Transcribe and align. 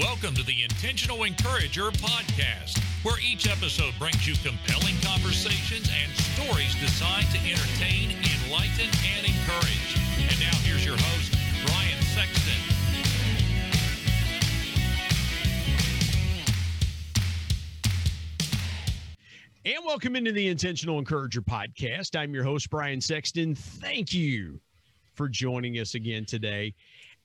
Welcome 0.00 0.34
to 0.36 0.42
the 0.44 0.62
Intentional 0.62 1.24
Encourager 1.24 1.90
podcast, 1.90 2.82
where 3.04 3.20
each 3.20 3.46
episode 3.46 3.92
brings 3.98 4.26
you 4.26 4.32
compelling 4.36 4.94
conversations 5.02 5.90
and 5.92 6.10
stories 6.16 6.74
designed 6.76 7.26
to 7.32 7.38
entertain, 7.38 8.12
enlighten, 8.12 8.88
and 9.14 9.26
encourage. 9.26 9.96
And 10.16 10.40
now 10.40 10.56
here's 10.64 10.86
your 10.86 10.96
host, 10.96 11.36
Brian 11.66 12.00
Sexton. 12.14 12.54
And 19.66 19.84
welcome 19.84 20.16
into 20.16 20.32
the 20.32 20.48
Intentional 20.48 20.98
Encourager 20.98 21.42
podcast. 21.42 22.18
I'm 22.18 22.32
your 22.32 22.44
host, 22.44 22.70
Brian 22.70 23.02
Sexton. 23.02 23.54
Thank 23.54 24.14
you 24.14 24.60
for 25.12 25.28
joining 25.28 25.74
us 25.74 25.94
again 25.94 26.24
today. 26.24 26.72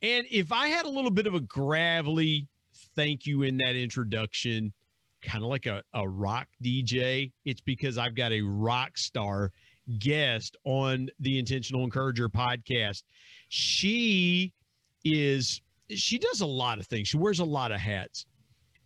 And 0.01 0.27
if 0.29 0.51
I 0.51 0.67
had 0.67 0.85
a 0.85 0.89
little 0.89 1.09
bit 1.09 1.25
of 1.25 1.35
a 1.35 1.39
gravelly 1.39 2.49
thank 2.95 3.25
you 3.25 3.43
in 3.43 3.57
that 3.57 3.75
introduction, 3.75 4.73
kind 5.21 5.43
of 5.43 5.49
like 5.49 5.65
a, 5.65 5.83
a 5.93 6.07
rock 6.07 6.47
DJ, 6.63 7.31
it's 7.45 7.61
because 7.61 7.97
I've 7.97 8.15
got 8.15 8.31
a 8.31 8.41
rock 8.41 8.97
star 8.97 9.51
guest 9.99 10.55
on 10.63 11.09
the 11.19 11.37
Intentional 11.37 11.83
Encourager 11.83 12.29
podcast. 12.29 13.03
She 13.49 14.53
is, 15.03 15.61
she 15.89 16.17
does 16.17 16.41
a 16.41 16.45
lot 16.45 16.79
of 16.79 16.87
things, 16.87 17.07
she 17.07 17.17
wears 17.17 17.39
a 17.39 17.45
lot 17.45 17.71
of 17.71 17.79
hats. 17.79 18.25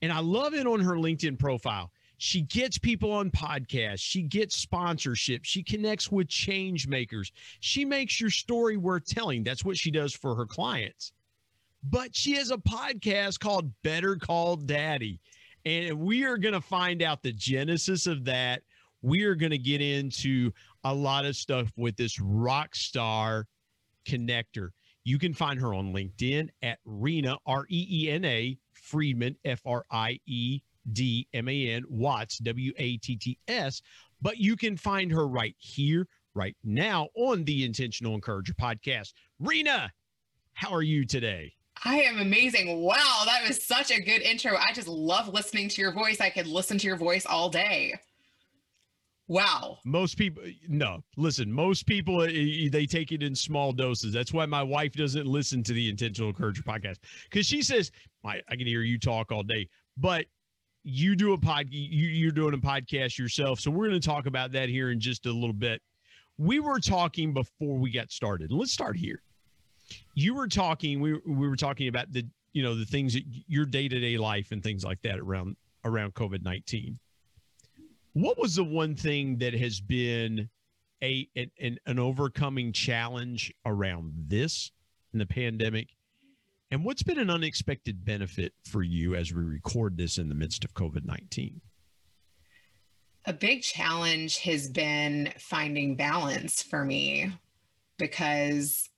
And 0.02 0.12
I 0.12 0.20
love 0.20 0.54
it 0.54 0.66
on 0.66 0.80
her 0.80 0.96
LinkedIn 0.96 1.38
profile. 1.38 1.92
She 2.18 2.42
gets 2.42 2.78
people 2.78 3.12
on 3.12 3.32
podcasts. 3.32 4.00
She 4.00 4.24
gets 4.24 4.58
sponsorship. 4.58 5.42
She 5.44 5.64
connects 5.64 6.12
with 6.12 6.28
change 6.28 6.88
makers. 6.88 7.32
She 7.62 7.86
makes 7.86 8.20
your 8.20 8.30
story 8.30 8.76
worth 8.76 9.06
telling. 9.06 9.44
That's 9.44 9.64
what 9.64 9.78
she 9.78 9.90
does 9.90 10.14
for 10.14 10.36
her 10.36 10.46
clients 10.46 11.14
but 11.84 12.16
she 12.16 12.34
has 12.34 12.52
a 12.52 12.58
podcast 12.58 13.40
called 13.40 13.72
Better 13.84 14.16
Call 14.16 14.56
Daddy. 14.58 15.22
And 15.66 16.00
we 16.00 16.24
are 16.26 16.38
going 16.38 16.54
to 16.54 16.62
find 16.62 17.02
out 17.02 17.22
the 17.22 17.34
genesis 17.34 18.08
of 18.08 18.26
that. 18.26 18.62
We 19.02 19.24
are 19.24 19.36
going 19.36 19.52
to 19.52 19.58
get 19.58 19.82
into 19.82 20.52
a 20.84 20.94
lot 20.94 21.26
of 21.26 21.36
stuff 21.36 21.72
with 21.78 21.96
this 21.96 22.20
rock 22.20 22.76
star 22.76 23.48
connector. 24.06 24.70
You 25.04 25.18
can 25.18 25.34
find 25.34 25.60
her 25.60 25.74
on 25.74 25.94
LinkedIn 25.94 26.50
at 26.62 26.80
Reena, 26.86 27.38
R 27.46 27.66
E 27.70 27.88
E 27.90 28.12
N 28.12 28.26
A, 28.26 28.58
Friedman, 28.74 29.36
F 29.46 29.62
R 29.66 29.86
I 29.90 30.20
E 30.26 30.62
D 30.92 31.28
M 31.34 31.48
A 31.48 31.70
N, 31.70 31.84
Watts, 31.90 32.40
W 32.40 32.74
A 32.78 32.98
T 32.98 33.16
T 33.16 33.38
S. 33.48 33.82
But 34.22 34.38
you 34.38 34.56
can 34.58 34.76
find 34.76 35.12
her 35.12 35.28
right 35.28 35.56
here, 35.58 36.08
right 36.34 36.56
now 36.64 37.08
on 37.16 37.46
the 37.46 37.64
Intentional 37.64 38.16
Encourager 38.16 38.54
podcast. 38.54 39.14
Reena, 39.42 39.90
how 40.54 40.72
are 40.72 40.82
you 40.82 41.06
today? 41.06 41.54
I 41.86 42.02
am 42.02 42.20
amazing. 42.20 42.82
Wow, 42.82 43.24
that 43.26 43.48
was 43.48 43.64
such 43.64 43.92
a 43.92 44.02
good 44.02 44.22
intro. 44.22 44.56
I 44.58 44.74
just 44.74 44.88
love 44.88 45.30
listening 45.30 45.70
to 45.70 45.82
your 45.82 45.94
voice. 45.94 46.20
I 46.20 46.30
could 46.30 46.48
listen 46.48 46.78
to 46.78 46.88
your 46.88 46.98
voice 46.98 47.26
all 47.26 47.50
day. 47.50 47.96
Wow. 49.28 49.78
Most 49.86 50.18
people, 50.18 50.44
no, 50.68 51.04
listen, 51.16 51.52
most 51.52 51.86
people, 51.86 52.24
eh, 52.24 52.32
eh, 52.32 52.70
they 52.72 52.88
take 52.88 53.12
it 53.12 53.22
in 53.22 53.36
small 53.36 53.72
doses. 53.72 54.12
That's 54.12 54.34
why 54.34 54.48
my 54.48 54.64
wife 54.64 54.94
doesn't 54.94 55.28
listen 55.28 55.62
to 55.64 55.74
the 55.74 55.88
Intentional 55.88 56.30
Encourager 56.30 56.64
podcast 56.64 56.98
because 57.30 57.46
she 57.46 57.62
says, 57.62 57.92
I, 58.26 58.42
I 58.50 58.56
can 58.56 58.66
hear 58.66 58.82
you 58.82 58.98
talk 58.98 59.32
all 59.32 59.44
day, 59.44 59.70
but 59.98 60.26
you 60.84 61.16
do 61.16 61.34
a 61.34 61.38
pod, 61.38 61.68
you, 61.70 62.08
you're 62.08 62.32
doing 62.32 62.56
a 62.56 62.58
podcast 62.58 63.20
yourself. 63.20 63.60
So 63.60 63.70
we're 63.70 63.88
going 63.88 64.02
to 64.02 64.08
talk 64.08 64.26
about 64.26 64.52
that 64.54 64.68
here 64.68 64.90
in 64.90 65.00
just 65.00 65.28
a 65.28 65.32
little 65.32 65.54
bit. 65.54 65.80
We 66.40 66.60
were 66.60 66.80
talking 66.80 67.32
before 67.32 67.78
we 67.78 67.92
got 67.92 68.12
started. 68.12 68.52
Let's 68.52 68.72
start 68.72 68.98
here 68.98 69.22
you 70.14 70.34
were 70.34 70.48
talking 70.48 71.00
we, 71.00 71.14
we 71.26 71.48
were 71.48 71.56
talking 71.56 71.88
about 71.88 72.12
the 72.12 72.26
you 72.54 72.64
know 72.64 72.76
the 72.76 72.86
things 72.86 73.14
that 73.14 73.24
your 73.48 73.66
day-to-day 73.66 74.18
life 74.18 74.52
and 74.52 74.64
things 74.64 74.84
like 74.84 75.02
that 75.02 75.20
around 75.20 75.56
around 75.86 76.14
covid-19 76.14 76.98
what 78.14 78.38
was 78.38 78.56
the 78.56 78.64
one 78.64 78.96
thing 78.96 79.38
that 79.38 79.54
has 79.54 79.80
been 79.80 80.50
a 81.02 81.28
an, 81.36 81.80
an 81.86 82.00
overcoming 82.00 82.74
challenge 82.74 83.54
around 83.66 84.14
this 84.28 84.72
in 85.14 85.20
the 85.20 85.26
pandemic? 85.26 85.90
And 86.72 86.86
what's 86.86 87.02
been 87.02 87.18
an 87.18 87.30
unexpected 87.30 88.06
benefit 88.06 88.54
for 88.64 88.84
you 88.84 89.16
as 89.16 89.34
we 89.34 89.44
record 89.44 89.98
this 89.98 90.18
in 90.18 90.30
the 90.30 90.36
midst 90.36 90.64
of 90.64 90.74
covid-19 90.74 91.62
a 93.26 93.34
big 93.34 93.62
challenge 93.62 94.40
has 94.40 94.70
been 94.70 95.32
finding 95.38 95.96
balance 95.96 96.64
for 96.64 96.86
me 96.86 97.32
because 97.98 98.89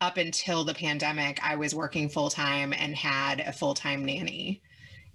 up 0.00 0.16
until 0.16 0.64
the 0.64 0.74
pandemic, 0.74 1.40
I 1.42 1.56
was 1.56 1.74
working 1.74 2.08
full 2.08 2.30
time 2.30 2.72
and 2.72 2.94
had 2.94 3.40
a 3.40 3.52
full 3.52 3.74
time 3.74 4.04
nanny 4.04 4.62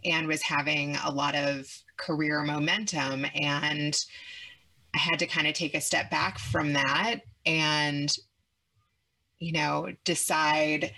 and 0.06 0.28
was 0.28 0.42
having 0.42 0.98
a 0.98 1.12
lot 1.12 1.36
of 1.36 1.68
career 1.98 2.44
momentum. 2.44 3.26
And 3.34 3.98
I 4.94 4.98
had 4.98 5.20
to 5.20 5.28
kind 5.28 5.48
of 5.48 5.54
take 5.54 5.74
a 5.76 5.82
step 5.82 6.12
back 6.12 6.38
from 6.38 6.74
that 6.74 7.22
and, 7.46 8.14
you 9.40 9.54
know, 9.54 9.94
decide 10.04 10.94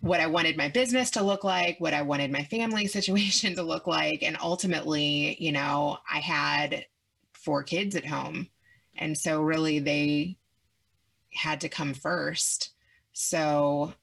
what 0.00 0.20
I 0.20 0.26
wanted 0.26 0.58
my 0.58 0.68
business 0.68 1.10
to 1.12 1.22
look 1.22 1.44
like, 1.44 1.80
what 1.80 1.94
I 1.94 2.02
wanted 2.02 2.30
my 2.30 2.44
family 2.44 2.86
situation 2.88 3.54
to 3.56 3.62
look 3.62 3.86
like. 3.86 4.22
And 4.22 4.36
ultimately, 4.40 5.36
you 5.42 5.52
know, 5.52 5.98
I 6.10 6.18
had 6.18 6.84
four 7.32 7.62
kids 7.62 7.96
at 7.96 8.06
home. 8.06 8.48
And 8.96 9.16
so, 9.16 9.40
really, 9.42 9.80
they 9.80 10.36
had 11.32 11.62
to 11.62 11.68
come 11.68 11.94
first. 11.94 12.73
So 13.14 13.94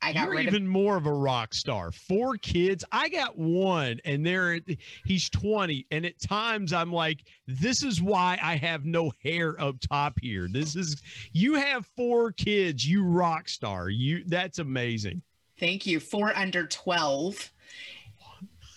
I 0.00 0.12
got 0.14 0.26
You're 0.26 0.40
even 0.40 0.62
of- 0.64 0.70
more 0.70 0.96
of 0.96 1.06
a 1.06 1.12
rock 1.12 1.52
star. 1.52 1.92
Four 1.92 2.36
kids. 2.38 2.84
I 2.90 3.08
got 3.10 3.36
one, 3.36 4.00
and 4.04 4.24
there 4.24 4.58
he's 5.04 5.28
20. 5.28 5.86
And 5.90 6.06
at 6.06 6.18
times 6.20 6.72
I'm 6.72 6.92
like, 6.92 7.24
this 7.46 7.82
is 7.82 8.00
why 8.00 8.38
I 8.42 8.56
have 8.56 8.86
no 8.86 9.12
hair 9.22 9.60
up 9.60 9.76
top 9.80 10.18
here. 10.22 10.48
This 10.50 10.74
is 10.76 11.02
you 11.32 11.54
have 11.54 11.84
four 11.96 12.32
kids, 12.32 12.88
you 12.88 13.04
rock 13.04 13.48
star. 13.48 13.90
You 13.90 14.24
that's 14.26 14.58
amazing. 14.58 15.20
Thank 15.58 15.84
you. 15.84 16.00
Four 16.00 16.34
under 16.34 16.66
12. 16.66 17.52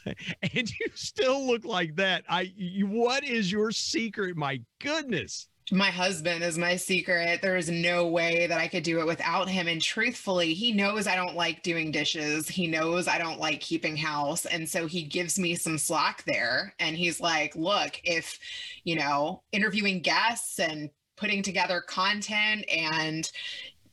And 0.05 0.69
you 0.69 0.87
still 0.95 1.47
look 1.47 1.63
like 1.63 1.95
that. 1.95 2.25
I 2.27 2.51
you, 2.57 2.87
what 2.87 3.23
is 3.23 3.49
your 3.49 3.71
secret? 3.71 4.35
My 4.35 4.59
goodness 4.81 5.47
my 5.71 5.89
husband 5.89 6.43
is 6.43 6.57
my 6.57 6.75
secret. 6.75 7.41
There 7.41 7.55
is 7.55 7.69
no 7.69 8.07
way 8.07 8.47
that 8.47 8.59
I 8.59 8.67
could 8.67 8.83
do 8.83 8.99
it 8.99 9.07
without 9.07 9.47
him. 9.47 9.67
And 9.67 9.81
truthfully, 9.81 10.53
he 10.53 10.73
knows 10.73 11.07
I 11.07 11.15
don't 11.15 11.35
like 11.35 11.63
doing 11.63 11.91
dishes. 11.91 12.49
He 12.49 12.67
knows 12.67 13.07
I 13.07 13.17
don't 13.17 13.39
like 13.39 13.61
keeping 13.61 13.95
house. 13.95 14.45
And 14.45 14.67
so 14.67 14.87
he 14.87 15.03
gives 15.03 15.39
me 15.39 15.55
some 15.55 15.77
slack 15.77 16.23
there. 16.25 16.73
And 16.79 16.97
he's 16.97 17.21
like, 17.21 17.55
look, 17.55 17.99
if, 18.03 18.39
you 18.83 18.95
know, 18.95 19.43
interviewing 19.51 20.01
guests 20.01 20.59
and 20.59 20.89
putting 21.15 21.41
together 21.41 21.81
content 21.81 22.65
and 22.69 23.29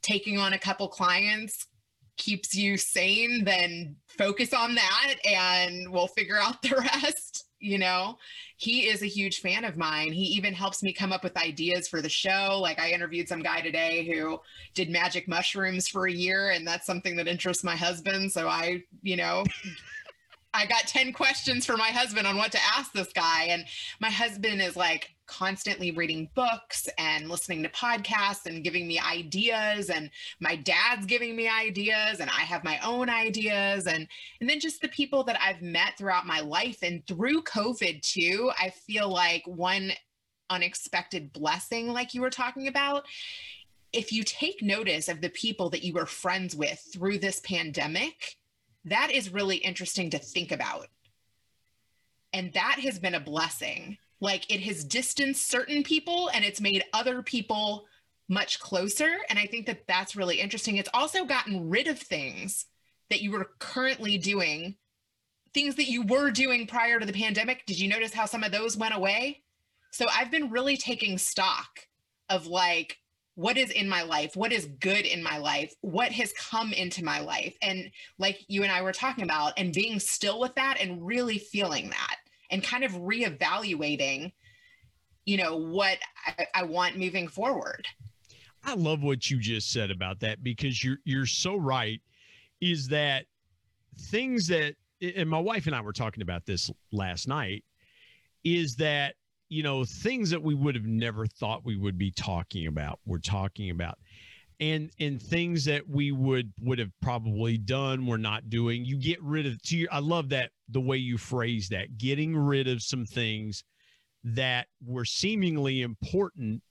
taking 0.03 0.39
on 0.39 0.55
a 0.55 0.59
couple 0.59 0.89
clients 0.89 1.67
keeps 2.17 2.55
you 2.55 2.77
sane, 2.77 3.45
then 3.45 3.97
focus 4.07 4.53
on 4.53 4.75
that 4.75 5.15
and 5.25 5.91
we'll 5.91 6.07
figure 6.07 6.39
out 6.39 6.61
the 6.63 6.77
rest, 7.03 7.30
you 7.61 7.79
know? 7.79 8.17
he 8.61 8.89
is 8.89 9.01
a 9.03 9.07
huge 9.07 9.41
fan 9.41 9.65
of 9.65 9.79
mine. 9.79 10.13
He 10.13 10.25
even 10.25 10.53
helps 10.53 10.83
me 10.83 10.93
come 10.93 11.15
up 11.15 11.25
with 11.25 11.35
ideas 11.39 11.89
for 11.89 12.03
the 12.03 12.11
show. 12.11 12.59
Like 12.61 12.79
I 12.79 12.91
interviewed 12.91 13.27
some 13.27 13.43
guy 13.43 13.63
today 13.63 14.05
who 14.05 14.39
did 14.75 14.91
magic 14.91 15.27
mushrooms 15.27 15.89
for 15.89 16.07
a 16.07 16.13
year, 16.13 16.51
and 16.51 16.67
that's 16.67 16.85
something 16.85 17.17
that 17.17 17.27
interests 17.27 17.65
my 17.65 17.75
husband. 17.75 18.31
So 18.31 18.49
I, 18.49 18.83
you 19.03 19.17
know, 19.17 19.45
I 20.53 20.67
got 20.67 20.87
10 20.87 21.13
questions 21.13 21.65
for 21.65 21.77
my 21.77 21.89
husband 21.89 22.27
on 22.27 22.37
what 22.37 22.53
to 22.53 22.59
ask 22.77 22.93
this 22.93 23.13
guy. 23.13 23.45
And 23.45 23.65
my 24.01 24.11
husband 24.11 24.61
is 24.61 24.77
like, 24.77 25.15
constantly 25.31 25.93
reading 25.93 26.29
books 26.35 26.89
and 26.99 27.31
listening 27.31 27.63
to 27.63 27.69
podcasts 27.69 28.47
and 28.47 28.65
giving 28.65 28.89
me 28.89 28.99
ideas 28.99 29.89
and 29.89 30.11
my 30.41 30.57
dad's 30.57 31.07
giving 31.07 31.37
me 31.37 31.49
ideas 31.49 32.19
and 32.19 32.29
I 32.29 32.41
have 32.41 32.65
my 32.65 32.81
own 32.85 33.09
ideas 33.09 33.87
and 33.87 34.09
and 34.41 34.51
then 34.51 34.59
just 34.59 34.83
the 34.83 34.89
people 34.89 35.23
that 35.25 35.41
I've 35.41 35.63
met 35.63 35.97
throughout 35.97 36.27
my 36.27 36.41
life 36.41 36.79
and 36.83 37.07
through 37.07 37.43
COVID 37.45 38.03
too 38.03 38.51
I 38.59 38.71
feel 38.71 39.09
like 39.09 39.45
one 39.47 39.93
unexpected 40.51 41.33
blessing 41.33 41.93
like 41.93 42.13
you 42.13 42.23
were 42.23 42.31
talking 42.31 42.67
about 42.67 43.07
if 43.93 44.13
you 44.13 44.25
take 44.25 44.63
notice 44.63 45.09
of 45.09 45.21
the 45.21 45.31
people 45.31 45.71
that 45.71 45.85
you 45.85 45.93
were 45.93 46.07
friends 46.07 46.57
with 46.57 46.85
through 46.93 47.19
this 47.19 47.41
pandemic 47.45 48.37
that 48.85 49.11
is 49.13 49.33
really 49.33 49.57
interesting 49.57 50.11
to 50.11 50.19
think 50.19 50.53
about 50.53 50.89
and 52.33 52.53
that 52.53 52.79
has 52.81 52.99
been 52.99 53.15
a 53.15 53.21
blessing 53.21 53.99
like 54.21 54.51
it 54.53 54.61
has 54.61 54.85
distanced 54.85 55.49
certain 55.49 55.83
people 55.83 56.31
and 56.33 56.45
it's 56.45 56.61
made 56.61 56.85
other 56.93 57.23
people 57.23 57.87
much 58.29 58.61
closer. 58.61 59.19
And 59.29 59.39
I 59.39 59.47
think 59.47 59.67
that 59.67 59.87
that's 59.87 60.15
really 60.15 60.41
interesting. 60.41 60.77
It's 60.77 60.91
also 60.95 61.25
gotten 61.25 61.69
rid 61.69 61.89
of 61.89 61.99
things 61.99 62.67
that 63.09 63.23
you 63.23 63.33
were 63.33 63.51
currently 63.59 64.19
doing, 64.19 64.77
things 65.53 65.75
that 65.77 65.89
you 65.89 66.03
were 66.03 66.31
doing 66.31 66.67
prior 66.67 67.01
to 67.01 67.07
the 67.07 67.13
pandemic. 67.13 67.67
Did 67.67 67.81
you 67.81 67.89
notice 67.89 68.15
how 68.15 68.27
some 68.27 68.45
of 68.45 68.53
those 68.53 68.77
went 68.77 68.95
away? 68.95 69.43
So 69.91 70.07
I've 70.09 70.31
been 70.31 70.51
really 70.51 70.77
taking 70.77 71.19
stock 71.19 71.89
of 72.29 72.47
like, 72.47 72.99
what 73.41 73.57
is 73.57 73.71
in 73.71 73.89
my 73.89 74.03
life? 74.03 74.37
What 74.37 74.53
is 74.53 74.67
good 74.81 75.07
in 75.07 75.23
my 75.23 75.39
life? 75.39 75.73
What 75.81 76.13
has 76.13 76.31
come 76.35 76.75
into 76.75 77.03
my 77.03 77.21
life? 77.21 77.57
And 77.63 77.91
like 78.19 78.45
you 78.49 78.63
and 78.65 78.71
i 78.71 78.83
were 78.83 78.93
talking 78.93 79.25
about 79.25 79.55
and 79.57 79.73
being 79.73 79.99
still 79.99 80.39
with 80.39 80.55
that 80.57 80.79
and 80.79 81.05
really 81.05 81.39
feeling 81.39 81.89
that 81.89 82.17
and 82.51 82.63
kind 82.63 82.85
of 82.85 82.93
reevaluating 82.93 84.33
you 85.25 85.37
know 85.37 85.57
what 85.57 85.99
I, 86.27 86.47
I 86.55 86.63
want 86.65 86.99
moving 86.99 87.29
forward. 87.29 87.87
I 88.65 88.75
love 88.75 89.03
what 89.03 89.31
you 89.31 89.39
just 89.39 89.73
said 89.73 89.91
about 89.91 90.21
that 90.21 90.43
because 90.43 90.85
you're 90.85 90.99
you're 91.05 91.27
so 91.27 91.57
right 91.57 92.01
is 92.61 92.89
that 92.89 93.25
things 93.99 94.49
that 94.49 94.75
and 95.01 95.29
my 95.29 95.39
wife 95.39 95.67
and 95.67 95.75
i 95.75 95.81
were 95.81 95.93
talking 95.93 96.23
about 96.23 96.45
this 96.45 96.71
last 96.93 97.27
night 97.27 97.65
is 98.45 98.77
that 98.77 99.15
you 99.51 99.63
know 99.63 99.85
things 99.85 100.31
that 100.31 100.43
we 100.43 100.55
would 100.55 100.75
have 100.75 100.87
never 100.87 101.27
thought 101.27 101.67
we 101.67 101.77
would 101.77 101.99
be 101.99 102.11
talking 102.11 102.67
about 102.67 102.99
we're 103.05 103.19
talking 103.19 103.71
about. 103.71 103.99
And 104.61 104.91
and 105.01 105.21
things 105.21 105.65
that 105.65 105.89
we 105.89 106.13
would 106.13 106.53
would 106.61 106.79
have 106.79 106.93
probably 107.03 107.59
done 107.59 108.07
we're 108.07 108.17
not 108.17 108.49
doing. 108.49 108.85
You 108.85 108.97
get 108.97 109.23
rid 109.23 109.47
of 109.47 109.61
to 109.63 109.77
your, 109.77 109.89
i 109.93 109.99
love 109.99 110.31
that 110.31 110.51
the 110.69 110.81
way 110.81 110.97
you 110.97 111.19
phrase 111.19 111.69
that 111.71 111.99
getting 111.99 112.37
rid 112.37 112.69
of 112.69 112.83
some 112.83 113.05
things 113.05 113.65
that 114.23 114.67
were 114.85 115.05
seemingly 115.05 115.83
important 115.83 116.63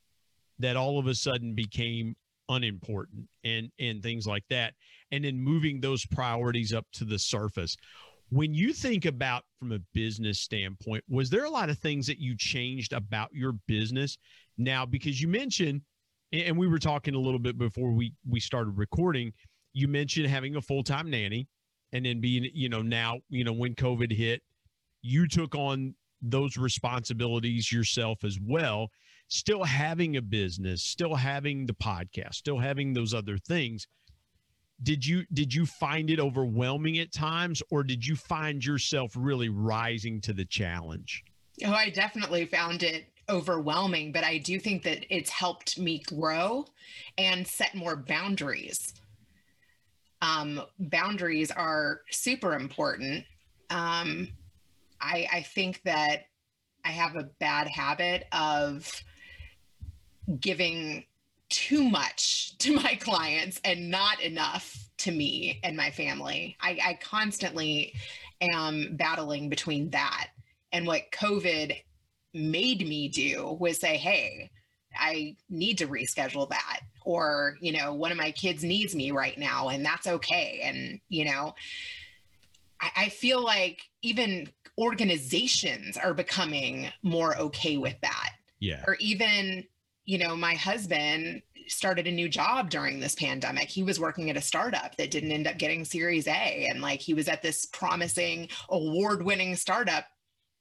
that 0.59 0.75
all 0.75 0.99
of 0.99 1.07
a 1.07 1.15
sudden 1.15 1.55
became 1.55 2.15
unimportant 2.47 3.27
and 3.43 3.71
and 3.79 4.01
things 4.01 4.25
like 4.25 4.43
that. 4.49 4.73
And 5.11 5.25
then 5.25 5.39
moving 5.39 5.81
those 5.81 6.05
priorities 6.05 6.73
up 6.73 6.85
to 6.93 7.03
the 7.03 7.19
surface 7.19 7.75
when 8.29 8.53
you 8.53 8.73
think 8.73 9.05
about 9.05 9.43
from 9.59 9.71
a 9.71 9.79
business 9.93 10.39
standpoint, 10.39 11.03
was 11.09 11.29
there 11.29 11.45
a 11.45 11.49
lot 11.49 11.69
of 11.69 11.79
things 11.79 12.07
that 12.07 12.19
you 12.19 12.35
changed 12.37 12.93
about 12.93 13.29
your 13.33 13.53
business 13.67 14.17
now? 14.57 14.85
Because 14.85 15.21
you 15.21 15.27
mentioned, 15.27 15.81
and 16.31 16.57
we 16.57 16.67
were 16.67 16.79
talking 16.79 17.15
a 17.15 17.19
little 17.19 17.39
bit 17.39 17.57
before 17.57 17.91
we 17.91 18.13
we 18.27 18.39
started 18.39 18.77
recording, 18.77 19.33
you 19.73 19.87
mentioned 19.87 20.27
having 20.27 20.55
a 20.55 20.61
full 20.61 20.83
time 20.83 21.09
nanny, 21.09 21.47
and 21.91 22.05
then 22.05 22.21
being, 22.21 22.47
you 22.53 22.69
know, 22.69 22.81
now, 22.81 23.19
you 23.29 23.43
know, 23.43 23.53
when 23.53 23.73
COVID 23.73 24.15
hit, 24.15 24.41
you 25.01 25.27
took 25.27 25.55
on 25.55 25.95
those 26.21 26.57
responsibilities 26.57 27.71
yourself 27.71 28.23
as 28.23 28.39
well. 28.41 28.89
Still 29.27 29.63
having 29.63 30.17
a 30.17 30.21
business, 30.21 30.83
still 30.83 31.15
having 31.15 31.65
the 31.65 31.73
podcast, 31.73 32.35
still 32.35 32.59
having 32.59 32.93
those 32.93 33.13
other 33.13 33.37
things 33.37 33.87
did 34.83 35.05
you 35.05 35.25
did 35.33 35.53
you 35.53 35.65
find 35.65 36.09
it 36.09 36.19
overwhelming 36.19 36.99
at 36.99 37.11
times 37.11 37.61
or 37.69 37.83
did 37.83 38.05
you 38.05 38.15
find 38.15 38.63
yourself 38.63 39.13
really 39.15 39.49
rising 39.49 40.21
to 40.21 40.33
the 40.33 40.45
challenge? 40.45 41.23
Oh 41.65 41.71
i 41.73 41.89
definitely 41.89 42.45
found 42.45 42.83
it 42.83 43.05
overwhelming 43.29 44.11
but 44.11 44.23
i 44.23 44.37
do 44.37 44.59
think 44.59 44.83
that 44.83 45.05
it's 45.13 45.29
helped 45.29 45.77
me 45.77 45.99
grow 46.07 46.65
and 47.17 47.45
set 47.45 47.75
more 47.75 47.95
boundaries. 47.95 48.93
Um, 50.21 50.61
boundaries 50.79 51.49
are 51.49 52.01
super 52.11 52.53
important. 52.53 53.23
Um, 53.69 54.27
I, 54.99 55.27
I 55.31 55.41
think 55.43 55.81
that 55.83 56.23
i 56.85 56.89
have 56.89 57.15
a 57.15 57.29
bad 57.39 57.67
habit 57.67 58.25
of 58.31 58.89
giving 60.39 61.03
too 61.49 61.83
much 61.83 62.57
to 62.59 62.75
my 62.75 62.95
clients 62.95 63.59
and 63.63 63.89
not 63.89 64.21
enough 64.21 64.89
to 64.99 65.11
me 65.11 65.59
and 65.63 65.77
my 65.77 65.91
family. 65.91 66.57
I, 66.61 66.79
I 66.83 66.99
constantly 67.01 67.93
am 68.41 68.95
battling 68.95 69.49
between 69.49 69.89
that. 69.91 70.27
And 70.71 70.85
what 70.85 71.11
COVID 71.11 71.75
made 72.33 72.87
me 72.87 73.07
do 73.07 73.57
was 73.59 73.79
say, 73.79 73.97
hey, 73.97 74.51
I 74.95 75.35
need 75.49 75.77
to 75.79 75.87
reschedule 75.87 76.49
that. 76.49 76.81
Or, 77.05 77.55
you 77.61 77.71
know, 77.71 77.93
one 77.93 78.11
of 78.11 78.17
my 78.17 78.31
kids 78.31 78.63
needs 78.63 78.93
me 78.93 79.11
right 79.11 79.37
now, 79.37 79.69
and 79.69 79.85
that's 79.85 80.05
okay. 80.05 80.61
And, 80.63 80.99
you 81.09 81.25
know, 81.25 81.55
I, 82.81 82.91
I 82.97 83.09
feel 83.09 83.43
like 83.43 83.81
even 84.01 84.49
organizations 84.77 85.97
are 85.97 86.13
becoming 86.13 86.87
more 87.03 87.37
okay 87.37 87.77
with 87.77 87.95
that. 88.01 88.31
Yeah. 88.59 88.83
Or 88.85 88.95
even 88.99 89.65
you 90.09 90.17
know, 90.17 90.35
my 90.35 90.55
husband 90.55 91.43
started 91.67 92.07
a 92.07 92.11
new 92.11 92.27
job 92.27 92.71
during 92.71 92.99
this 92.99 93.13
pandemic. 93.13 93.69
He 93.69 93.83
was 93.83 93.99
working 93.99 94.31
at 94.31 94.37
a 94.37 94.41
startup 94.41 94.95
that 94.97 95.11
didn't 95.11 95.31
end 95.31 95.45
up 95.45 95.59
getting 95.59 95.85
Series 95.85 96.25
A. 96.25 96.67
And 96.67 96.81
like 96.81 96.99
he 96.99 97.13
was 97.13 97.27
at 97.27 97.43
this 97.43 97.67
promising 97.67 98.49
award 98.69 99.21
winning 99.21 99.55
startup 99.55 100.05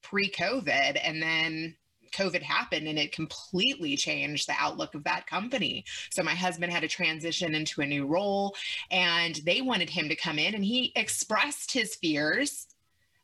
pre 0.03 0.31
COVID. 0.31 1.01
And 1.03 1.23
then 1.23 1.77
COVID 2.13 2.43
happened 2.43 2.89
and 2.89 2.99
it 2.99 3.13
completely 3.13 3.97
changed 3.97 4.47
the 4.49 4.55
outlook 4.59 4.95
of 4.95 5.05
that 5.05 5.27
company. 5.27 5.83
So 6.11 6.23
my 6.23 6.35
husband 6.35 6.71
had 6.71 6.83
to 6.83 6.89
transition 6.89 7.55
into 7.55 7.81
a 7.81 7.87
new 7.87 8.07
role 8.07 8.55
and 8.91 9.37
they 9.47 9.63
wanted 9.63 9.89
him 9.89 10.11
to 10.11 10.17
come 10.17 10.39
in 10.39 10.55
and 10.55 10.65
he 10.65 10.93
expressed 10.95 11.73
his 11.73 11.97
fears 11.97 12.67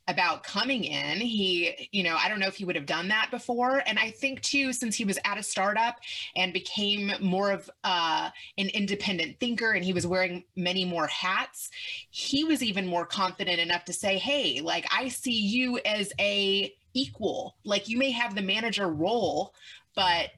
about 0.06 0.43
coming 0.43 0.85
in. 0.85 1.19
He, 1.19 1.89
you 1.93 2.03
know, 2.03 2.17
I 2.17 2.29
don't 2.29 2.39
know 2.39 2.47
if 2.47 2.56
he 2.56 2.65
would 2.65 2.77
have 2.77 2.87
done 2.87 3.09
that 3.09 3.31
before. 3.31 3.83
And 3.87 3.99
I 3.99 4.11
think 4.11 4.43
too, 4.43 4.73
since 4.73 4.97
he 4.97 5.05
was 5.05 5.19
at 5.25 5.39
a 5.39 5.43
startup 5.43 5.97
and 6.37 6.53
became 6.53 7.12
more 7.21 7.51
of 7.51 7.71
uh, 7.85 8.31
an 8.59 8.69
independent 8.69 9.41
thinker 9.41 9.73
and 9.73 9.85
he 9.85 9.93
was 9.93 10.06
wearing 10.06 10.45
many 10.56 10.85
more 10.85 11.06
hats, 11.06 11.71
he 12.11 12.45
was 12.45 12.62
even 12.62 12.87
more 12.87 13.06
confident 13.06 13.61
enough 13.61 13.85
to 13.87 13.93
say, 13.93 14.19
hey, 14.19 14.61
like 14.61 14.87
I 14.95 15.09
see 15.09 15.41
you 15.41 15.79
as 15.85 16.12
a 16.21 16.73
equal. 16.93 17.56
Like 17.65 17.89
you 17.89 17.99
may 17.99 18.11
have 18.11 18.35
the 18.35 18.43
manager 18.43 18.89
role, 18.89 19.55
but 19.97 20.31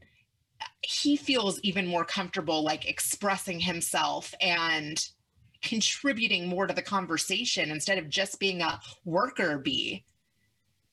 he 0.82 1.16
feels 1.16 1.58
even 1.60 1.86
more 1.86 2.04
comfortable 2.04 2.62
like 2.62 2.88
expressing 2.88 3.60
himself 3.60 4.32
and 4.40 5.08
contributing 5.66 6.48
more 6.48 6.66
to 6.66 6.72
the 6.72 6.80
conversation 6.80 7.70
instead 7.70 7.98
of 7.98 8.08
just 8.08 8.40
being 8.40 8.62
a 8.62 8.80
worker 9.04 9.58
bee. 9.58 10.04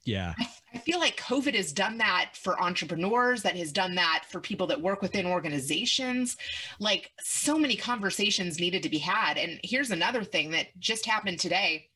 Yeah. 0.04 0.34
I, 0.38 0.50
I, 0.74 0.78
feel 0.80 1.00
like 1.00 1.16
COVID 1.16 1.56
has 1.56 1.72
done 1.72 1.98
that 2.00 2.32
for 2.34 2.62
entrepreneurs, 2.62 3.42
that 3.44 3.56
has 3.56 3.72
done 3.72 3.96
that 3.96 4.26
for 4.30 4.42
people 4.42 4.68
that 4.68 4.82
work 4.82 5.02
within 5.02 5.26
organizations. 5.26 6.36
Like 6.80 7.12
so 7.22 7.58
many 7.58 7.78
conversations 7.78 8.60
needed 8.60 8.84
to 8.84 8.90
be 8.90 8.98
had. 8.98 9.38
And 9.38 9.62
here's 9.64 9.92
another 9.92 10.26
thing 10.26 10.52
that 10.52 10.78
just 10.78 11.06
happened 11.06 11.40
today. 11.40 11.88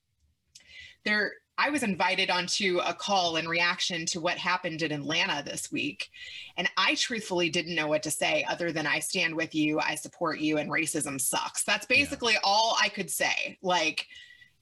There 1.04 1.34
I 1.58 1.70
was 1.70 1.84
invited 1.84 2.30
onto 2.30 2.80
a 2.86 2.94
call 2.94 3.38
in 3.38 3.48
reaction 3.48 4.06
to 4.08 4.22
what 4.22 4.38
happened 4.38 4.82
in 4.84 4.92
Atlanta 4.92 5.44
this 5.44 5.72
week. 5.72 6.10
And 6.56 6.70
I 6.78 6.96
truthfully 6.96 7.50
didn't 7.50 7.76
know 7.76 7.88
what 7.88 8.04
to 8.04 8.12
say 8.12 8.46
other 8.48 8.72
than 8.72 8.86
I 8.86 9.00
stand 9.00 9.36
with 9.36 9.56
you, 9.56 9.80
I 9.80 9.96
support 9.96 10.40
you, 10.40 10.58
and 10.58 10.70
racism 10.70 11.20
sucks. 11.20 11.64
That's 11.64 11.86
basically 11.86 12.34
yeah. 12.34 12.40
all 12.44 12.78
I 12.82 12.90
could 12.90 13.10
say. 13.10 13.58
Like, 13.62 14.06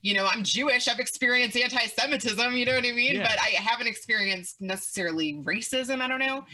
you 0.00 0.14
know, 0.14 0.26
I'm 0.26 0.42
Jewish, 0.42 0.88
I've 0.88 1.00
experienced 1.00 1.56
anti 1.56 1.84
Semitism, 1.86 2.56
you 2.56 2.64
know 2.64 2.74
what 2.74 2.86
I 2.86 2.92
mean? 2.92 3.16
Yeah. 3.16 3.22
But 3.22 3.40
I 3.40 3.60
haven't 3.60 3.88
experienced 3.88 4.60
necessarily 4.60 5.34
racism. 5.42 6.00
I 6.00 6.08
don't 6.08 6.20
know. 6.20 6.44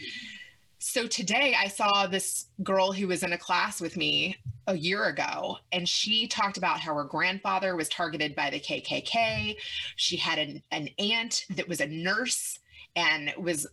So 0.85 1.07
today 1.07 1.55
I 1.57 1.69
saw 1.69 2.07
this 2.07 2.47
girl 2.61 2.91
who 2.91 3.07
was 3.07 3.23
in 3.23 3.31
a 3.31 3.37
class 3.37 3.79
with 3.79 3.95
me 3.95 4.35
a 4.67 4.75
year 4.75 5.05
ago, 5.05 5.57
and 5.71 5.87
she 5.87 6.27
talked 6.27 6.57
about 6.57 6.81
how 6.81 6.93
her 6.93 7.05
grandfather 7.05 7.77
was 7.77 7.87
targeted 7.87 8.35
by 8.35 8.49
the 8.49 8.59
KKK. 8.59 9.55
She 9.95 10.17
had 10.17 10.39
an, 10.39 10.61
an 10.71 10.89
aunt 10.99 11.45
that 11.51 11.69
was 11.69 11.79
a 11.79 11.87
nurse 11.87 12.59
and 12.97 13.33
was 13.37 13.65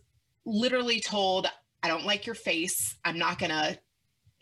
literally 0.45 1.01
told, 1.01 1.47
I 1.83 1.89
don't 1.89 2.05
like 2.05 2.25
your 2.25 2.33
face. 2.33 2.95
I'm 3.03 3.19
not 3.19 3.39
going 3.39 3.51
to 3.51 3.77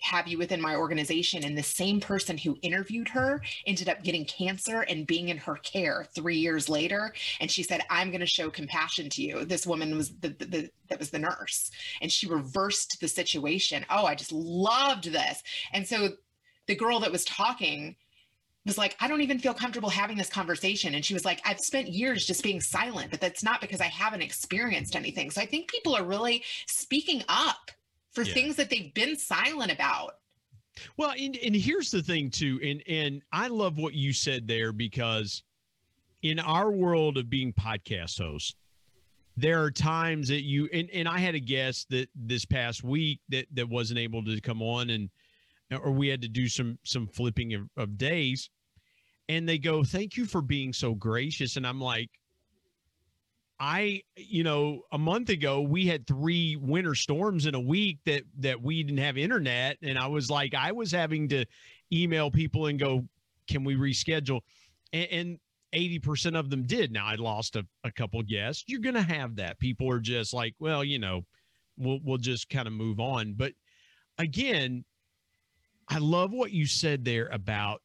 have 0.02 0.28
you 0.28 0.38
within 0.38 0.62
my 0.62 0.76
organization. 0.76 1.44
And 1.44 1.58
the 1.58 1.64
same 1.64 2.00
person 2.00 2.38
who 2.38 2.58
interviewed 2.62 3.10
her 3.10 3.42
ended 3.66 3.90
up 3.90 4.04
getting 4.04 4.26
cancer 4.26 4.82
and 4.82 5.08
being 5.08 5.30
in 5.30 5.38
her 5.38 5.56
care 5.56 6.08
three 6.16 6.38
years 6.38 6.70
later. 6.70 7.14
And 7.40 7.52
she 7.52 7.64
said, 7.64 7.82
I'm 7.90 8.10
going 8.10 8.22
to 8.22 8.26
show 8.26 8.50
compassion 8.50 9.10
to 9.10 9.22
you. 9.22 9.46
This 9.46 9.68
woman 9.68 9.98
was 9.98 10.10
the, 10.20 10.30
the, 10.30 10.46
the, 10.46 10.70
that 10.90 11.00
was 11.00 11.10
the 11.10 11.20
nurse 11.20 11.72
and 12.02 12.12
she 12.12 12.28
reversed 12.28 12.98
the 13.00 13.08
situation. 13.08 13.86
Oh, 13.90 14.06
I 14.06 14.16
just 14.16 14.32
loved 14.32 15.06
this. 15.06 15.44
And 15.74 15.88
so 15.88 16.10
the 16.68 16.76
girl 16.76 17.00
that 17.02 17.12
was 17.12 17.26
talking 17.26 17.96
was 18.66 18.78
like, 18.78 18.96
I 19.00 19.08
don't 19.08 19.22
even 19.22 19.40
feel 19.40 19.54
comfortable 19.54 19.90
having 19.90 20.18
this 20.18 20.30
conversation. 20.30 20.94
And 20.94 21.04
she 21.04 21.14
was 21.14 21.26
like, 21.26 21.42
I've 21.46 21.60
spent 21.60 21.88
years 21.90 22.26
just 22.26 22.44
being 22.44 22.62
silent, 22.62 23.10
but 23.10 23.22
that's 23.22 23.44
not 23.44 23.62
because 23.62 23.82
I 23.82 23.86
haven't 23.86 24.22
experienced 24.22 24.96
anything. 24.96 25.32
So 25.32 25.42
I 25.42 25.46
think 25.46 25.70
people 25.70 25.96
are 25.96 26.04
really 26.04 26.44
speaking 26.68 27.24
up 27.28 27.72
for 28.20 28.28
yeah. 28.28 28.34
things 28.34 28.56
that 28.58 28.70
they've 28.70 28.94
been 28.94 29.16
silent 29.18 29.72
about. 29.72 30.16
Well, 30.98 31.14
and, 31.18 31.38
and 31.38 31.56
here's 31.56 31.92
the 31.92 32.02
thing 32.02 32.30
too, 32.30 32.60
and 32.64 32.84
and 32.88 33.22
I 33.32 33.48
love 33.48 33.78
what 33.78 33.94
you 33.94 34.14
said 34.14 34.48
there 34.48 34.72
because 34.72 35.44
in 36.22 36.40
our 36.40 36.72
world 36.72 37.18
of 37.18 37.30
being 37.30 37.54
podcast 37.54 38.20
hosts, 38.20 38.56
there 39.38 39.62
are 39.64 39.72
times 39.72 40.28
that 40.30 40.42
you 40.42 40.70
and, 40.74 40.90
and 40.92 41.08
I 41.08 41.20
had 41.20 41.36
a 41.36 41.40
guest 41.40 41.88
that 41.90 42.10
this 42.16 42.46
past 42.46 42.84
week 42.84 43.20
that 43.30 43.48
that 43.54 43.68
wasn't 43.68 44.00
able 44.00 44.24
to 44.26 44.40
come 44.42 44.62
on 44.62 44.90
and 44.90 45.10
or 45.72 45.92
we 45.92 46.08
had 46.08 46.22
to 46.22 46.28
do 46.28 46.48
some 46.48 46.78
some 46.84 47.08
flipping 47.08 47.54
of, 47.54 47.70
of 47.78 47.98
days 47.98 48.50
and 49.30 49.48
they 49.48 49.58
go 49.58 49.84
thank 49.84 50.18
you 50.18 50.26
for 50.26 50.42
being 50.42 50.74
so 50.74 50.96
gracious 50.96 51.58
and 51.58 51.68
i'm 51.68 51.80
like 51.80 52.10
I, 53.60 54.04
you 54.16 54.44
know, 54.44 54.84
a 54.92 54.98
month 54.98 55.30
ago 55.30 55.62
we 55.62 55.86
had 55.86 56.08
three 56.08 56.56
winter 56.56 56.96
storms 56.96 57.46
in 57.46 57.56
a 57.56 57.60
week 57.60 58.00
that 58.06 58.24
that 58.40 58.62
we 58.62 58.84
didn't 58.84 59.00
have 59.00 59.18
internet, 59.18 59.78
and 59.82 59.98
I 59.98 60.08
was 60.08 60.30
like, 60.30 60.54
I 60.54 60.72
was 60.72 60.92
having 60.92 61.28
to 61.30 61.46
email 61.92 62.32
people 62.32 62.68
and 62.68 62.80
go, 62.80 63.06
can 63.48 63.64
we 63.64 63.76
reschedule? 63.76 64.42
And, 64.94 65.40
80% 65.72 66.36
of 66.36 66.50
them 66.50 66.64
did. 66.64 66.92
Now 66.92 67.06
I 67.06 67.14
lost 67.14 67.56
a, 67.56 67.64
a 67.84 67.92
couple 67.92 68.24
guests. 68.24 68.64
You're 68.66 68.82
to 68.96 69.04
have 69.04 69.36
that. 69.36 69.60
People 69.60 69.88
are 69.92 70.00
just 70.00 70.34
like, 70.34 70.56
well, 70.58 70.84
you 70.84 70.98
know, 70.98 71.26
we'll 71.78 72.00
we'll 72.04 72.18
just 72.18 72.50
kind 72.50 72.68
of 72.68 72.74
move 72.74 73.00
on. 73.00 73.34
But 73.34 73.54
again, 74.18 74.84
I 75.88 76.00
love 76.00 76.32
what 76.32 76.52
you 76.52 76.66
said 76.66 77.06
there 77.06 77.28
about 77.28 77.82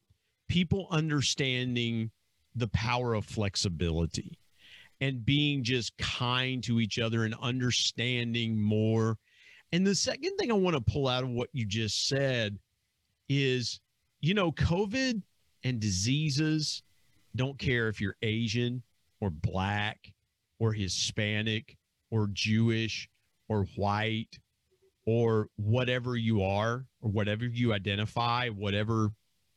people 0.48 0.86
understanding 0.90 2.10
the 2.54 2.68
power 2.68 3.12
of 3.12 3.24
flexibility 3.24 4.38
and 5.00 5.24
being 5.24 5.64
just 5.64 5.96
kind 5.98 6.62
to 6.64 6.80
each 6.80 6.98
other 6.98 7.24
and 7.24 7.34
understanding 7.40 8.60
more. 8.60 9.16
And 9.72 9.86
the 9.86 9.94
second 9.94 10.36
thing 10.36 10.50
I 10.50 10.54
want 10.54 10.76
to 10.76 10.92
pull 10.92 11.08
out 11.08 11.24
of 11.24 11.30
what 11.30 11.48
you 11.52 11.66
just 11.66 12.06
said 12.06 12.58
is, 13.28 13.80
you 14.20 14.34
know, 14.34 14.52
COVID 14.52 15.20
and 15.64 15.80
diseases 15.80 16.82
don't 17.36 17.58
care 17.58 17.88
if 17.88 18.00
you're 18.00 18.16
Asian 18.22 18.82
or 19.20 19.30
black 19.30 19.98
or 20.58 20.72
Hispanic 20.72 21.76
or 22.10 22.28
Jewish 22.32 23.08
or 23.48 23.64
white 23.76 24.38
or 25.06 25.48
whatever 25.56 26.16
you 26.16 26.42
are 26.42 26.86
or 27.02 27.10
whatever 27.10 27.44
you 27.44 27.72
identify, 27.72 28.48
whatever 28.48 29.10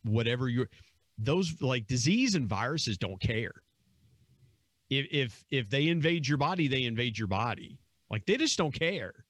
whatever 0.04 0.48
you're 0.48 0.70
those 1.18 1.62
like 1.62 1.88
disease 1.88 2.36
and 2.36 2.48
viruses 2.48 2.98
don't 2.98 3.20
care. 3.20 3.54
If 4.90 5.08
if 5.12 5.46
if 5.50 5.70
they 5.70 5.88
invade 5.88 6.28
your 6.28 6.38
body, 6.38 6.68
they 6.68 6.84
invade 6.84 7.18
your 7.18 7.28
body. 7.28 7.80
Like 8.10 8.26
they 8.26 8.38
just 8.38 8.58
don't 8.58 8.74
care. 8.74 9.26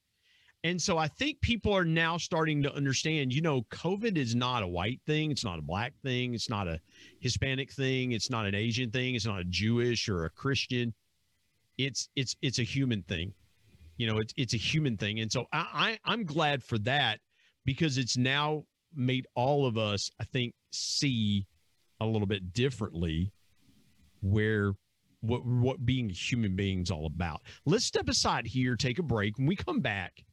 And 0.64 0.82
so 0.82 0.98
I 0.98 1.08
think 1.08 1.40
people 1.42 1.72
are 1.74 1.86
now 1.86 2.18
starting 2.18 2.64
to 2.64 2.74
understand, 2.74 3.32
you 3.32 3.42
know, 3.42 3.62
COVID 3.72 4.18
is 4.18 4.36
not 4.36 4.64
a 4.64 4.68
white 4.68 5.00
thing. 5.06 5.32
It's 5.32 5.44
not 5.44 5.60
a 5.60 5.62
black 5.62 5.94
thing. 6.04 6.34
It's 6.34 6.50
not 6.50 6.68
a 6.68 6.80
Hispanic 7.20 7.72
thing. 7.72 8.12
It's 8.12 8.30
not 8.30 8.46
an 8.46 8.56
Asian 8.56 8.90
thing. 8.90 9.16
It's 9.16 9.26
not 9.26 9.40
a 9.40 9.46
Jewish 9.46 10.10
or 10.10 10.26
a 10.26 10.30
Christian. 10.30 10.94
It's 11.78 12.10
it's 12.16 12.36
it's 12.42 12.60
a 12.60 12.64
human 12.64 13.04
thing. 13.04 13.34
You 13.98 14.08
know, 14.08 14.18
it's 14.18 14.34
it's 14.36 14.54
a 14.54 14.58
human 14.58 14.98
thing. 14.98 15.20
And 15.20 15.32
so 15.32 15.46
I, 15.54 16.00
I 16.06 16.12
I'm 16.12 16.26
glad 16.26 16.64
for 16.64 16.78
that 16.80 17.20
because 17.64 17.98
it's 17.98 18.18
now 18.18 18.66
made 18.96 19.28
all 19.36 19.66
of 19.66 19.78
us, 19.78 20.10
I 20.20 20.24
think, 20.24 20.54
see 20.72 21.46
a 22.00 22.06
little 22.06 22.28
bit 22.28 22.52
differently 22.54 23.32
where 24.22 24.74
what 25.28 25.46
what 25.46 25.86
being 25.86 26.10
a 26.10 26.14
human 26.14 26.56
beings 26.56 26.92
all 26.92 27.06
about. 27.06 27.42
Let's 27.66 27.86
step 27.86 28.10
aside 28.10 28.48
here, 28.48 28.76
take 28.76 29.00
a 29.00 29.04
break. 29.04 29.38
When 29.38 29.48
we 29.48 29.56
come 29.56 29.82
back, 29.82 30.24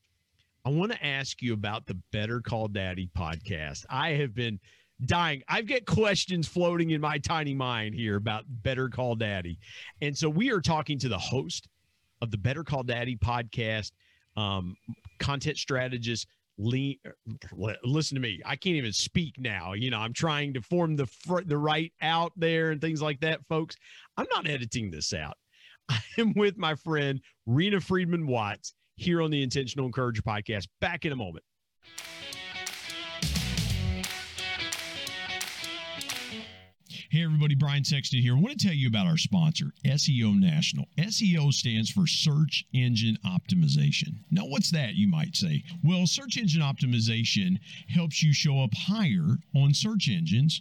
I 0.65 0.71
want 0.71 0.93
to 0.93 1.07
ask 1.07 1.43
you 1.43 1.53
about 1.53 1.87
the 1.87 1.99
Better 2.13 2.41
Call 2.41 2.69
Daddy 2.69 3.11
podcast. 3.17 3.85
I 3.91 4.11
have 4.11 4.35
been 4.35 4.59
dying. 5.05 5.43
I've 5.49 5.67
got 5.67 5.85
questions 5.85 6.49
floating 6.49 6.91
in 6.91 7.01
my 7.01 7.19
tiny 7.19 7.55
mind 7.55 7.95
here 7.95 8.17
about 8.17 8.45
Better 8.49 8.89
Call 8.89 9.15
Daddy. 9.15 9.59
And 10.01 10.17
so 10.17 10.29
we 10.29 10.51
are 10.51 10.61
talking 10.61 10.99
to 11.01 11.09
the 11.09 11.19
host 11.19 11.69
of 12.23 12.31
the 12.31 12.39
Better 12.39 12.65
Call 12.65 12.83
Daddy 12.83 13.17
podcast, 13.17 13.93
um, 14.37 14.77
content 15.19 15.59
strategist. 15.59 16.27
Lean, 16.59 16.99
listen 17.83 18.15
to 18.15 18.21
me. 18.21 18.41
I 18.45 18.57
can't 18.57 18.77
even 18.77 18.93
speak 18.93 19.35
now. 19.39 19.73
You 19.73 19.91
know, 19.91 19.99
I'm 19.99 20.13
trying 20.13 20.55
to 20.55 20.61
form 20.63 20.97
the 20.97 21.07
fr- 21.07 21.43
the 21.45 21.59
right 21.59 21.93
out 22.01 22.33
there 22.37 22.71
and 22.71 22.81
things 22.81 23.03
like 23.03 23.21
that, 23.21 23.45
folks. 23.49 23.77
I'm 24.17 24.27
not 24.33 24.49
editing 24.49 24.91
this 24.91 25.13
out. 25.13 25.37
I 25.89 26.01
am 26.19 26.33
with 26.35 26.57
my 26.57 26.75
friend 26.75 27.21
Reena 27.49 27.83
Friedman 27.83 28.27
Watts 28.27 28.75
here 28.97 29.21
on 29.21 29.31
the 29.31 29.43
Intentional 29.43 29.87
Encourager 29.87 30.23
podcast. 30.23 30.69
Back 30.81 31.05
in 31.05 31.13
a 31.13 31.17
moment. 31.17 31.45
Hey, 37.15 37.23
everybody, 37.23 37.55
Brian 37.55 37.85
Sexton 37.85 38.23
here. 38.23 38.37
I 38.37 38.41
want 38.41 38.59
to 38.59 38.67
tell 38.67 38.75
you 38.75 38.89
about 38.89 39.07
our 39.07 39.17
sponsor, 39.17 39.67
SEO 39.85 40.37
National. 40.37 40.87
SEO 40.99 41.55
stands 41.55 41.89
for 41.89 42.09
Search 42.09 42.65
Engine 42.73 43.17
Optimization. 43.25 44.17
Now, 44.33 44.47
what's 44.47 44.73
that, 44.73 44.97
you 44.97 45.07
might 45.07 45.37
say? 45.37 45.63
Well, 45.85 46.09
search 46.09 46.37
engine 46.37 46.61
optimization 46.61 47.61
helps 47.87 48.21
you 48.21 48.33
show 48.33 48.65
up 48.65 48.75
higher 48.75 49.37
on 49.55 49.75
search 49.75 50.09
engines 50.09 50.61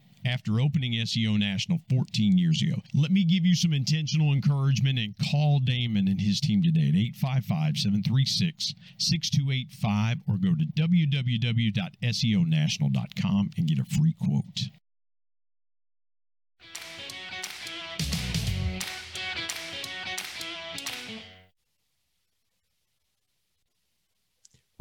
after 0.25 0.59
opening 0.59 0.93
SEO 0.93 1.37
National 1.39 1.79
14 1.89 2.37
years 2.37 2.61
ago. 2.61 2.81
Let 2.93 3.11
me 3.11 3.23
give 3.23 3.45
you 3.45 3.55
some 3.55 3.71
intentional 3.73 4.33
encouragement 4.33 4.99
and 4.99 5.15
call 5.31 5.59
Damon 5.59 6.07
and 6.07 6.21
his 6.21 6.39
team 6.39 6.61
today 6.63 6.89
at 6.89 6.95
855 6.95 7.77
736 7.77 8.73
6285 8.97 10.17
or 10.27 10.37
go 10.37 10.55
to 10.55 10.65
www.seonational.com 10.65 13.49
and 13.57 13.67
get 13.67 13.79
a 13.79 13.85
free 13.85 14.15
quote. 14.19 14.69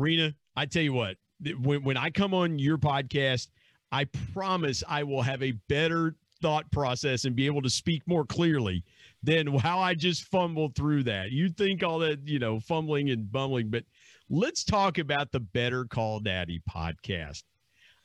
Reena, 0.00 0.34
I 0.56 0.66
tell 0.66 0.82
you 0.82 0.94
what, 0.94 1.16
when, 1.62 1.84
when 1.84 1.96
I 1.96 2.10
come 2.10 2.34
on 2.34 2.58
your 2.58 2.78
podcast, 2.78 3.48
I 3.92 4.04
promise 4.32 4.82
I 4.88 5.02
will 5.02 5.22
have 5.22 5.42
a 5.42 5.52
better 5.68 6.14
thought 6.40 6.70
process 6.70 7.24
and 7.24 7.36
be 7.36 7.46
able 7.46 7.62
to 7.62 7.70
speak 7.70 8.02
more 8.06 8.24
clearly 8.24 8.82
than 9.22 9.46
how 9.58 9.80
I 9.80 9.94
just 9.94 10.24
fumbled 10.24 10.74
through 10.74 11.04
that. 11.04 11.30
You 11.30 11.50
think 11.50 11.82
all 11.82 11.98
that, 11.98 12.26
you 12.26 12.38
know, 12.38 12.60
fumbling 12.60 13.10
and 13.10 13.30
bumbling, 13.30 13.68
but 13.68 13.84
let's 14.28 14.64
talk 14.64 14.98
about 14.98 15.32
the 15.32 15.40
Better 15.40 15.84
Call 15.84 16.20
Daddy 16.20 16.62
podcast. 16.70 17.42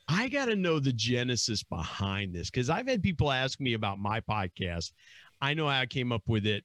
I 0.08 0.28
got 0.28 0.46
to 0.46 0.56
know 0.56 0.78
the 0.78 0.92
genesis 0.92 1.62
behind 1.62 2.34
this 2.34 2.50
because 2.50 2.70
I've 2.70 2.86
had 2.86 3.02
people 3.02 3.32
ask 3.32 3.60
me 3.60 3.74
about 3.74 3.98
my 3.98 4.20
podcast. 4.20 4.92
I 5.40 5.54
know 5.54 5.68
how 5.68 5.80
I 5.80 5.86
came 5.86 6.12
up 6.12 6.22
with 6.28 6.46
it, 6.46 6.64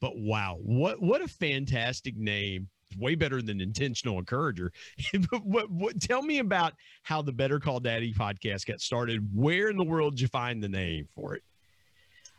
but 0.00 0.16
wow, 0.16 0.58
what 0.60 1.00
what 1.00 1.20
a 1.20 1.28
fantastic 1.28 2.16
name 2.16 2.68
way 2.98 3.14
better 3.14 3.42
than 3.42 3.60
intentional 3.60 4.18
encourager. 4.18 4.72
but 5.30 5.44
what, 5.44 5.70
what, 5.70 6.00
tell 6.00 6.22
me 6.22 6.38
about 6.38 6.74
how 7.02 7.22
the 7.22 7.32
Better 7.32 7.60
Call 7.60 7.80
Daddy 7.80 8.12
podcast 8.12 8.66
got 8.66 8.80
started. 8.80 9.28
Where 9.34 9.68
in 9.68 9.76
the 9.76 9.84
world 9.84 10.14
did 10.14 10.22
you 10.22 10.28
find 10.28 10.62
the 10.62 10.68
name 10.68 11.08
for 11.14 11.34
it? 11.34 11.42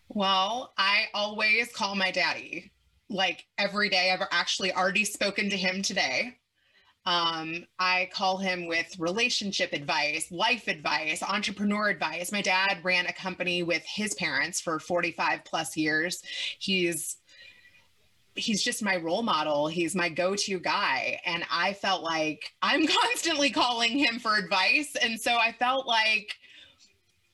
Well, 0.10 0.74
I 0.78 1.06
always 1.14 1.72
call 1.72 1.96
my 1.96 2.12
daddy 2.12 2.72
like 3.10 3.46
every 3.58 3.90
day. 3.90 4.12
I've 4.12 4.28
actually 4.32 4.74
already 4.74 5.06
spoken 5.06 5.50
to 5.50 5.58
him 5.58 5.82
today. 5.82 6.38
Um, 7.06 7.66
I 7.80 8.10
call 8.14 8.38
him 8.38 8.68
with 8.68 8.88
relationship 9.00 9.74
advice, 9.74 10.32
life 10.32 10.68
advice, 10.68 11.24
entrepreneur 11.24 11.90
advice. 11.90 12.32
My 12.32 12.42
dad 12.42 12.80
ran 12.84 13.08
a 13.08 13.14
company 13.14 13.64
with 13.64 13.84
his 13.86 14.14
parents 14.14 14.62
for 14.62 14.80
45 14.80 15.44
plus 15.44 15.76
years. 15.76 16.22
He's 16.60 17.18
he's 18.36 18.64
just 18.64 18.84
my 18.84 18.96
role 18.98 19.24
model. 19.24 19.68
He's 19.68 19.96
my 19.96 20.10
go-to 20.10 20.60
guy. 20.60 21.20
And 21.26 21.44
I 21.52 21.74
felt 21.74 22.04
like 22.04 22.54
I'm 22.62 22.88
constantly 23.02 23.50
calling 23.50 23.98
him 23.98 24.20
for 24.20 24.36
advice. 24.36 24.96
And 25.02 25.20
so 25.20 25.36
I 25.36 25.52
felt 25.54 25.88
like 25.88 26.36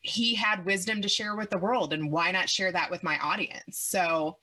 he 0.01 0.35
had 0.35 0.65
wisdom 0.65 1.01
to 1.01 1.09
share 1.09 1.35
with 1.35 1.49
the 1.49 1.57
world. 1.57 1.93
And 1.93 2.11
why 2.11 2.31
not 2.31 2.49
share 2.49 2.71
that 2.71 2.89
with 2.89 3.03
my 3.03 3.17
audience? 3.19 3.79
So 3.79 4.37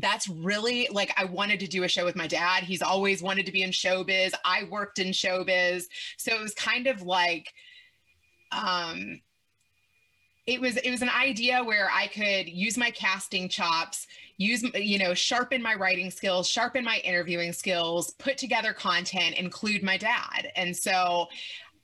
that's 0.00 0.28
really 0.28 0.88
like 0.92 1.12
I 1.16 1.24
wanted 1.24 1.60
to 1.60 1.66
do 1.66 1.84
a 1.84 1.88
show 1.88 2.04
with 2.04 2.16
my 2.16 2.26
dad. 2.26 2.62
He's 2.62 2.82
always 2.82 3.22
wanted 3.22 3.46
to 3.46 3.52
be 3.52 3.62
in 3.62 3.70
showbiz. 3.70 4.32
I 4.44 4.64
worked 4.70 4.98
in 4.98 5.08
showbiz. 5.08 5.84
So 6.16 6.34
it 6.34 6.40
was 6.40 6.54
kind 6.54 6.86
of 6.86 7.02
like 7.02 7.52
um 8.52 9.20
it 10.48 10.62
was 10.62 10.78
it 10.78 10.90
was 10.90 11.02
an 11.02 11.10
idea 11.10 11.62
where 11.62 11.90
I 11.92 12.06
could 12.06 12.48
use 12.48 12.78
my 12.78 12.90
casting 12.90 13.50
chops, 13.50 14.06
use 14.38 14.64
you 14.74 14.98
know, 14.98 15.12
sharpen 15.12 15.62
my 15.62 15.74
writing 15.74 16.10
skills, 16.10 16.48
sharpen 16.48 16.82
my 16.84 17.02
interviewing 17.04 17.52
skills, 17.52 18.12
put 18.12 18.38
together 18.38 18.72
content, 18.72 19.36
include 19.36 19.82
my 19.82 19.98
dad. 19.98 20.50
And 20.56 20.74
so 20.74 21.28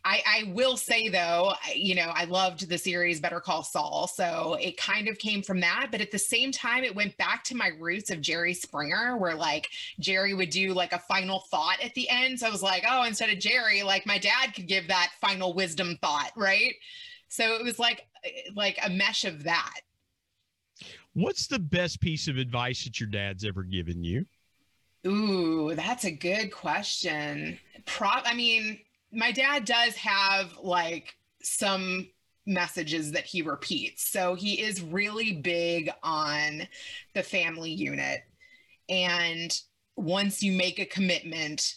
I, 0.02 0.22
I 0.26 0.52
will 0.54 0.78
say 0.78 1.10
though, 1.10 1.52
you 1.74 1.94
know, 1.94 2.10
I 2.14 2.24
loved 2.24 2.66
the 2.70 2.78
series 2.78 3.20
Better 3.20 3.38
Call 3.38 3.64
Saul. 3.64 4.06
So 4.06 4.56
it 4.58 4.78
kind 4.78 5.08
of 5.08 5.18
came 5.18 5.42
from 5.42 5.60
that. 5.60 5.88
But 5.90 6.00
at 6.00 6.10
the 6.10 6.18
same 6.18 6.50
time, 6.50 6.84
it 6.84 6.96
went 6.96 7.14
back 7.18 7.44
to 7.44 7.54
my 7.54 7.70
roots 7.78 8.10
of 8.10 8.22
Jerry 8.22 8.54
Springer, 8.54 9.18
where 9.18 9.34
like 9.34 9.68
Jerry 10.00 10.32
would 10.32 10.50
do 10.50 10.72
like 10.72 10.94
a 10.94 10.98
final 11.00 11.40
thought 11.50 11.82
at 11.84 11.92
the 11.92 12.08
end. 12.08 12.40
So 12.40 12.46
I 12.46 12.50
was 12.50 12.62
like, 12.62 12.84
oh, 12.88 13.04
instead 13.04 13.28
of 13.28 13.38
Jerry, 13.38 13.82
like 13.82 14.06
my 14.06 14.16
dad 14.16 14.54
could 14.54 14.68
give 14.68 14.88
that 14.88 15.10
final 15.20 15.52
wisdom 15.52 15.98
thought, 16.00 16.30
right? 16.34 16.74
So 17.28 17.54
it 17.54 17.64
was 17.64 17.78
like 17.78 18.06
eh, 18.24 18.50
like 18.54 18.78
a 18.84 18.90
mesh 18.90 19.24
of 19.24 19.44
that. 19.44 19.80
What's 21.14 21.46
the 21.46 21.58
best 21.58 22.00
piece 22.00 22.26
of 22.28 22.36
advice 22.36 22.84
that 22.84 22.98
your 22.98 23.08
dad's 23.08 23.44
ever 23.44 23.62
given 23.62 24.02
you? 24.02 24.26
Ooh, 25.06 25.74
that's 25.74 26.04
a 26.04 26.10
good 26.10 26.52
question. 26.52 27.58
Pro 27.86 28.08
I 28.08 28.34
mean, 28.34 28.78
my 29.12 29.32
dad 29.32 29.64
does 29.64 29.94
have 29.96 30.56
like 30.62 31.16
some 31.42 32.08
messages 32.46 33.12
that 33.12 33.24
he 33.24 33.42
repeats. 33.42 34.10
So 34.10 34.34
he 34.34 34.60
is 34.60 34.82
really 34.82 35.32
big 35.32 35.90
on 36.02 36.66
the 37.14 37.22
family 37.22 37.70
unit. 37.70 38.22
And 38.88 39.58
once 39.96 40.42
you 40.42 40.52
make 40.52 40.78
a 40.78 40.84
commitment, 40.86 41.76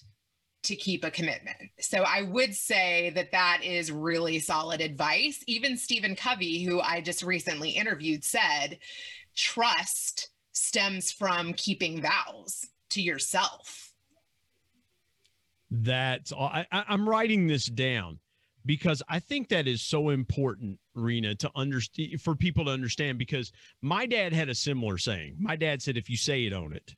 to 0.67 0.75
keep 0.75 1.03
a 1.03 1.12
commitment. 1.12 1.57
So 1.79 2.03
I 2.03 2.21
would 2.21 2.55
say 2.55 3.12
that 3.15 3.31
that 3.31 3.62
is 3.63 3.91
really 3.91 4.39
solid 4.39 4.81
advice. 4.81 5.43
Even 5.47 5.77
Stephen 5.77 6.15
Covey, 6.15 6.63
who 6.63 6.79
I 6.79 7.01
just 7.01 7.24
recently 7.24 7.71
interviewed, 7.71 8.24
said 8.24 8.79
trust 9.36 10.29
stems 10.53 11.12
from 11.12 11.53
keeping 11.53 12.01
vows 12.01 12.65
to 12.89 13.01
yourself 13.01 13.88
that's 15.69 16.31
all. 16.31 16.47
I, 16.47 16.65
I'm 16.71 17.07
writing 17.07 17.47
this 17.47 17.65
down 17.65 18.19
because 18.65 19.01
I 19.09 19.19
think 19.19 19.50
that 19.50 19.67
is 19.67 19.81
so 19.81 20.09
important, 20.09 20.79
Reena, 20.95 21.38
to 21.39 21.51
understand 21.55 22.21
for 22.21 22.36
people 22.36 22.65
to 22.65 22.71
understand. 22.71 23.17
Because 23.17 23.51
my 23.81 24.05
dad 24.05 24.33
had 24.33 24.50
a 24.50 24.55
similar 24.55 24.97
saying. 24.97 25.36
My 25.39 25.55
dad 25.55 25.81
said, 25.81 25.97
"If 25.97 26.09
you 26.09 26.17
say 26.17 26.45
it, 26.45 26.53
own 26.53 26.74
it." 26.74 26.95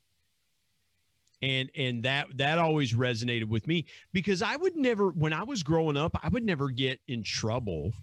And 1.41 1.69
and 1.75 2.03
that 2.03 2.27
that 2.35 2.57
always 2.57 2.93
resonated 2.93 3.45
with 3.45 3.65
me 3.65 3.85
because 4.11 4.41
I 4.41 4.57
would 4.57 4.75
never, 4.75 5.09
when 5.09 5.31
I 5.31 5.43
was 5.43 5.63
growing 5.63 5.95
up, 5.95 6.17
I 6.21 6.27
would 6.27 6.43
never 6.43 6.69
get 6.69 6.99
in 7.07 7.23
trouble 7.23 7.93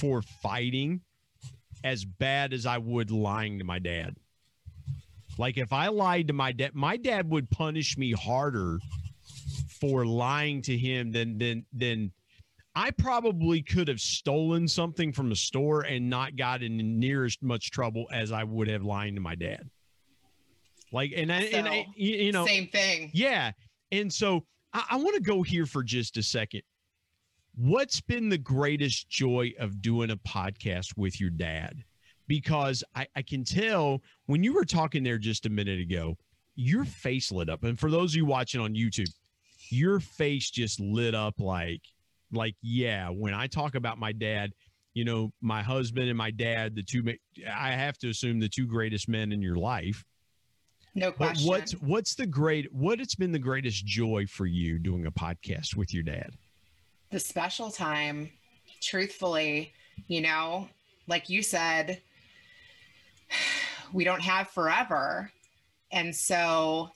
for 0.00 0.22
fighting 0.42 1.02
as 1.84 2.04
bad 2.04 2.52
as 2.54 2.64
I 2.64 2.78
would 2.78 3.10
lying 3.10 3.58
to 3.58 3.64
my 3.64 3.78
dad. 3.78 4.16
Like 5.36 5.58
if 5.58 5.72
I 5.72 5.88
lied 5.88 6.28
to 6.28 6.32
my 6.32 6.52
dad, 6.52 6.74
my 6.74 6.96
dad 6.96 7.28
would 7.30 7.50
punish 7.50 7.98
me 7.98 8.12
harder 8.12 8.78
for 9.80 10.04
lying 10.04 10.62
to 10.62 10.76
him 10.76 11.12
than 11.12 11.38
then 11.38 11.64
then 11.72 12.12
I 12.74 12.90
probably 12.92 13.62
could 13.62 13.88
have 13.88 14.00
stolen 14.00 14.68
something 14.68 15.12
from 15.12 15.32
a 15.32 15.36
store 15.36 15.82
and 15.82 16.08
not 16.08 16.36
got 16.36 16.62
in 16.62 16.98
near 16.98 17.24
as 17.24 17.36
much 17.42 17.70
trouble 17.70 18.06
as 18.12 18.32
I 18.32 18.44
would 18.44 18.68
have 18.68 18.84
lying 18.84 19.16
to 19.16 19.20
my 19.20 19.34
dad. 19.34 19.68
Like, 20.92 21.12
and 21.16 21.32
I, 21.32 21.50
so, 21.50 21.56
and 21.56 21.68
I, 21.68 21.86
you 21.94 22.32
know, 22.32 22.46
same 22.46 22.68
thing. 22.68 23.10
Yeah. 23.12 23.52
And 23.92 24.12
so 24.12 24.44
I, 24.72 24.84
I 24.92 24.96
want 24.96 25.14
to 25.16 25.22
go 25.22 25.42
here 25.42 25.66
for 25.66 25.82
just 25.82 26.16
a 26.16 26.22
second. 26.22 26.62
What's 27.56 28.00
been 28.00 28.28
the 28.28 28.38
greatest 28.38 29.08
joy 29.08 29.52
of 29.58 29.82
doing 29.82 30.10
a 30.10 30.16
podcast 30.16 30.96
with 30.96 31.20
your 31.20 31.30
dad? 31.30 31.84
Because 32.26 32.84
I, 32.94 33.06
I 33.16 33.22
can 33.22 33.44
tell 33.44 34.02
when 34.26 34.44
you 34.44 34.52
were 34.52 34.64
talking 34.64 35.02
there 35.02 35.18
just 35.18 35.46
a 35.46 35.50
minute 35.50 35.80
ago, 35.80 36.16
your 36.54 36.84
face 36.84 37.32
lit 37.32 37.48
up. 37.48 37.64
And 37.64 37.78
for 37.78 37.90
those 37.90 38.12
of 38.12 38.16
you 38.16 38.26
watching 38.26 38.60
on 38.60 38.74
YouTube, 38.74 39.08
your 39.70 40.00
face 40.00 40.50
just 40.50 40.80
lit 40.80 41.14
up 41.14 41.34
like 41.38 41.82
like 42.32 42.54
yeah 42.62 43.08
when 43.08 43.34
i 43.34 43.46
talk 43.46 43.74
about 43.74 43.98
my 43.98 44.12
dad 44.12 44.52
you 44.94 45.04
know 45.04 45.32
my 45.40 45.62
husband 45.62 46.08
and 46.08 46.18
my 46.18 46.30
dad 46.30 46.74
the 46.74 46.82
two 46.82 47.04
i 47.52 47.70
have 47.70 47.96
to 47.98 48.08
assume 48.08 48.38
the 48.38 48.48
two 48.48 48.66
greatest 48.66 49.08
men 49.08 49.32
in 49.32 49.40
your 49.40 49.56
life 49.56 50.04
no 50.94 51.12
question 51.12 51.46
but 51.46 51.50
what's 51.50 51.72
what's 51.72 52.14
the 52.14 52.26
great 52.26 52.72
what 52.72 52.98
has 52.98 53.14
been 53.14 53.32
the 53.32 53.38
greatest 53.38 53.86
joy 53.86 54.26
for 54.26 54.46
you 54.46 54.78
doing 54.78 55.06
a 55.06 55.10
podcast 55.10 55.76
with 55.76 55.94
your 55.94 56.02
dad? 56.02 56.32
The 57.10 57.20
special 57.20 57.70
time 57.70 58.30
truthfully 58.80 59.72
you 60.08 60.22
know 60.22 60.68
like 61.06 61.28
you 61.28 61.42
said 61.42 62.00
we 63.92 64.04
don't 64.04 64.22
have 64.22 64.48
forever. 64.48 65.30
And 65.92 66.14
so 66.14 66.90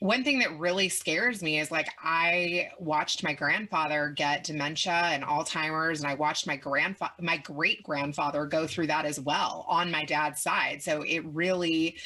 one 0.00 0.24
thing 0.24 0.40
that 0.40 0.58
really 0.58 0.88
scares 0.88 1.42
me 1.42 1.60
is 1.60 1.70
like 1.70 1.88
I 2.02 2.70
watched 2.80 3.22
my 3.22 3.34
grandfather 3.34 4.12
get 4.16 4.42
dementia 4.42 4.92
and 4.92 5.22
Alzheimer's, 5.22 6.00
and 6.00 6.10
I 6.10 6.14
watched 6.14 6.46
my 6.46 6.56
grandfather, 6.56 7.12
my 7.20 7.36
great 7.36 7.84
grandfather, 7.84 8.44
go 8.46 8.66
through 8.66 8.88
that 8.88 9.04
as 9.04 9.20
well 9.20 9.64
on 9.68 9.92
my 9.92 10.04
dad's 10.04 10.42
side. 10.42 10.82
So 10.82 11.02
it 11.02 11.20
really 11.26 11.96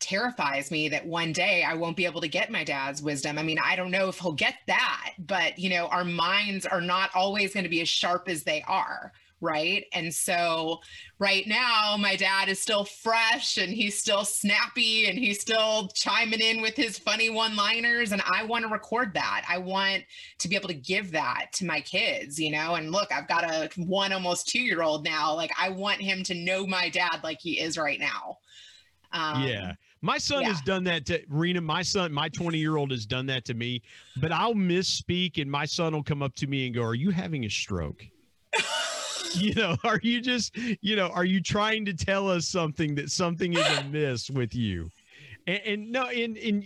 terrifies 0.00 0.70
me 0.70 0.88
that 0.88 1.06
one 1.06 1.32
day 1.32 1.64
I 1.64 1.74
won't 1.74 1.96
be 1.96 2.06
able 2.06 2.20
to 2.20 2.28
get 2.28 2.50
my 2.50 2.64
dad's 2.64 3.02
wisdom. 3.02 3.38
I 3.38 3.42
mean, 3.42 3.58
I 3.62 3.76
don't 3.76 3.90
know 3.90 4.08
if 4.08 4.18
he'll 4.18 4.32
get 4.32 4.56
that, 4.66 5.12
but 5.18 5.58
you 5.58 5.70
know, 5.70 5.86
our 5.88 6.04
minds 6.04 6.66
are 6.66 6.80
not 6.80 7.10
always 7.14 7.54
going 7.54 7.64
to 7.64 7.70
be 7.70 7.80
as 7.80 7.88
sharp 7.88 8.28
as 8.28 8.44
they 8.44 8.62
are 8.66 9.12
right? 9.40 9.84
And 9.92 10.12
so 10.14 10.80
right 11.18 11.46
now, 11.46 11.96
my 11.98 12.16
dad 12.16 12.48
is 12.48 12.60
still 12.60 12.84
fresh 12.84 13.58
and 13.58 13.72
he's 13.72 13.98
still 13.98 14.24
snappy 14.24 15.08
and 15.08 15.18
he's 15.18 15.40
still 15.40 15.88
chiming 15.88 16.40
in 16.40 16.62
with 16.62 16.74
his 16.74 16.98
funny 16.98 17.28
one 17.30 17.54
liners. 17.54 18.12
And 18.12 18.22
I 18.24 18.44
want 18.44 18.64
to 18.64 18.70
record 18.70 19.12
that. 19.14 19.44
I 19.48 19.58
want 19.58 20.04
to 20.38 20.48
be 20.48 20.56
able 20.56 20.68
to 20.68 20.74
give 20.74 21.12
that 21.12 21.52
to 21.54 21.66
my 21.66 21.80
kids, 21.80 22.38
you 22.38 22.50
know? 22.50 22.76
And 22.76 22.92
look, 22.92 23.12
I've 23.12 23.28
got 23.28 23.44
a 23.44 23.68
one 23.76 24.12
almost 24.12 24.48
two 24.48 24.60
year 24.60 24.82
old 24.82 25.04
now. 25.04 25.34
Like, 25.34 25.52
I 25.58 25.68
want 25.68 26.00
him 26.00 26.22
to 26.24 26.34
know 26.34 26.66
my 26.66 26.88
dad 26.88 27.20
like 27.22 27.40
he 27.40 27.60
is 27.60 27.76
right 27.76 28.00
now. 28.00 28.38
Um, 29.12 29.42
yeah. 29.42 29.72
My 30.02 30.18
son 30.18 30.42
yeah. 30.42 30.48
has 30.48 30.60
done 30.60 30.84
that 30.84 31.06
to 31.06 31.24
Reena. 31.26 31.62
My 31.62 31.82
son, 31.82 32.12
my 32.12 32.28
20 32.28 32.58
year 32.58 32.76
old 32.76 32.90
has 32.90 33.06
done 33.06 33.26
that 33.26 33.44
to 33.46 33.54
me, 33.54 33.82
but 34.20 34.32
I'll 34.32 34.54
misspeak 34.54 35.40
and 35.40 35.50
my 35.50 35.64
son 35.64 35.94
will 35.94 36.02
come 36.02 36.22
up 36.22 36.34
to 36.36 36.46
me 36.46 36.66
and 36.66 36.74
go, 36.74 36.82
Are 36.82 36.94
you 36.94 37.10
having 37.10 37.44
a 37.44 37.50
stroke? 37.50 38.04
you 39.32 39.54
know, 39.54 39.76
are 39.84 40.00
you 40.02 40.20
just, 40.20 40.56
you 40.56 40.96
know, 40.96 41.08
are 41.08 41.24
you 41.24 41.40
trying 41.40 41.84
to 41.86 41.94
tell 41.94 42.28
us 42.28 42.46
something 42.46 42.94
that 42.96 43.10
something 43.10 43.54
is 43.54 43.78
amiss 43.78 44.30
with 44.30 44.54
you? 44.54 44.90
And, 45.46 45.60
and 45.64 45.92
no, 45.92 46.06
and 46.06 46.36
and 46.36 46.64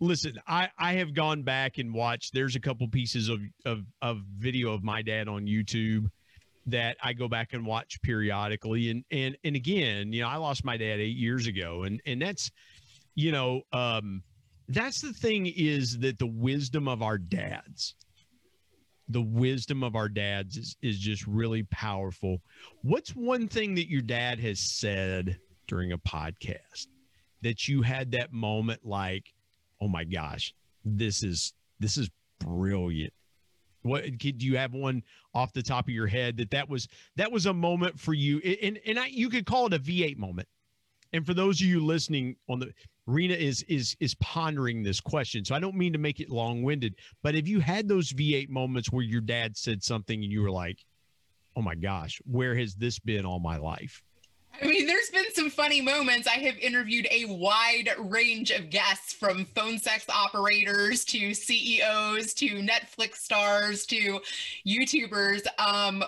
listen, 0.00 0.38
I 0.46 0.68
I 0.78 0.94
have 0.94 1.14
gone 1.14 1.42
back 1.42 1.78
and 1.78 1.92
watched. 1.92 2.34
There's 2.34 2.56
a 2.56 2.60
couple 2.60 2.88
pieces 2.88 3.28
of 3.28 3.40
of 3.64 3.84
of 4.02 4.22
video 4.38 4.72
of 4.72 4.82
my 4.82 5.02
dad 5.02 5.28
on 5.28 5.46
YouTube 5.46 6.08
that 6.66 6.96
I 7.02 7.12
go 7.12 7.28
back 7.28 7.52
and 7.52 7.64
watch 7.64 8.00
periodically. 8.02 8.90
And 8.90 9.04
and 9.10 9.36
and 9.44 9.56
again, 9.56 10.12
you 10.12 10.22
know, 10.22 10.28
I 10.28 10.36
lost 10.36 10.64
my 10.64 10.76
dad 10.76 11.00
eight 11.00 11.16
years 11.16 11.46
ago, 11.46 11.84
and 11.84 12.00
and 12.06 12.20
that's, 12.20 12.50
you 13.14 13.32
know, 13.32 13.62
um, 13.72 14.22
that's 14.68 15.00
the 15.00 15.12
thing 15.12 15.46
is 15.46 15.98
that 15.98 16.18
the 16.18 16.26
wisdom 16.26 16.88
of 16.88 17.02
our 17.02 17.18
dads 17.18 17.94
the 19.08 19.22
wisdom 19.22 19.82
of 19.82 19.94
our 19.94 20.08
dads 20.08 20.56
is, 20.56 20.76
is 20.82 20.98
just 20.98 21.26
really 21.26 21.62
powerful. 21.64 22.42
What's 22.82 23.10
one 23.10 23.48
thing 23.48 23.74
that 23.76 23.88
your 23.88 24.02
dad 24.02 24.40
has 24.40 24.58
said 24.60 25.38
during 25.66 25.92
a 25.92 25.98
podcast 25.98 26.88
that 27.42 27.68
you 27.68 27.82
had 27.82 28.10
that 28.12 28.32
moment 28.32 28.80
like, 28.84 29.24
oh 29.80 29.88
my 29.88 30.04
gosh, 30.04 30.52
this 30.84 31.22
is 31.22 31.52
this 31.78 31.96
is 31.96 32.10
brilliant. 32.40 33.12
What 33.86 34.18
do 34.18 34.32
you 34.38 34.56
have 34.56 34.74
one 34.74 35.02
off 35.34 35.52
the 35.52 35.62
top 35.62 35.86
of 35.86 35.94
your 35.94 36.06
head 36.06 36.36
that 36.38 36.50
that 36.50 36.68
was 36.68 36.88
that 37.16 37.30
was 37.30 37.46
a 37.46 37.54
moment 37.54 37.98
for 37.98 38.14
you 38.14 38.38
and 38.62 38.78
and 38.86 38.98
I, 38.98 39.06
you 39.06 39.28
could 39.28 39.46
call 39.46 39.66
it 39.66 39.74
a 39.74 39.78
V8 39.78 40.16
moment. 40.16 40.48
And 41.12 41.24
for 41.24 41.34
those 41.34 41.60
of 41.60 41.66
you 41.66 41.84
listening 41.84 42.36
on 42.48 42.58
the 42.58 42.72
Reena 43.08 43.36
is 43.36 43.62
is 43.64 43.96
is 44.00 44.14
pondering 44.16 44.82
this 44.82 45.00
question. 45.00 45.44
So 45.44 45.54
I 45.54 45.60
don't 45.60 45.76
mean 45.76 45.92
to 45.92 45.98
make 45.98 46.20
it 46.20 46.28
long-winded, 46.28 46.96
but 47.22 47.34
have 47.34 47.46
you 47.46 47.60
had 47.60 47.86
those 47.86 48.12
V8 48.12 48.48
moments 48.48 48.90
where 48.90 49.04
your 49.04 49.20
dad 49.20 49.56
said 49.56 49.82
something 49.82 50.22
and 50.22 50.32
you 50.32 50.42
were 50.42 50.50
like, 50.50 50.84
"Oh 51.54 51.62
my 51.62 51.76
gosh, 51.76 52.20
where 52.24 52.56
has 52.56 52.74
this 52.74 52.98
been 52.98 53.24
all 53.24 53.38
my 53.38 53.56
life?" 53.56 54.02
I 54.62 54.66
mean, 54.66 54.86
there's 54.86 55.10
been 55.10 55.32
some 55.34 55.50
funny 55.50 55.80
moments. 55.80 56.26
I 56.26 56.38
have 56.38 56.56
interviewed 56.58 57.06
a 57.10 57.26
wide 57.26 57.90
range 57.98 58.50
of 58.50 58.70
guests 58.70 59.12
from 59.12 59.44
phone 59.44 59.78
sex 59.78 60.06
operators 60.08 61.04
to 61.06 61.34
CEOs 61.34 62.32
to 62.34 62.62
Netflix 62.62 63.16
stars 63.16 63.86
to 63.86 64.20
YouTubers. 64.66 65.46
Um, 65.58 66.04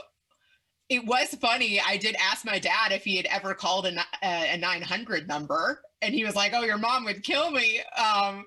it 0.89 1.05
was 1.05 1.35
funny. 1.35 1.81
I 1.81 1.99
did 1.99 2.17
ask 2.19 2.45
my 2.47 2.59
dad 2.59 2.93
if 2.93 3.05
he 3.05 3.17
had 3.17 3.27
ever 3.27 3.53
called 3.55 3.87
a, 3.87 3.95
a 4.23 4.57
900 4.57 5.29
number, 5.29 5.83
and 6.01 6.15
he 6.15 6.25
was 6.25 6.35
like, 6.35 6.53
"Oh, 6.55 6.65
your 6.65 6.79
mom 6.79 7.05
would 7.05 7.23
kill 7.23 7.51
me." 7.51 7.81
Um, 7.97 8.47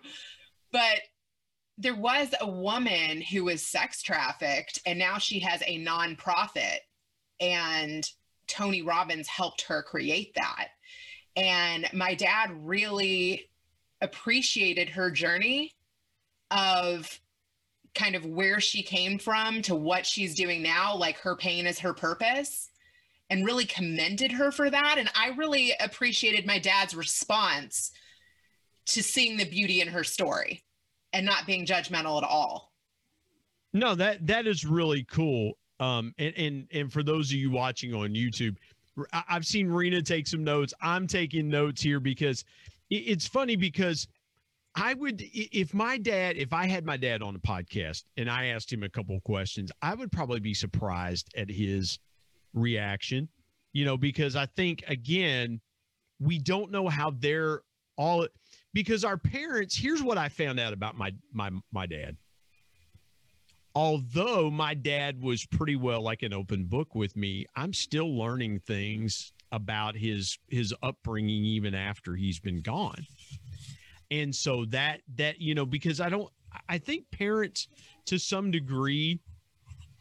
but 0.71 1.01
there 1.77 1.95
was 1.95 2.33
a 2.39 2.49
woman 2.49 3.21
who 3.21 3.43
was 3.45 3.65
sex 3.65 4.01
trafficked, 4.01 4.79
and 4.85 4.97
now 4.97 5.19
she 5.19 5.39
has 5.41 5.61
a 5.67 5.83
nonprofit, 5.85 6.77
and 7.39 8.09
Tony 8.51 8.81
Robbins 8.81 9.27
helped 9.27 9.61
her 9.63 9.81
create 9.81 10.35
that. 10.35 10.69
And 11.35 11.87
my 11.93 12.13
dad 12.13 12.51
really 12.53 13.49
appreciated 14.01 14.89
her 14.89 15.09
journey 15.09 15.73
of 16.49 17.19
kind 17.95 18.15
of 18.15 18.25
where 18.25 18.59
she 18.59 18.83
came 18.83 19.17
from 19.17 19.61
to 19.63 19.75
what 19.75 20.05
she's 20.05 20.35
doing 20.35 20.61
now, 20.61 20.95
like 20.95 21.17
her 21.19 21.35
pain 21.35 21.65
is 21.65 21.79
her 21.79 21.93
purpose, 21.93 22.69
and 23.29 23.45
really 23.45 23.65
commended 23.65 24.31
her 24.31 24.51
for 24.51 24.69
that. 24.69 24.95
And 24.97 25.09
I 25.15 25.29
really 25.29 25.73
appreciated 25.79 26.45
my 26.45 26.59
dad's 26.59 26.95
response 26.95 27.91
to 28.87 29.03
seeing 29.03 29.37
the 29.37 29.49
beauty 29.49 29.81
in 29.81 29.87
her 29.87 30.03
story 30.03 30.63
and 31.13 31.25
not 31.25 31.45
being 31.45 31.65
judgmental 31.65 32.21
at 32.21 32.27
all. 32.27 32.73
No, 33.73 33.95
that 33.95 34.27
that 34.27 34.47
is 34.47 34.65
really 34.65 35.03
cool. 35.05 35.53
Um, 35.81 36.13
and 36.19 36.33
and 36.37 36.67
and 36.71 36.93
for 36.93 37.01
those 37.01 37.31
of 37.31 37.37
you 37.37 37.49
watching 37.49 37.93
on 37.93 38.11
YouTube, 38.11 38.55
I've 39.11 39.45
seen 39.45 39.67
Reena 39.67 40.05
take 40.05 40.27
some 40.27 40.43
notes. 40.43 40.73
I'm 40.79 41.07
taking 41.07 41.49
notes 41.49 41.81
here 41.81 41.99
because 41.99 42.45
it's 42.91 43.27
funny 43.27 43.55
because 43.55 44.07
I 44.75 44.93
would 44.93 45.23
if 45.33 45.73
my 45.73 45.97
dad, 45.97 46.37
if 46.37 46.53
I 46.53 46.67
had 46.67 46.85
my 46.85 46.97
dad 46.97 47.23
on 47.23 47.35
a 47.35 47.39
podcast 47.39 48.03
and 48.15 48.29
I 48.29 48.47
asked 48.47 48.71
him 48.71 48.83
a 48.83 48.89
couple 48.89 49.19
questions, 49.21 49.71
I 49.81 49.95
would 49.95 50.11
probably 50.11 50.39
be 50.39 50.53
surprised 50.53 51.33
at 51.35 51.49
his 51.49 51.97
reaction. 52.53 53.27
You 53.73 53.85
know, 53.85 53.97
because 53.97 54.35
I 54.35 54.45
think 54.45 54.83
again, 54.87 55.59
we 56.19 56.37
don't 56.37 56.71
know 56.71 56.89
how 56.89 57.11
they're 57.17 57.61
all 57.97 58.27
because 58.73 59.03
our 59.03 59.17
parents, 59.17 59.75
here's 59.75 60.03
what 60.03 60.19
I 60.19 60.29
found 60.29 60.59
out 60.59 60.73
about 60.73 60.95
my 60.95 61.11
my 61.33 61.49
my 61.71 61.87
dad. 61.87 62.17
Although 63.73 64.51
my 64.51 64.73
dad 64.73 65.21
was 65.21 65.45
pretty 65.45 65.75
well 65.75 66.01
like 66.01 66.23
an 66.23 66.33
open 66.33 66.65
book 66.65 66.93
with 66.93 67.15
me, 67.15 67.45
I'm 67.55 67.73
still 67.73 68.17
learning 68.17 68.59
things 68.59 69.31
about 69.51 69.95
his 69.95 70.37
his 70.49 70.73
upbringing 70.81 71.43
even 71.43 71.73
after 71.73 72.15
he's 72.15 72.39
been 72.39 72.61
gone. 72.61 73.05
And 74.09 74.35
so 74.35 74.65
that 74.65 75.01
that 75.15 75.39
you 75.39 75.55
know 75.55 75.65
because 75.65 76.01
i 76.01 76.09
don't 76.09 76.29
i 76.67 76.77
think 76.77 77.09
parents 77.11 77.67
to 78.05 78.19
some 78.19 78.51
degree 78.51 79.19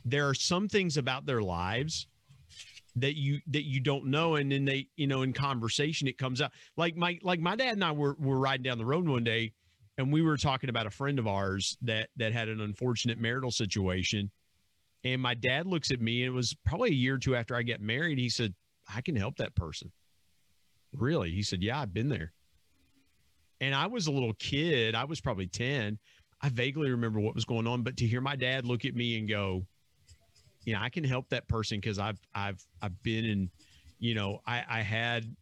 there 0.05 0.29
are 0.29 0.35
some 0.35 0.69
things 0.69 0.97
about 0.97 1.27
their 1.27 1.43
lives 1.43 2.07
that 2.97 3.17
you 3.17 3.41
that 3.47 3.65
you 3.65 3.81
don't 3.81 4.07
know 4.07 4.35
and 4.35 4.51
then 4.51 4.65
they 4.65 4.89
you 4.97 5.07
know 5.07 5.23
in 5.23 5.33
conversation 5.33 6.09
it 6.09 6.19
comes 6.19 6.41
out 6.41 6.51
like 6.77 6.97
my 6.97 7.19
like 7.23 7.39
my 7.39 7.55
dad 7.55 7.75
and 7.75 7.85
i 7.85 7.93
were 7.93 8.17
were 8.19 8.39
riding 8.39 8.65
down 8.65 8.79
the 8.79 8.85
road 8.85 9.07
one 9.07 9.23
day 9.23 9.53
and 10.01 10.13
we 10.13 10.23
were 10.23 10.37
talking 10.37 10.71
about 10.71 10.87
a 10.87 10.91
friend 10.91 11.19
of 11.19 11.27
ours 11.27 11.77
that 11.83 12.09
that 12.17 12.33
had 12.33 12.49
an 12.49 12.61
unfortunate 12.61 13.19
marital 13.19 13.51
situation 13.51 14.31
and 15.05 15.23
my 15.23 15.35
dad 15.35 15.67
looks 15.67 15.91
at 15.91 16.01
me 16.01 16.25
and 16.25 16.33
it 16.33 16.37
was 16.37 16.55
probably 16.67 16.91
a 16.91 16.95
year 16.95 17.15
or 17.15 17.19
two 17.19 17.37
after 17.37 17.55
i 17.55 17.63
got 17.63 17.81
married 17.81 18.19
he 18.19 18.29
said 18.29 18.55
I 18.95 19.01
can 19.01 19.17
help 19.17 19.37
that 19.37 19.55
person. 19.55 19.93
Really? 20.93 21.31
He 21.31 21.43
said, 21.43 21.63
Yeah, 21.63 21.81
I've 21.81 21.95
been 21.95 22.09
there. 22.09 22.33
And 23.61 23.75
I 23.75 23.87
was 23.87 24.07
a 24.07 24.13
little 24.13 24.33
kid. 24.35 24.95
I 24.95 25.05
was 25.05 25.21
probably 25.21 25.47
10. 25.47 25.99
I 26.43 26.49
vaguely 26.49 26.91
remember 26.91 27.21
what 27.21 27.35
was 27.35 27.45
going 27.45 27.67
on, 27.67 27.83
but 27.83 27.99
to 27.99 28.07
hear 28.07 28.23
my 28.23 28.35
dad 28.35 28.65
look 28.65 28.87
at 28.87 28.95
me 28.95 29.19
and 29.19 29.29
go, 29.29 29.67
you 30.65 30.73
know, 30.73 30.81
I 30.81 30.89
can 30.89 31.05
help 31.05 31.29
that 31.29 31.47
person 31.49 31.79
because 31.79 31.99
I've 31.99 32.19
I've 32.35 32.65
I've 32.81 33.03
been 33.03 33.25
in, 33.25 33.51
you 33.99 34.15
know, 34.15 34.41
I, 34.47 34.65
I 34.69 34.81
had 34.81 35.37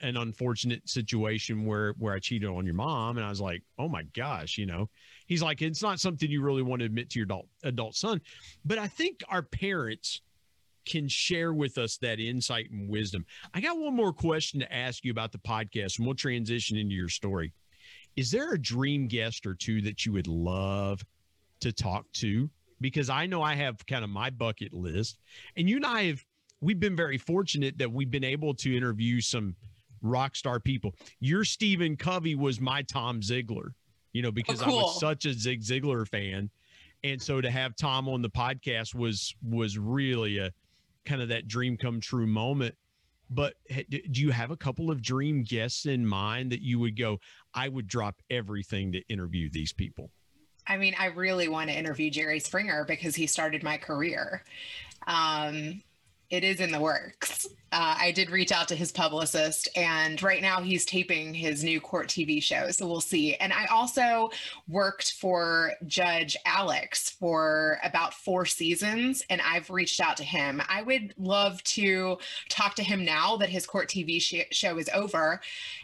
an 0.00 0.16
unfortunate 0.16 0.88
situation 0.88 1.64
where 1.64 1.94
where 1.98 2.14
I 2.14 2.18
cheated 2.18 2.48
on 2.48 2.64
your 2.64 2.74
mom, 2.74 3.16
and 3.16 3.26
I 3.26 3.30
was 3.30 3.40
like, 3.40 3.62
oh 3.78 3.88
my 3.88 4.02
gosh, 4.14 4.58
you 4.58 4.66
know. 4.66 4.88
He's 5.26 5.42
like, 5.42 5.62
it's 5.62 5.82
not 5.82 6.00
something 6.00 6.30
you 6.30 6.42
really 6.42 6.62
want 6.62 6.80
to 6.80 6.86
admit 6.86 7.10
to 7.10 7.18
your 7.18 7.24
adult 7.24 7.46
adult 7.62 7.94
son, 7.94 8.20
but 8.64 8.78
I 8.78 8.88
think 8.88 9.22
our 9.28 9.42
parents 9.42 10.22
can 10.86 11.08
share 11.08 11.52
with 11.52 11.78
us 11.78 11.98
that 11.98 12.18
insight 12.18 12.70
and 12.70 12.88
wisdom. 12.88 13.24
I 13.54 13.60
got 13.60 13.78
one 13.78 13.94
more 13.94 14.12
question 14.12 14.60
to 14.60 14.74
ask 14.74 15.04
you 15.04 15.10
about 15.10 15.32
the 15.32 15.38
podcast, 15.38 15.98
and 15.98 16.06
we'll 16.06 16.16
transition 16.16 16.76
into 16.76 16.94
your 16.94 17.08
story. 17.08 17.52
Is 18.16 18.30
there 18.30 18.52
a 18.52 18.60
dream 18.60 19.06
guest 19.06 19.46
or 19.46 19.54
two 19.54 19.82
that 19.82 20.04
you 20.04 20.12
would 20.12 20.26
love 20.26 21.04
to 21.60 21.72
talk 21.72 22.10
to? 22.14 22.50
Because 22.80 23.10
I 23.10 23.26
know 23.26 23.42
I 23.42 23.54
have 23.54 23.84
kind 23.86 24.02
of 24.02 24.10
my 24.10 24.30
bucket 24.30 24.72
list, 24.72 25.18
and 25.56 25.68
you 25.68 25.76
and 25.76 25.86
I 25.86 26.04
have 26.04 26.24
we've 26.60 26.80
been 26.80 26.96
very 26.96 27.18
fortunate 27.18 27.78
that 27.78 27.90
we've 27.90 28.10
been 28.10 28.24
able 28.24 28.54
to 28.54 28.76
interview 28.76 29.20
some 29.20 29.54
rock 30.02 30.36
star 30.36 30.60
people. 30.60 30.94
Your 31.20 31.44
Stephen 31.44 31.96
Covey 31.96 32.34
was 32.34 32.60
my 32.60 32.82
Tom 32.82 33.20
Ziglar, 33.20 33.70
you 34.12 34.22
know, 34.22 34.30
because 34.32 34.62
oh, 34.62 34.66
cool. 34.66 34.78
I 34.78 34.82
was 34.82 35.00
such 35.00 35.24
a 35.26 35.32
Zig 35.32 35.62
Ziglar 35.62 36.06
fan. 36.06 36.50
And 37.02 37.20
so 37.20 37.40
to 37.40 37.50
have 37.50 37.76
Tom 37.76 38.08
on 38.08 38.22
the 38.22 38.30
podcast 38.30 38.94
was 38.94 39.34
was 39.42 39.78
really 39.78 40.38
a 40.38 40.50
kind 41.06 41.22
of 41.22 41.28
that 41.28 41.48
dream 41.48 41.76
come 41.76 42.00
true 42.00 42.26
moment. 42.26 42.74
But 43.30 43.54
do 43.88 44.00
you 44.20 44.32
have 44.32 44.50
a 44.50 44.56
couple 44.56 44.90
of 44.90 45.00
dream 45.02 45.44
guests 45.44 45.86
in 45.86 46.04
mind 46.04 46.50
that 46.50 46.62
you 46.62 46.80
would 46.80 46.98
go, 46.98 47.18
I 47.54 47.68
would 47.68 47.86
drop 47.86 48.16
everything 48.28 48.90
to 48.92 49.00
interview 49.08 49.48
these 49.48 49.72
people? 49.72 50.10
I 50.66 50.76
mean, 50.76 50.94
I 50.98 51.06
really 51.06 51.48
want 51.48 51.70
to 51.70 51.76
interview 51.76 52.10
Jerry 52.10 52.40
Springer 52.40 52.84
because 52.84 53.14
he 53.14 53.26
started 53.28 53.62
my 53.62 53.76
career. 53.76 54.44
Um, 55.06 55.82
it 56.30 56.44
is 56.44 56.60
in 56.60 56.70
the 56.70 56.80
works. 56.80 57.48
Uh, 57.72 57.94
I 58.00 58.10
did 58.10 58.30
reach 58.30 58.50
out 58.50 58.66
to 58.68 58.74
his 58.74 58.90
publicist, 58.90 59.68
and 59.76 60.20
right 60.24 60.42
now 60.42 60.60
he's 60.60 60.84
taping 60.84 61.32
his 61.32 61.62
new 61.62 61.80
court 61.80 62.08
TV 62.08 62.42
show. 62.42 62.70
So 62.72 62.84
we'll 62.86 63.00
see. 63.00 63.36
And 63.36 63.52
I 63.52 63.66
also 63.66 64.30
worked 64.68 65.12
for 65.12 65.74
Judge 65.86 66.36
Alex 66.44 67.10
for 67.10 67.78
about 67.84 68.12
four 68.12 68.44
seasons, 68.44 69.22
and 69.30 69.40
I've 69.40 69.70
reached 69.70 70.00
out 70.00 70.16
to 70.16 70.24
him. 70.24 70.60
I 70.68 70.82
would 70.82 71.14
love 71.16 71.62
to 71.64 72.18
talk 72.48 72.74
to 72.74 72.82
him 72.82 73.04
now 73.04 73.36
that 73.36 73.48
his 73.48 73.66
court 73.66 73.88
TV 73.88 74.20
sh- 74.20 74.52
show 74.52 74.76
is 74.78 74.90
over 74.92 75.40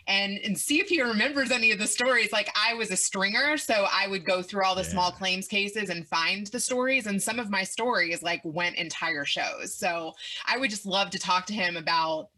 and, 0.09 0.39
and 0.39 0.59
see 0.59 0.81
if 0.81 0.89
he 0.89 1.01
remembers 1.01 1.53
any 1.53 1.71
of 1.71 1.79
the 1.79 1.87
stories. 1.87 2.33
Like 2.33 2.49
I 2.57 2.75
was 2.75 2.91
a 2.91 2.97
stringer, 2.97 3.57
so 3.57 3.87
I 3.93 4.09
would 4.09 4.25
go 4.25 4.43
through 4.43 4.65
all 4.65 4.75
the 4.75 4.83
yeah. 4.83 4.89
small 4.89 5.13
claims 5.13 5.47
cases 5.47 5.91
and 5.91 6.07
find 6.07 6.49
the 6.49 6.59
stories. 6.59 7.07
And 7.07 7.23
some 7.23 7.39
of 7.39 7.49
my 7.49 7.63
stories 7.63 8.25
like 8.25 8.41
went 8.45 8.75
entire 8.75 9.25
shows. 9.25 9.73
So 9.73 10.15
I 10.47 10.59
would 10.59 10.71
just 10.71 10.87
love 10.87 11.11
to 11.11 11.19
talk 11.19 11.47
to 11.47 11.55
him 11.55 11.77
about 11.77 12.29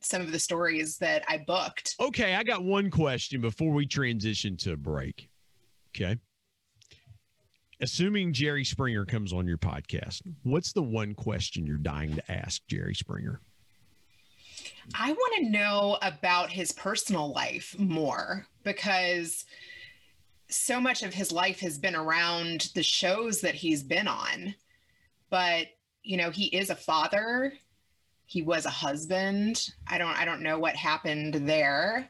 some 0.00 0.20
of 0.20 0.32
the 0.32 0.38
stories 0.38 0.98
that 0.98 1.24
I 1.28 1.38
booked. 1.38 1.94
Okay, 1.98 2.34
I 2.34 2.42
got 2.42 2.62
one 2.62 2.90
question 2.90 3.40
before 3.40 3.72
we 3.72 3.86
transition 3.86 4.56
to 4.58 4.72
a 4.72 4.76
break. 4.76 5.28
Okay. 5.96 6.18
Assuming 7.80 8.32
Jerry 8.32 8.64
Springer 8.64 9.04
comes 9.04 9.32
on 9.32 9.46
your 9.46 9.58
podcast, 9.58 10.22
what's 10.42 10.72
the 10.72 10.82
one 10.82 11.14
question 11.14 11.66
you're 11.66 11.76
dying 11.76 12.14
to 12.14 12.32
ask 12.32 12.66
Jerry 12.66 12.94
Springer? 12.94 13.40
I 14.94 15.12
want 15.12 15.34
to 15.36 15.50
know 15.50 15.98
about 16.02 16.50
his 16.50 16.72
personal 16.72 17.32
life 17.32 17.74
more 17.78 18.46
because 18.62 19.44
so 20.48 20.80
much 20.80 21.02
of 21.02 21.14
his 21.14 21.32
life 21.32 21.60
has 21.60 21.78
been 21.78 21.96
around 21.96 22.70
the 22.74 22.82
shows 22.82 23.40
that 23.40 23.54
he's 23.54 23.82
been 23.82 24.08
on. 24.08 24.54
But, 25.30 25.68
you 26.04 26.16
know, 26.16 26.30
he 26.30 26.44
is 26.46 26.70
a 26.70 26.76
father 26.76 27.52
he 28.26 28.42
was 28.42 28.66
a 28.66 28.70
husband. 28.70 29.70
I 29.86 29.98
don't 29.98 30.16
I 30.16 30.24
don't 30.24 30.42
know 30.42 30.58
what 30.58 30.76
happened 30.76 31.34
there. 31.34 32.08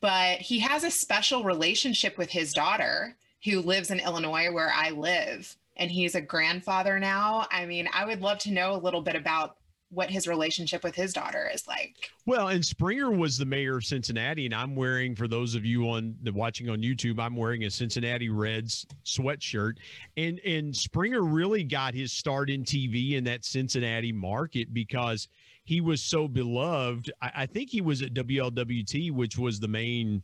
But 0.00 0.40
he 0.40 0.58
has 0.60 0.84
a 0.84 0.90
special 0.90 1.44
relationship 1.44 2.18
with 2.18 2.30
his 2.30 2.52
daughter 2.52 3.16
who 3.44 3.60
lives 3.60 3.90
in 3.90 4.00
Illinois 4.00 4.52
where 4.52 4.70
I 4.74 4.90
live 4.90 5.56
and 5.76 5.90
he's 5.90 6.14
a 6.14 6.20
grandfather 6.20 6.98
now. 6.98 7.46
I 7.50 7.64
mean, 7.66 7.88
I 7.92 8.04
would 8.04 8.20
love 8.20 8.38
to 8.40 8.52
know 8.52 8.74
a 8.74 8.76
little 8.76 9.00
bit 9.00 9.16
about 9.16 9.56
what 9.94 10.10
his 10.10 10.26
relationship 10.26 10.82
with 10.82 10.94
his 10.94 11.12
daughter 11.12 11.48
is 11.52 11.66
like. 11.66 12.10
Well, 12.26 12.48
and 12.48 12.64
Springer 12.64 13.10
was 13.10 13.38
the 13.38 13.44
mayor 13.44 13.76
of 13.76 13.84
Cincinnati, 13.84 14.46
and 14.46 14.54
I'm 14.54 14.74
wearing 14.74 15.14
for 15.14 15.28
those 15.28 15.54
of 15.54 15.64
you 15.64 15.88
on 15.88 16.16
the 16.22 16.32
watching 16.32 16.68
on 16.68 16.78
YouTube, 16.78 17.18
I'm 17.18 17.36
wearing 17.36 17.64
a 17.64 17.70
Cincinnati 17.70 18.28
Reds 18.28 18.86
sweatshirt, 19.04 19.74
and 20.16 20.40
and 20.40 20.74
Springer 20.74 21.22
really 21.22 21.64
got 21.64 21.94
his 21.94 22.12
start 22.12 22.50
in 22.50 22.64
TV 22.64 23.12
in 23.12 23.24
that 23.24 23.44
Cincinnati 23.44 24.12
market 24.12 24.74
because 24.74 25.28
he 25.64 25.80
was 25.80 26.02
so 26.02 26.28
beloved. 26.28 27.10
I, 27.22 27.30
I 27.36 27.46
think 27.46 27.70
he 27.70 27.80
was 27.80 28.02
at 28.02 28.14
WLWT, 28.14 29.12
which 29.12 29.38
was 29.38 29.60
the 29.60 29.68
main 29.68 30.22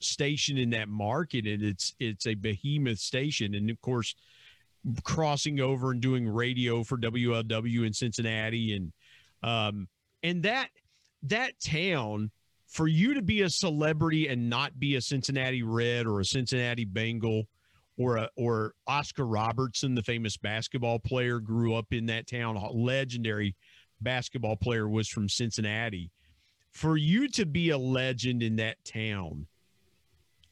station 0.00 0.58
in 0.58 0.70
that 0.70 0.88
market, 0.88 1.46
and 1.46 1.62
it's 1.62 1.94
it's 1.98 2.26
a 2.26 2.34
behemoth 2.34 2.98
station, 2.98 3.54
and 3.54 3.70
of 3.70 3.80
course 3.80 4.14
crossing 5.02 5.60
over 5.60 5.90
and 5.90 6.00
doing 6.00 6.28
radio 6.28 6.82
for 6.84 6.96
WLW 6.96 7.86
in 7.86 7.92
Cincinnati 7.92 8.74
and 8.74 8.92
um, 9.42 9.88
and 10.22 10.42
that 10.42 10.70
that 11.22 11.60
town 11.60 12.30
for 12.66 12.86
you 12.86 13.14
to 13.14 13.22
be 13.22 13.42
a 13.42 13.50
celebrity 13.50 14.28
and 14.28 14.50
not 14.50 14.78
be 14.78 14.96
a 14.96 15.00
Cincinnati 15.00 15.62
Red 15.62 16.06
or 16.06 16.20
a 16.20 16.24
Cincinnati 16.24 16.84
Bengal 16.84 17.48
or 17.96 18.16
a, 18.16 18.30
or 18.36 18.74
Oscar 18.86 19.26
Robertson, 19.26 19.94
the 19.94 20.02
famous 20.02 20.36
basketball 20.36 20.98
player, 20.98 21.40
grew 21.40 21.74
up 21.74 21.92
in 21.92 22.06
that 22.06 22.26
town. 22.26 22.56
A 22.56 22.70
Legendary 22.70 23.56
basketball 24.00 24.56
player 24.56 24.88
was 24.88 25.08
from 25.08 25.28
Cincinnati. 25.28 26.10
For 26.70 26.96
you 26.96 27.28
to 27.30 27.46
be 27.46 27.70
a 27.70 27.78
legend 27.78 28.42
in 28.42 28.56
that 28.56 28.76
town, 28.84 29.46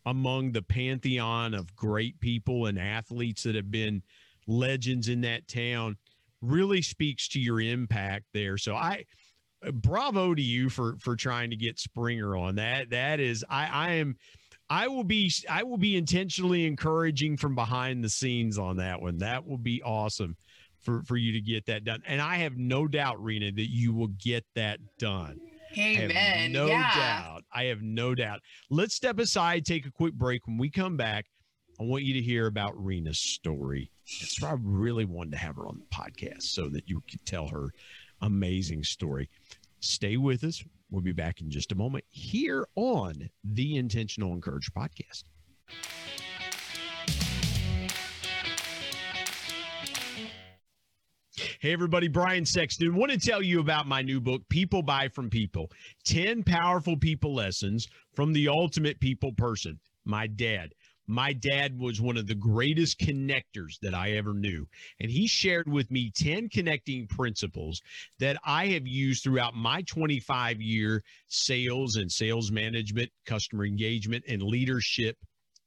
among 0.06 0.52
the 0.52 0.62
pantheon 0.62 1.54
of 1.54 1.76
great 1.76 2.18
people 2.20 2.66
and 2.66 2.78
athletes 2.78 3.42
that 3.42 3.54
have 3.54 3.70
been 3.70 4.02
legends 4.46 5.08
in 5.08 5.20
that 5.20 5.46
town, 5.46 5.96
really 6.40 6.82
speaks 6.82 7.28
to 7.28 7.40
your 7.40 7.60
impact 7.60 8.24
there. 8.32 8.58
So 8.58 8.74
I 8.74 9.04
uh, 9.66 9.72
bravo 9.72 10.34
to 10.34 10.42
you 10.42 10.68
for 10.68 10.96
for 10.98 11.16
trying 11.16 11.50
to 11.50 11.56
get 11.56 11.78
Springer 11.78 12.36
on 12.36 12.56
that. 12.56 12.90
That 12.90 13.20
is 13.20 13.44
I 13.48 13.66
I 13.66 13.90
am 13.92 14.16
I 14.68 14.88
will 14.88 15.04
be 15.04 15.32
I 15.48 15.62
will 15.62 15.78
be 15.78 15.96
intentionally 15.96 16.66
encouraging 16.66 17.36
from 17.36 17.54
behind 17.54 18.02
the 18.02 18.08
scenes 18.08 18.58
on 18.58 18.76
that 18.76 19.00
one. 19.00 19.18
That 19.18 19.46
will 19.46 19.58
be 19.58 19.82
awesome 19.82 20.36
for 20.80 21.02
for 21.04 21.16
you 21.16 21.32
to 21.32 21.40
get 21.40 21.66
that 21.66 21.84
done. 21.84 22.02
And 22.06 22.20
I 22.20 22.36
have 22.36 22.56
no 22.56 22.86
doubt, 22.86 23.18
Reena, 23.18 23.54
that 23.54 23.70
you 23.70 23.92
will 23.92 24.08
get 24.08 24.44
that 24.54 24.80
done. 24.98 25.38
Amen. 25.78 26.52
no 26.52 26.66
yeah. 26.66 26.94
doubt. 26.94 27.44
I 27.52 27.64
have 27.64 27.82
no 27.82 28.14
doubt. 28.14 28.40
Let's 28.70 28.94
step 28.94 29.18
aside, 29.18 29.66
take 29.66 29.84
a 29.84 29.90
quick 29.90 30.14
break. 30.14 30.46
When 30.46 30.56
we 30.56 30.70
come 30.70 30.96
back, 30.96 31.26
I 31.78 31.84
want 31.84 32.04
you 32.04 32.14
to 32.14 32.22
hear 32.22 32.46
about 32.46 32.74
Reena's 32.74 33.18
story. 33.18 33.90
That's 34.20 34.40
why 34.40 34.50
I 34.50 34.56
really 34.58 35.04
wanted 35.04 35.32
to 35.32 35.36
have 35.36 35.56
her 35.56 35.68
on 35.68 35.78
the 35.78 35.94
podcast 35.94 36.44
so 36.44 36.70
that 36.70 36.88
you 36.88 37.02
could 37.10 37.24
tell 37.26 37.48
her 37.48 37.68
amazing 38.22 38.82
story. 38.82 39.28
Stay 39.80 40.16
with 40.16 40.42
us. 40.42 40.64
We'll 40.90 41.02
be 41.02 41.12
back 41.12 41.42
in 41.42 41.50
just 41.50 41.72
a 41.72 41.74
moment 41.74 42.04
here 42.08 42.66
on 42.76 43.28
the 43.44 43.76
Intentional 43.76 44.32
Encourager 44.32 44.70
podcast. 44.70 45.24
Hey, 51.60 51.72
everybody, 51.72 52.08
Brian 52.08 52.46
Sexton. 52.46 52.94
Want 52.94 53.12
to 53.12 53.18
tell 53.18 53.42
you 53.42 53.60
about 53.60 53.86
my 53.86 54.00
new 54.00 54.20
book, 54.20 54.42
People 54.48 54.82
Buy 54.82 55.08
from 55.08 55.28
People 55.28 55.70
10 56.04 56.42
Powerful 56.42 56.96
People 56.96 57.34
Lessons 57.34 57.86
from 58.14 58.32
the 58.32 58.48
Ultimate 58.48 58.98
People 59.00 59.32
Person, 59.32 59.78
my 60.06 60.26
dad. 60.26 60.72
My 61.06 61.32
dad 61.32 61.78
was 61.78 62.00
one 62.00 62.16
of 62.16 62.26
the 62.26 62.34
greatest 62.34 62.98
connectors 62.98 63.78
that 63.82 63.94
I 63.94 64.12
ever 64.12 64.34
knew. 64.34 64.66
And 65.00 65.10
he 65.10 65.26
shared 65.26 65.70
with 65.70 65.90
me 65.90 66.10
10 66.14 66.48
connecting 66.48 67.06
principles 67.06 67.80
that 68.18 68.38
I 68.44 68.66
have 68.68 68.86
used 68.86 69.22
throughout 69.22 69.54
my 69.54 69.82
25 69.82 70.60
year 70.60 71.04
sales 71.28 71.96
and 71.96 72.10
sales 72.10 72.50
management, 72.50 73.10
customer 73.24 73.64
engagement, 73.64 74.24
and 74.28 74.42
leadership 74.42 75.16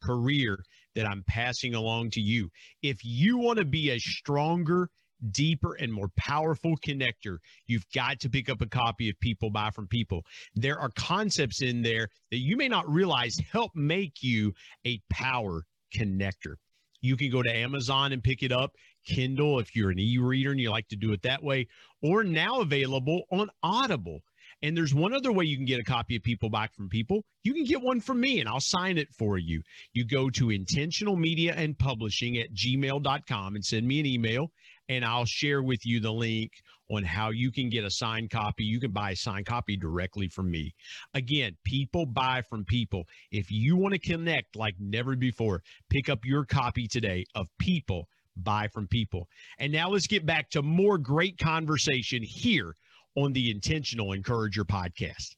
career 0.01 0.63
that 0.95 1.05
I'm 1.05 1.23
passing 1.27 1.75
along 1.75 2.11
to 2.11 2.21
you. 2.21 2.49
If 2.81 3.03
you 3.03 3.37
want 3.37 3.59
to 3.59 3.65
be 3.65 3.91
a 3.91 3.99
stronger, 3.99 4.89
deeper 5.31 5.73
and 5.75 5.91
more 5.91 6.09
powerful 6.17 6.77
connector, 6.77 7.37
you've 7.67 7.89
got 7.93 8.19
to 8.21 8.29
pick 8.29 8.49
up 8.49 8.61
a 8.61 8.67
copy 8.67 9.09
of 9.09 9.19
People 9.19 9.49
Buy 9.49 9.69
from 9.71 9.87
People. 9.87 10.25
There 10.55 10.79
are 10.79 10.89
concepts 10.89 11.61
in 11.61 11.81
there 11.81 12.09
that 12.31 12.37
you 12.37 12.57
may 12.57 12.67
not 12.67 12.89
realize 12.89 13.37
help 13.51 13.71
make 13.75 14.21
you 14.23 14.53
a 14.85 15.01
power 15.09 15.65
connector. 15.95 16.55
You 17.01 17.15
can 17.15 17.31
go 17.31 17.41
to 17.41 17.55
Amazon 17.55 18.11
and 18.11 18.23
pick 18.23 18.43
it 18.43 18.51
up, 18.51 18.75
Kindle 19.05 19.59
if 19.59 19.75
you're 19.75 19.91
an 19.91 19.99
e 19.99 20.17
reader 20.17 20.51
and 20.51 20.59
you 20.59 20.69
like 20.69 20.89
to 20.89 20.95
do 20.95 21.13
it 21.13 21.21
that 21.23 21.43
way, 21.43 21.67
or 22.01 22.23
now 22.23 22.59
available 22.59 23.23
on 23.31 23.49
Audible. 23.63 24.19
And 24.61 24.75
there's 24.75 24.93
one 24.93 25.13
other 25.13 25.31
way 25.31 25.45
you 25.45 25.55
can 25.55 25.65
get 25.65 25.79
a 25.79 25.85
copy 25.85 26.17
of 26.17 26.23
People 26.23 26.49
Buy 26.49 26.67
from 26.67 26.89
People. 26.89 27.23
You 27.43 27.53
can 27.53 27.63
get 27.63 27.81
one 27.81 28.01
from 28.01 28.19
me 28.19 28.41
and 28.41 28.49
I'll 28.49 28.59
sign 28.59 28.97
it 28.97 29.07
for 29.17 29.37
you. 29.37 29.61
You 29.93 30.05
go 30.05 30.29
to 30.31 30.49
intentional 30.49 31.15
media 31.15 31.53
and 31.55 31.79
publishing 31.79 32.37
at 32.37 32.53
gmail.com 32.53 33.55
and 33.55 33.63
send 33.63 33.87
me 33.87 34.01
an 34.01 34.05
email 34.05 34.51
and 34.89 35.05
I'll 35.05 35.25
share 35.25 35.61
with 35.61 35.85
you 35.85 35.99
the 35.99 36.11
link 36.11 36.51
on 36.91 37.03
how 37.03 37.29
you 37.29 37.51
can 37.51 37.69
get 37.69 37.83
a 37.83 37.91
signed 37.91 38.31
copy. 38.31 38.63
You 38.63 38.79
can 38.79 38.91
buy 38.91 39.11
a 39.11 39.15
signed 39.15 39.45
copy 39.45 39.77
directly 39.77 40.27
from 40.27 40.49
me. 40.49 40.73
Again, 41.13 41.55
people 41.63 42.05
buy 42.05 42.41
from 42.49 42.65
people. 42.65 43.03
If 43.31 43.51
you 43.51 43.77
want 43.77 43.93
to 43.93 43.99
connect 43.99 44.55
like 44.55 44.73
never 44.79 45.15
before, 45.15 45.61
pick 45.89 46.09
up 46.09 46.25
your 46.25 46.45
copy 46.45 46.87
today 46.87 47.25
of 47.35 47.47
People 47.59 48.09
Buy 48.35 48.67
from 48.73 48.87
People. 48.87 49.27
And 49.59 49.71
now 49.71 49.89
let's 49.89 50.07
get 50.07 50.25
back 50.25 50.49
to 50.51 50.63
more 50.63 50.97
great 50.97 51.37
conversation 51.37 52.23
here 52.23 52.75
on 53.15 53.33
the 53.33 53.51
Intentional 53.51 54.13
Encourager 54.13 54.65
podcast. 54.65 55.35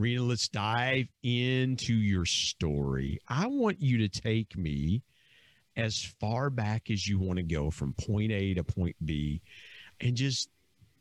Reena, 0.00 0.26
let's 0.26 0.48
dive 0.48 1.08
into 1.22 1.92
your 1.92 2.24
story. 2.24 3.18
I 3.28 3.46
want 3.46 3.82
you 3.82 3.98
to 3.98 4.08
take 4.08 4.56
me 4.56 5.02
as 5.76 6.02
far 6.18 6.48
back 6.48 6.90
as 6.90 7.06
you 7.06 7.18
want 7.18 7.36
to 7.36 7.42
go 7.42 7.70
from 7.70 7.92
point 7.92 8.32
A 8.32 8.54
to 8.54 8.64
point 8.64 8.96
B 9.04 9.42
and 10.00 10.16
just 10.16 10.48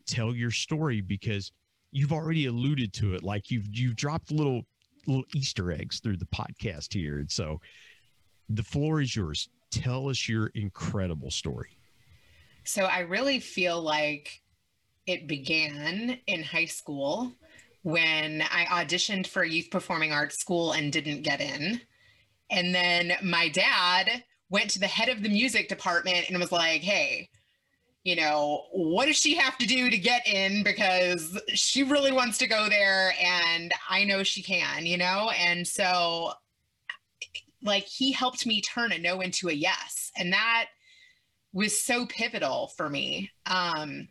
tell 0.06 0.36
your 0.36 0.52
story 0.52 1.00
because 1.00 1.54
you've 1.92 2.12
already 2.12 2.48
alluded 2.48 2.92
to 2.94 3.14
it. 3.16 3.24
Like 3.24 3.50
you've 3.50 3.68
you've 3.72 3.96
dropped 3.96 4.32
little 4.32 4.64
little 5.08 5.24
easter 5.34 5.72
eggs 5.72 6.02
through 6.02 6.18
the 6.18 6.26
podcast 6.26 6.94
here. 6.94 7.20
And 7.20 7.32
so 7.32 7.62
the 8.50 8.64
floor 8.64 9.00
is 9.00 9.16
yours. 9.16 9.48
Tell 9.72 10.10
us 10.10 10.28
your 10.28 10.48
incredible 10.56 11.32
story. 11.32 11.78
So 12.66 12.84
I 12.84 13.00
really 13.00 13.40
feel 13.40 13.82
like 13.82 14.42
it 15.08 15.26
began 15.26 16.20
in 16.28 16.44
high 16.44 16.66
school 16.66 17.34
when 17.84 18.42
I 18.42 18.66
auditioned 18.66 19.28
for 19.28 19.44
a 19.44 19.50
youth 19.50 19.70
performing 19.72 20.12
arts 20.12 20.38
school 20.38 20.74
and 20.74 20.92
didn't 20.92 21.22
get 21.22 21.42
in. 21.42 21.82
And 22.52 22.74
then 22.74 23.14
my 23.24 23.50
dad 23.50 24.24
went 24.50 24.70
to 24.72 24.80
the 24.80 24.88
head 24.88 25.10
of 25.10 25.22
the 25.22 25.30
music 25.30 25.70
department 25.70 26.30
and 26.30 26.40
was 26.40 26.52
like, 26.52 26.82
hey, 26.82 27.30
you 28.04 28.16
know, 28.16 28.64
what 28.72 29.06
does 29.06 29.18
she 29.18 29.36
have 29.36 29.58
to 29.58 29.68
do 29.68 29.90
to 29.90 29.98
get 29.98 30.26
in? 30.28 30.64
Because 30.64 31.40
she 31.50 31.84
really 31.84 32.12
wants 32.12 32.38
to 32.40 32.48
go 32.48 32.68
there 32.70 33.14
and 33.22 33.72
I 33.90 34.04
know 34.04 34.24
she 34.24 34.42
can, 34.42 34.86
you 34.86 34.98
know? 34.98 35.32
And 35.38 35.68
so, 35.68 36.34
like, 37.62 37.84
he 37.84 38.12
helped 38.12 38.46
me 38.46 38.62
turn 38.62 38.94
a 38.94 38.98
no 38.98 39.22
into 39.22 39.50
a 39.50 39.54
yes. 39.54 40.12
And 40.18 40.34
that 40.34 40.68
was 41.54 41.84
so 41.84 42.06
pivotal 42.06 42.72
for 42.78 42.90
me. 42.90 43.30
Um, 43.46 44.08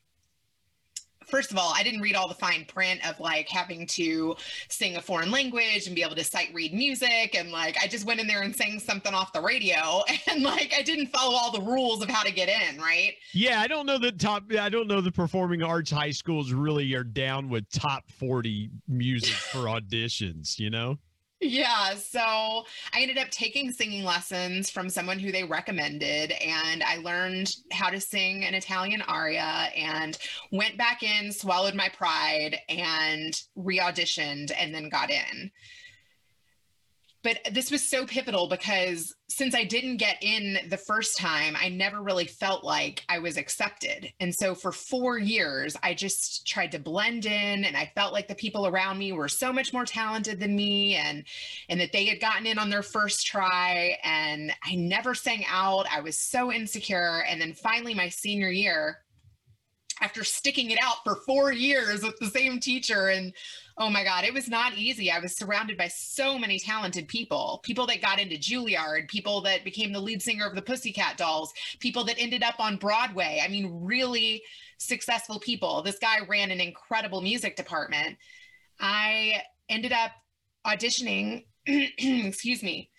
first 1.28 1.52
of 1.52 1.58
all, 1.58 1.72
I 1.74 1.82
didn't 1.82 2.00
read 2.00 2.14
all 2.14 2.28
the 2.28 2.34
fine 2.34 2.64
print 2.64 3.06
of 3.08 3.18
like 3.20 3.48
having 3.48 3.86
to 3.88 4.36
sing 4.68 4.96
a 4.96 5.02
foreign 5.02 5.30
language 5.30 5.86
and 5.86 5.94
be 5.94 6.02
able 6.02 6.16
to 6.16 6.24
sight 6.24 6.50
read 6.52 6.72
music. 6.72 7.34
And 7.36 7.50
like, 7.50 7.76
I 7.82 7.86
just 7.86 8.06
went 8.06 8.20
in 8.20 8.26
there 8.26 8.42
and 8.42 8.54
sang 8.54 8.78
something 8.78 9.14
off 9.14 9.32
the 9.32 9.40
radio 9.40 10.02
and 10.30 10.42
like, 10.42 10.72
I 10.76 10.82
didn't 10.82 11.08
follow 11.08 11.34
all 11.34 11.52
the 11.52 11.62
rules 11.62 12.02
of 12.02 12.08
how 12.08 12.22
to 12.22 12.32
get 12.32 12.48
in, 12.48 12.78
right? 12.78 13.14
yeah 13.34 13.60
i 13.60 13.66
don't 13.66 13.86
know 13.86 13.98
the 13.98 14.12
top 14.12 14.44
i 14.58 14.68
don't 14.68 14.86
know 14.86 15.00
the 15.00 15.12
performing 15.12 15.62
arts 15.62 15.90
high 15.90 16.10
schools 16.10 16.52
really 16.52 16.94
are 16.94 17.04
down 17.04 17.48
with 17.48 17.68
top 17.70 18.10
40 18.10 18.70
music 18.88 19.34
for 19.34 19.58
auditions 19.66 20.58
you 20.58 20.70
know 20.70 20.98
Yeah. 21.40 21.94
So 21.94 22.20
I 22.20 23.00
ended 23.00 23.16
up 23.18 23.30
taking 23.30 23.70
singing 23.70 24.02
lessons 24.02 24.70
from 24.70 24.88
someone 24.88 25.20
who 25.20 25.30
they 25.30 25.44
recommended, 25.44 26.32
and 26.32 26.82
I 26.82 26.96
learned 26.96 27.54
how 27.70 27.90
to 27.90 28.00
sing 28.00 28.44
an 28.44 28.54
Italian 28.54 29.02
aria 29.02 29.70
and 29.76 30.18
went 30.50 30.76
back 30.76 31.02
in, 31.02 31.30
swallowed 31.30 31.74
my 31.74 31.90
pride, 31.90 32.58
and 32.68 33.40
re 33.54 33.78
auditioned 33.78 34.52
and 34.58 34.74
then 34.74 34.88
got 34.88 35.10
in. 35.10 35.52
But 37.24 37.40
this 37.50 37.70
was 37.70 37.82
so 37.82 38.06
pivotal 38.06 38.48
because 38.48 39.12
since 39.28 39.54
I 39.54 39.64
didn't 39.64 39.96
get 39.96 40.18
in 40.22 40.58
the 40.68 40.76
first 40.76 41.18
time, 41.18 41.56
I 41.60 41.68
never 41.68 42.00
really 42.00 42.26
felt 42.26 42.62
like 42.62 43.02
I 43.08 43.18
was 43.18 43.36
accepted. 43.36 44.12
And 44.20 44.32
so 44.32 44.54
for 44.54 44.70
four 44.70 45.18
years, 45.18 45.76
I 45.82 45.94
just 45.94 46.46
tried 46.46 46.72
to 46.72 46.78
blend 46.78 47.26
in 47.26 47.64
and 47.64 47.76
I 47.76 47.90
felt 47.94 48.12
like 48.12 48.28
the 48.28 48.34
people 48.36 48.66
around 48.68 48.98
me 48.98 49.12
were 49.12 49.28
so 49.28 49.52
much 49.52 49.72
more 49.72 49.84
talented 49.84 50.38
than 50.38 50.54
me 50.54 50.94
and 50.94 51.24
and 51.68 51.80
that 51.80 51.92
they 51.92 52.06
had 52.06 52.20
gotten 52.20 52.46
in 52.46 52.58
on 52.58 52.70
their 52.70 52.82
first 52.82 53.26
try 53.26 53.98
and 54.04 54.52
I 54.64 54.76
never 54.76 55.14
sang 55.14 55.44
out. 55.48 55.86
I 55.90 56.00
was 56.00 56.18
so 56.18 56.52
insecure. 56.52 57.24
And 57.28 57.40
then 57.40 57.52
finally 57.52 57.94
my 57.94 58.08
senior 58.08 58.50
year, 58.50 58.98
after 60.00 60.24
sticking 60.24 60.70
it 60.70 60.78
out 60.80 60.96
for 61.04 61.16
four 61.26 61.52
years 61.52 62.02
with 62.02 62.16
the 62.18 62.28
same 62.28 62.60
teacher 62.60 63.08
and 63.08 63.32
oh 63.78 63.88
my 63.88 64.04
god 64.04 64.24
it 64.24 64.34
was 64.34 64.48
not 64.48 64.74
easy 64.74 65.10
i 65.10 65.18
was 65.18 65.36
surrounded 65.36 65.76
by 65.76 65.88
so 65.88 66.38
many 66.38 66.58
talented 66.58 67.08
people 67.08 67.60
people 67.62 67.86
that 67.86 68.02
got 68.02 68.20
into 68.20 68.36
juilliard 68.36 69.08
people 69.08 69.40
that 69.40 69.64
became 69.64 69.92
the 69.92 70.00
lead 70.00 70.22
singer 70.22 70.46
of 70.46 70.54
the 70.54 70.62
pussycat 70.62 71.16
dolls 71.16 71.52
people 71.78 72.04
that 72.04 72.18
ended 72.18 72.42
up 72.42 72.58
on 72.58 72.76
broadway 72.76 73.40
i 73.42 73.48
mean 73.48 73.80
really 73.82 74.42
successful 74.78 75.38
people 75.40 75.82
this 75.82 75.98
guy 75.98 76.18
ran 76.28 76.50
an 76.50 76.60
incredible 76.60 77.20
music 77.20 77.56
department 77.56 78.16
i 78.80 79.40
ended 79.68 79.92
up 79.92 80.12
auditioning 80.66 81.44
excuse 81.66 82.62
me 82.62 82.90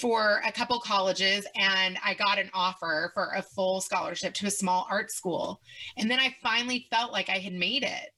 for 0.00 0.40
a 0.44 0.52
couple 0.52 0.78
colleges 0.80 1.46
and 1.56 1.98
I 2.04 2.14
got 2.14 2.38
an 2.38 2.50
offer 2.54 3.10
for 3.14 3.32
a 3.34 3.42
full 3.42 3.80
scholarship 3.80 4.34
to 4.34 4.46
a 4.46 4.50
small 4.50 4.86
art 4.90 5.10
school. 5.10 5.60
And 5.96 6.10
then 6.10 6.18
I 6.18 6.34
finally 6.42 6.86
felt 6.90 7.12
like 7.12 7.28
I 7.28 7.38
had 7.38 7.52
made 7.52 7.82
it. 7.82 8.10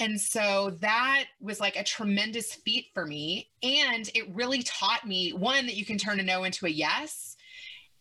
And 0.00 0.20
so 0.20 0.76
that 0.80 1.26
was 1.40 1.60
like 1.60 1.76
a 1.76 1.84
tremendous 1.84 2.54
feat 2.54 2.86
for 2.94 3.06
me. 3.06 3.50
And 3.62 4.10
it 4.14 4.34
really 4.34 4.62
taught 4.62 5.06
me 5.06 5.32
one, 5.32 5.66
that 5.66 5.76
you 5.76 5.84
can 5.84 5.98
turn 5.98 6.18
a 6.18 6.22
no 6.22 6.44
into 6.44 6.66
a 6.66 6.70
yes. 6.70 7.36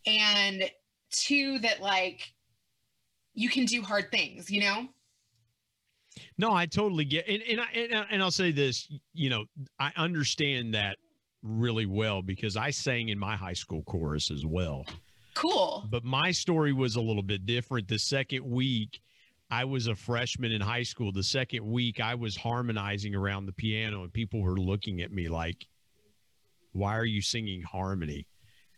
And 0.08 0.72
two, 1.12 1.60
that 1.60 1.82
like 1.82 2.34
you 3.34 3.50
can 3.50 3.66
do 3.66 3.82
hard 3.82 4.12
things, 4.12 4.50
you 4.50 4.62
know? 4.62 4.88
No, 6.38 6.54
I 6.54 6.66
totally 6.66 7.06
get, 7.06 7.28
and 7.28 7.42
and 7.44 7.62
I 7.62 7.66
and, 7.74 7.96
I- 7.96 8.08
and 8.12 8.24
I'll 8.24 8.32
say 8.32 8.52
this, 8.52 8.90
you 9.14 9.30
know, 9.30 9.46
I 9.80 9.92
understand 9.96 10.74
that 10.74 10.98
really 11.44 11.86
well 11.86 12.22
because 12.22 12.58
I 12.58 12.72
sang 12.72 13.10
in 13.10 13.20
my 13.20 13.36
high 13.36 13.54
school 13.54 13.84
chorus 13.84 14.32
as 14.32 14.46
well. 14.46 14.86
Cool. 15.36 15.86
But 15.90 16.04
my 16.04 16.32
story 16.32 16.74
was 16.74 16.96
a 16.96 17.02
little 17.02 17.24
bit 17.24 17.46
different. 17.46 17.88
The 17.88 18.00
second 18.00 18.44
week, 18.44 19.00
I 19.52 19.66
was 19.66 19.88
a 19.88 19.96
freshman 19.96 20.52
in 20.52 20.62
high 20.62 20.84
school. 20.84 21.12
The 21.12 21.24
second 21.24 21.66
week, 21.66 22.00
I 22.00 22.16
was 22.16 22.36
harmonizing 22.36 23.16
around 23.16 23.46
the 23.46 23.54
piano, 23.54 24.04
and 24.04 24.14
people 24.14 24.42
were 24.42 24.58
looking 24.58 25.02
at 25.02 25.12
me 25.12 25.28
like, 25.28 25.68
Why 26.74 26.96
are 26.98 27.06
you 27.06 27.22
singing 27.22 27.62
harmony? 27.62 28.28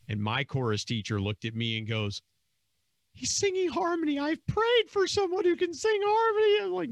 And 0.07 0.21
my 0.21 0.43
chorus 0.43 0.85
teacher 0.85 1.19
looked 1.19 1.45
at 1.45 1.55
me 1.55 1.77
and 1.77 1.87
goes, 1.87 2.21
He's 3.13 3.31
singing 3.31 3.69
harmony. 3.69 4.19
I've 4.19 4.45
prayed 4.47 4.89
for 4.89 5.07
someone 5.07 5.43
who 5.43 5.55
can 5.55 5.73
sing 5.73 5.99
harmony. 6.03 6.63
I'm 6.63 6.73
like, 6.73 6.89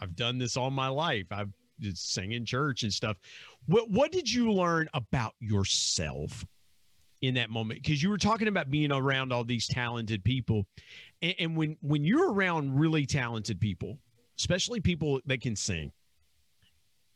I've 0.00 0.16
done 0.16 0.38
this 0.38 0.56
all 0.56 0.70
my 0.70 0.88
life. 0.88 1.26
I've 1.30 1.52
just 1.80 2.12
sang 2.12 2.32
in 2.32 2.44
church 2.44 2.82
and 2.82 2.92
stuff. 2.92 3.16
What 3.66 3.90
what 3.90 4.12
did 4.12 4.32
you 4.32 4.52
learn 4.52 4.88
about 4.94 5.34
yourself 5.40 6.44
in 7.22 7.34
that 7.34 7.50
moment? 7.50 7.82
Because 7.82 8.02
you 8.02 8.10
were 8.10 8.18
talking 8.18 8.48
about 8.48 8.70
being 8.70 8.92
around 8.92 9.32
all 9.32 9.44
these 9.44 9.66
talented 9.66 10.24
people. 10.24 10.66
And, 11.22 11.34
and 11.38 11.56
when 11.56 11.76
when 11.80 12.04
you're 12.04 12.32
around 12.32 12.78
really 12.78 13.06
talented 13.06 13.60
people, 13.60 13.98
especially 14.38 14.80
people 14.80 15.20
that 15.26 15.40
can 15.40 15.56
sing, 15.56 15.92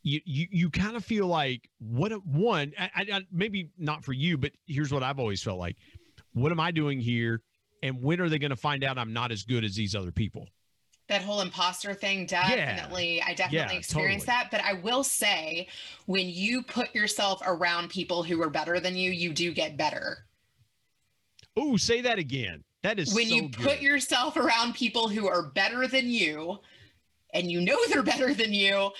you 0.02 0.20
you, 0.24 0.46
you 0.50 0.70
kind 0.70 0.96
of 0.96 1.04
feel 1.04 1.26
like 1.26 1.68
what 1.78 2.12
a, 2.12 2.16
one 2.16 2.72
I, 2.78 2.90
I, 2.96 3.26
maybe 3.32 3.70
not 3.78 4.04
for 4.04 4.12
you, 4.12 4.38
but 4.38 4.52
here's 4.66 4.92
what 4.92 5.02
I've 5.02 5.18
always 5.18 5.42
felt 5.42 5.58
like: 5.58 5.76
what 6.32 6.52
am 6.52 6.60
I 6.60 6.70
doing 6.70 7.00
here, 7.00 7.42
and 7.82 8.02
when 8.02 8.20
are 8.20 8.28
they 8.28 8.38
going 8.38 8.50
to 8.50 8.56
find 8.56 8.84
out 8.84 8.98
I'm 8.98 9.12
not 9.12 9.32
as 9.32 9.42
good 9.42 9.64
as 9.64 9.74
these 9.74 9.94
other 9.94 10.12
people? 10.12 10.46
that 11.10 11.22
whole 11.22 11.40
imposter 11.40 11.92
thing 11.92 12.24
definitely 12.24 13.16
yeah. 13.16 13.24
i 13.26 13.34
definitely 13.34 13.74
yeah, 13.74 13.78
experienced 13.78 14.26
totally. 14.26 14.44
that 14.44 14.50
but 14.50 14.62
i 14.64 14.72
will 14.80 15.02
say 15.02 15.66
when 16.06 16.28
you 16.28 16.62
put 16.62 16.94
yourself 16.94 17.42
around 17.44 17.90
people 17.90 18.22
who 18.22 18.40
are 18.40 18.48
better 18.48 18.78
than 18.78 18.96
you 18.96 19.10
you 19.10 19.32
do 19.32 19.52
get 19.52 19.76
better 19.76 20.18
oh 21.56 21.76
say 21.76 22.00
that 22.00 22.18
again 22.18 22.62
that 22.82 22.98
is 22.98 23.14
when 23.14 23.28
so 23.28 23.34
you 23.34 23.42
good. 23.48 23.66
put 23.66 23.80
yourself 23.80 24.36
around 24.36 24.74
people 24.74 25.08
who 25.08 25.28
are 25.28 25.42
better 25.42 25.86
than 25.86 26.08
you 26.08 26.58
and 27.32 27.50
you 27.50 27.60
know 27.60 27.76
they're 27.88 28.02
better 28.02 28.34
than 28.34 28.52
you, 28.52 28.90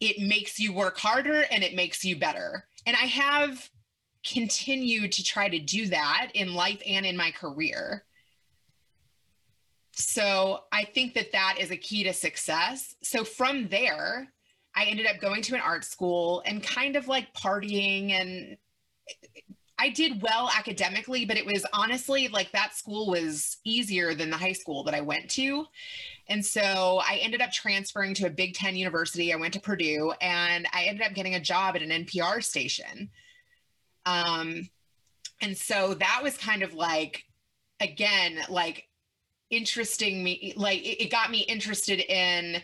it 0.00 0.20
makes 0.20 0.58
you 0.58 0.72
work 0.72 0.98
harder 0.98 1.44
and 1.50 1.62
it 1.62 1.74
makes 1.74 2.04
you 2.04 2.16
better. 2.16 2.66
And 2.86 2.96
I 2.96 3.06
have 3.06 3.70
continued 4.26 5.12
to 5.12 5.24
try 5.24 5.48
to 5.48 5.58
do 5.58 5.86
that 5.88 6.30
in 6.34 6.54
life 6.54 6.82
and 6.86 7.04
in 7.04 7.16
my 7.16 7.30
career. 7.30 8.04
So 9.92 10.64
I 10.72 10.84
think 10.84 11.14
that 11.14 11.32
that 11.32 11.56
is 11.60 11.70
a 11.70 11.76
key 11.76 12.04
to 12.04 12.12
success. 12.12 12.96
So 13.02 13.22
from 13.22 13.68
there, 13.68 14.32
I 14.74 14.86
ended 14.86 15.06
up 15.06 15.20
going 15.20 15.42
to 15.42 15.54
an 15.54 15.60
art 15.60 15.84
school 15.84 16.42
and 16.46 16.62
kind 16.62 16.96
of 16.96 17.06
like 17.06 17.32
partying 17.34 18.10
and 18.10 18.56
I 19.78 19.88
did 19.88 20.22
well 20.22 20.50
academically, 20.56 21.24
but 21.24 21.36
it 21.36 21.46
was 21.46 21.66
honestly 21.72 22.28
like 22.28 22.52
that 22.52 22.76
school 22.76 23.08
was 23.08 23.56
easier 23.64 24.14
than 24.14 24.30
the 24.30 24.36
high 24.36 24.52
school 24.52 24.84
that 24.84 24.94
I 24.94 25.00
went 25.00 25.28
to. 25.30 25.66
And 26.28 26.44
so 26.44 27.02
I 27.06 27.18
ended 27.22 27.42
up 27.42 27.50
transferring 27.50 28.14
to 28.14 28.26
a 28.26 28.30
Big 28.30 28.54
Ten 28.54 28.76
university. 28.76 29.32
I 29.32 29.36
went 29.36 29.52
to 29.54 29.60
Purdue 29.60 30.12
and 30.20 30.66
I 30.72 30.84
ended 30.84 31.06
up 31.06 31.14
getting 31.14 31.34
a 31.34 31.40
job 31.40 31.76
at 31.76 31.82
an 31.82 31.90
NPR 31.90 32.42
station. 32.42 33.10
Um, 34.06 34.68
and 35.40 35.56
so 35.56 35.94
that 35.94 36.20
was 36.22 36.36
kind 36.36 36.62
of 36.62 36.74
like, 36.74 37.24
again, 37.80 38.38
like 38.48 38.88
interesting 39.50 40.22
me, 40.22 40.54
like 40.56 40.82
it, 40.82 41.04
it 41.04 41.10
got 41.10 41.30
me 41.30 41.40
interested 41.40 42.00
in 42.00 42.62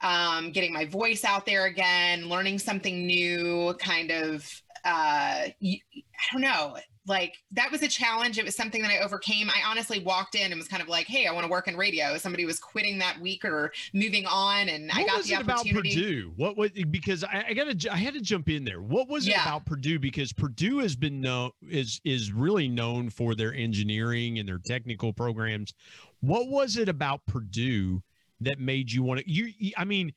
um, 0.00 0.52
getting 0.52 0.72
my 0.72 0.84
voice 0.84 1.24
out 1.24 1.44
there 1.44 1.66
again, 1.66 2.28
learning 2.28 2.58
something 2.58 3.06
new, 3.06 3.74
kind 3.78 4.10
of 4.10 4.62
uh, 4.88 5.48
I 5.50 6.32
don't 6.32 6.40
know, 6.40 6.76
like 7.08 7.38
that 7.52 7.72
was 7.72 7.82
a 7.82 7.88
challenge. 7.88 8.38
It 8.38 8.44
was 8.44 8.54
something 8.54 8.82
that 8.82 8.90
I 8.90 8.98
overcame. 8.98 9.50
I 9.50 9.62
honestly 9.66 10.00
walked 10.00 10.34
in 10.34 10.52
and 10.52 10.56
was 10.56 10.68
kind 10.68 10.82
of 10.82 10.88
like, 10.88 11.06
"Hey, 11.06 11.26
I 11.26 11.32
want 11.32 11.44
to 11.44 11.50
work 11.50 11.66
in 11.66 11.76
radio." 11.76 12.16
Somebody 12.18 12.44
was 12.44 12.58
quitting 12.58 12.98
that 12.98 13.20
week 13.20 13.44
or 13.44 13.72
moving 13.94 14.26
on, 14.26 14.68
and 14.68 14.88
what 14.88 14.98
I 14.98 15.04
got 15.04 15.24
the 15.24 15.34
opportunity. 15.36 15.36
What 15.36 15.36
was 15.36 15.36
it 15.36 15.40
about 15.40 15.66
Purdue? 15.74 16.32
What 16.36 16.56
was 16.56 16.70
because 16.90 17.24
I, 17.24 17.44
I 17.48 17.54
got 17.54 17.80
to 17.80 17.92
I 17.92 17.96
had 17.96 18.14
to 18.14 18.20
jump 18.20 18.48
in 18.48 18.64
there. 18.64 18.82
What 18.82 19.08
was 19.08 19.26
yeah. 19.26 19.40
it 19.40 19.46
about 19.46 19.64
Purdue? 19.64 19.98
Because 19.98 20.32
Purdue 20.32 20.78
has 20.78 20.94
been 20.94 21.20
known 21.20 21.50
is 21.68 22.00
is 22.04 22.32
really 22.32 22.68
known 22.68 23.10
for 23.10 23.34
their 23.34 23.54
engineering 23.54 24.38
and 24.38 24.48
their 24.48 24.60
technical 24.64 25.12
programs. 25.12 25.74
What 26.20 26.48
was 26.48 26.76
it 26.76 26.88
about 26.88 27.24
Purdue 27.26 28.02
that 28.40 28.60
made 28.60 28.92
you 28.92 29.02
want 29.02 29.20
to? 29.20 29.30
You, 29.30 29.72
I 29.76 29.84
mean 29.84 30.12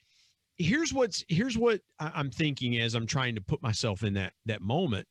here's 0.62 0.94
what's 0.94 1.24
here's 1.28 1.58
what 1.58 1.82
I'm 2.00 2.30
thinking 2.30 2.80
as 2.80 2.96
I'm 2.96 3.08
trying 3.08 3.36
to 3.36 3.42
put 3.42 3.62
myself 3.62 4.04
in 4.04 4.14
that 4.16 4.34
that 4.46 4.62
moment. 4.62 5.08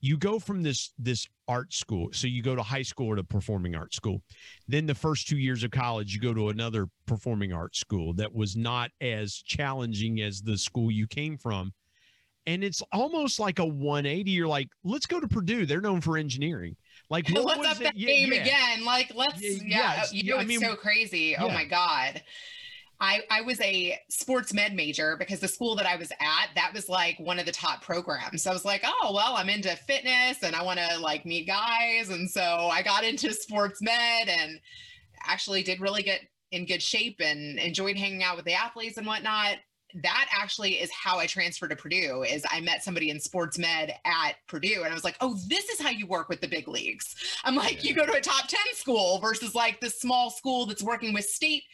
You 0.00 0.16
go 0.16 0.40
from 0.40 0.62
this 0.62 0.92
this 0.98 1.28
art 1.46 1.72
school, 1.72 2.08
so 2.12 2.26
you 2.26 2.42
go 2.42 2.56
to 2.56 2.62
high 2.62 2.82
school 2.82 3.08
or 3.08 3.16
to 3.16 3.24
performing 3.24 3.74
arts 3.76 3.96
school. 3.96 4.22
Then 4.66 4.86
the 4.86 4.94
first 4.94 5.28
two 5.28 5.38
years 5.38 5.62
of 5.62 5.70
college, 5.70 6.12
you 6.14 6.20
go 6.20 6.34
to 6.34 6.48
another 6.48 6.88
performing 7.06 7.52
arts 7.52 7.78
school 7.78 8.12
that 8.14 8.34
was 8.34 8.56
not 8.56 8.90
as 9.00 9.34
challenging 9.36 10.20
as 10.20 10.42
the 10.42 10.58
school 10.58 10.90
you 10.90 11.06
came 11.06 11.36
from. 11.38 11.72
And 12.44 12.64
it's 12.64 12.82
almost 12.92 13.38
like 13.38 13.60
a 13.60 13.64
180. 13.64 14.28
You're 14.28 14.48
like, 14.48 14.68
let's 14.82 15.06
go 15.06 15.20
to 15.20 15.28
Purdue. 15.28 15.64
They're 15.64 15.80
known 15.80 16.00
for 16.00 16.18
engineering. 16.18 16.74
Like, 17.08 17.30
let's 17.32 17.68
up 17.68 17.78
that 17.78 17.96
game 17.96 18.32
yeah. 18.32 18.42
again. 18.42 18.84
Like, 18.84 19.12
let's, 19.14 19.40
yeah, 19.40 19.58
yeah 19.64 20.04
you 20.10 20.24
know, 20.24 20.36
it's 20.38 20.44
I 20.44 20.46
mean, 20.48 20.58
so 20.58 20.74
crazy. 20.74 21.36
Oh 21.36 21.48
my 21.48 21.64
God. 21.64 22.20
I, 23.02 23.22
I 23.30 23.40
was 23.40 23.60
a 23.60 23.98
sports 24.08 24.54
med 24.54 24.76
major 24.76 25.16
because 25.18 25.40
the 25.40 25.48
school 25.48 25.74
that 25.74 25.86
I 25.86 25.96
was 25.96 26.12
at, 26.12 26.50
that 26.54 26.70
was 26.72 26.88
like 26.88 27.18
one 27.18 27.40
of 27.40 27.46
the 27.46 27.52
top 27.52 27.82
programs. 27.82 28.44
So 28.44 28.50
I 28.50 28.52
was 28.52 28.64
like, 28.64 28.84
oh, 28.84 29.12
well, 29.12 29.34
I'm 29.34 29.48
into 29.48 29.74
fitness 29.74 30.44
and 30.44 30.54
I 30.54 30.62
want 30.62 30.78
to 30.78 31.00
like 31.00 31.26
meet 31.26 31.48
guys. 31.48 32.10
And 32.10 32.30
so 32.30 32.40
I 32.40 32.80
got 32.80 33.02
into 33.02 33.34
sports 33.34 33.82
med 33.82 34.28
and 34.28 34.60
actually 35.26 35.64
did 35.64 35.80
really 35.80 36.04
get 36.04 36.20
in 36.52 36.64
good 36.64 36.80
shape 36.80 37.16
and 37.18 37.58
enjoyed 37.58 37.96
hanging 37.96 38.22
out 38.22 38.36
with 38.36 38.44
the 38.44 38.54
athletes 38.54 38.98
and 38.98 39.06
whatnot. 39.06 39.56
That 40.00 40.28
actually 40.32 40.74
is 40.74 40.90
how 40.92 41.18
I 41.18 41.26
transferred 41.26 41.70
to 41.70 41.76
Purdue 41.76 42.22
is 42.22 42.46
I 42.52 42.60
met 42.60 42.84
somebody 42.84 43.10
in 43.10 43.18
sports 43.18 43.58
med 43.58 43.96
at 44.04 44.34
Purdue 44.46 44.82
and 44.84 44.92
I 44.92 44.94
was 44.94 45.02
like, 45.02 45.16
oh, 45.20 45.36
this 45.48 45.68
is 45.70 45.80
how 45.80 45.90
you 45.90 46.06
work 46.06 46.28
with 46.28 46.40
the 46.40 46.48
big 46.48 46.68
leagues. 46.68 47.16
I'm 47.42 47.56
like, 47.56 47.82
yeah. 47.82 47.90
you 47.90 47.96
go 47.96 48.06
to 48.06 48.12
a 48.12 48.20
top 48.20 48.46
10 48.46 48.60
school 48.74 49.18
versus 49.18 49.56
like 49.56 49.80
this 49.80 50.00
small 50.00 50.30
school 50.30 50.66
that's 50.66 50.84
working 50.84 51.12
with 51.12 51.24
state 51.24 51.64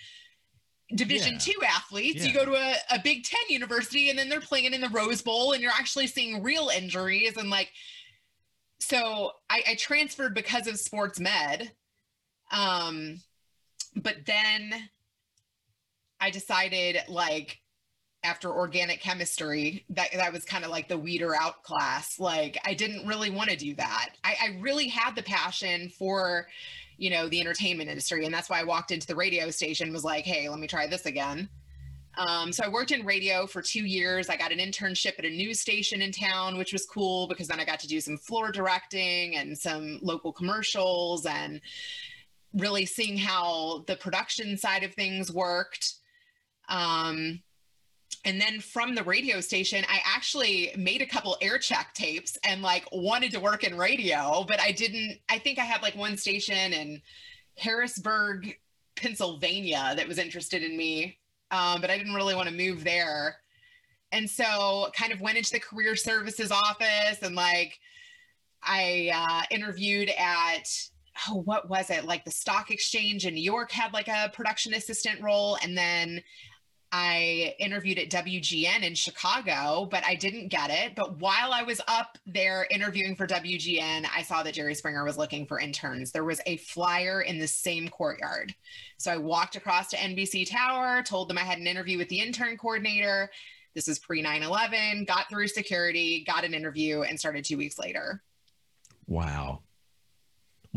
division 0.94 1.34
yeah. 1.34 1.38
two 1.38 1.60
athletes 1.66 2.22
yeah. 2.22 2.28
you 2.28 2.34
go 2.34 2.44
to 2.44 2.54
a, 2.54 2.74
a 2.90 2.98
big 3.02 3.22
10 3.22 3.38
university 3.48 4.08
and 4.08 4.18
then 4.18 4.28
they're 4.28 4.40
playing 4.40 4.72
in 4.72 4.80
the 4.80 4.88
rose 4.88 5.20
bowl 5.20 5.52
and 5.52 5.62
you're 5.62 5.72
actually 5.72 6.06
seeing 6.06 6.42
real 6.42 6.70
injuries 6.74 7.36
and 7.36 7.50
like 7.50 7.70
so 8.80 9.32
i, 9.50 9.62
I 9.68 9.74
transferred 9.74 10.34
because 10.34 10.66
of 10.66 10.78
sports 10.78 11.20
med 11.20 11.70
um 12.50 13.20
but 13.96 14.16
then 14.24 14.72
i 16.20 16.30
decided 16.30 16.96
like 17.08 17.58
after 18.24 18.50
organic 18.50 19.00
chemistry 19.00 19.84
that 19.90 20.08
that 20.14 20.32
was 20.32 20.44
kind 20.44 20.64
of 20.64 20.70
like 20.70 20.88
the 20.88 20.98
weeder 20.98 21.34
out 21.36 21.62
class 21.64 22.18
like 22.18 22.56
i 22.64 22.72
didn't 22.72 23.06
really 23.06 23.30
want 23.30 23.50
to 23.50 23.56
do 23.56 23.74
that 23.74 24.10
I, 24.24 24.36
I 24.42 24.58
really 24.60 24.88
had 24.88 25.14
the 25.14 25.22
passion 25.22 25.90
for 25.90 26.48
you 26.98 27.10
know 27.10 27.28
the 27.28 27.40
entertainment 27.40 27.88
industry. 27.88 28.24
And 28.24 28.34
that's 28.34 28.50
why 28.50 28.60
i 28.60 28.64
walked 28.64 28.90
into 28.90 29.06
the 29.06 29.16
radio 29.16 29.50
station 29.50 29.92
was 29.92 30.04
like 30.04 30.24
hey 30.24 30.48
let 30.48 30.58
me 30.58 30.66
try 30.66 30.86
this 30.86 31.06
again. 31.06 31.48
Um, 32.16 32.52
so 32.52 32.64
i 32.64 32.68
worked 32.68 32.90
in 32.90 33.06
radio 33.06 33.46
for 33.46 33.62
two 33.62 33.84
years. 33.86 34.28
I 34.28 34.36
got 34.36 34.52
an 34.52 34.58
internship 34.58 35.18
at 35.18 35.24
a 35.24 35.30
news 35.30 35.60
station 35.60 36.02
in 36.02 36.12
town 36.12 36.58
which 36.58 36.72
was 36.72 36.84
cool 36.84 37.28
because 37.28 37.48
then 37.48 37.60
i 37.60 37.64
got 37.64 37.80
to 37.80 37.88
do 37.88 38.00
some 38.00 38.18
floor 38.18 38.52
directing 38.52 39.36
and 39.36 39.56
some 39.56 39.98
local 40.02 40.32
commercials 40.32 41.24
and 41.24 41.60
really 42.54 42.86
seeing 42.86 43.16
how 43.16 43.84
the 43.86 43.96
production 43.96 44.56
side 44.56 44.82
of 44.82 44.94
things 44.94 45.32
worked. 45.32 45.94
Um, 46.68 47.40
and 48.24 48.40
then 48.40 48.60
from 48.60 48.94
the 48.94 49.02
radio 49.04 49.40
station 49.40 49.84
i 49.88 50.00
actually 50.04 50.72
made 50.76 51.02
a 51.02 51.06
couple 51.06 51.36
air 51.40 51.58
check 51.58 51.92
tapes 51.94 52.36
and 52.44 52.62
like 52.62 52.86
wanted 52.92 53.30
to 53.30 53.40
work 53.40 53.64
in 53.64 53.76
radio 53.76 54.44
but 54.48 54.60
i 54.60 54.72
didn't 54.72 55.18
i 55.28 55.38
think 55.38 55.58
i 55.58 55.64
had 55.64 55.82
like 55.82 55.96
one 55.96 56.16
station 56.16 56.72
in 56.72 57.00
harrisburg 57.56 58.56
pennsylvania 58.96 59.94
that 59.96 60.08
was 60.08 60.18
interested 60.18 60.62
in 60.62 60.76
me 60.76 61.18
um, 61.50 61.80
but 61.80 61.90
i 61.90 61.96
didn't 61.96 62.14
really 62.14 62.34
want 62.34 62.48
to 62.48 62.54
move 62.54 62.84
there. 62.84 63.36
And 64.12 64.28
so 64.28 64.88
kind 64.96 65.12
of 65.12 65.20
went 65.20 65.36
into 65.36 65.52
the 65.52 65.60
career 65.60 65.94
services 65.94 66.50
office 66.50 67.22
and 67.22 67.34
like 67.34 67.78
i 68.62 69.10
uh, 69.14 69.42
interviewed 69.54 70.10
at 70.18 70.68
oh 71.28 71.42
what 71.44 71.68
was 71.68 71.90
it? 71.90 72.04
Like 72.04 72.24
the 72.24 72.30
stock 72.30 72.70
exchange 72.70 73.26
in 73.26 73.34
new 73.34 73.42
york 73.42 73.70
had 73.70 73.92
like 73.92 74.08
a 74.08 74.30
production 74.32 74.74
assistant 74.74 75.20
role 75.20 75.58
and 75.62 75.76
then 75.76 76.22
I 76.90 77.54
interviewed 77.58 77.98
at 77.98 78.08
WGN 78.08 78.82
in 78.82 78.94
Chicago, 78.94 79.86
but 79.90 80.04
I 80.06 80.14
didn't 80.14 80.48
get 80.48 80.70
it. 80.70 80.94
But 80.94 81.18
while 81.18 81.52
I 81.52 81.62
was 81.62 81.82
up 81.86 82.16
there 82.26 82.66
interviewing 82.70 83.14
for 83.14 83.26
WGN, 83.26 84.06
I 84.14 84.22
saw 84.22 84.42
that 84.42 84.54
Jerry 84.54 84.74
Springer 84.74 85.04
was 85.04 85.18
looking 85.18 85.44
for 85.44 85.60
interns. 85.60 86.12
There 86.12 86.24
was 86.24 86.40
a 86.46 86.56
flyer 86.56 87.20
in 87.20 87.38
the 87.38 87.46
same 87.46 87.88
courtyard. 87.88 88.54
So 88.96 89.12
I 89.12 89.18
walked 89.18 89.54
across 89.54 89.88
to 89.90 89.96
NBC 89.96 90.50
Tower, 90.50 91.02
told 91.02 91.28
them 91.28 91.36
I 91.36 91.42
had 91.42 91.58
an 91.58 91.66
interview 91.66 91.98
with 91.98 92.08
the 92.08 92.20
intern 92.20 92.56
coordinator. 92.56 93.30
This 93.74 93.86
was 93.86 93.98
pre 93.98 94.22
9 94.22 94.42
11, 94.42 95.04
got 95.04 95.28
through 95.28 95.48
security, 95.48 96.24
got 96.26 96.44
an 96.44 96.54
interview, 96.54 97.02
and 97.02 97.18
started 97.18 97.44
two 97.44 97.58
weeks 97.58 97.78
later. 97.78 98.22
Wow. 99.06 99.60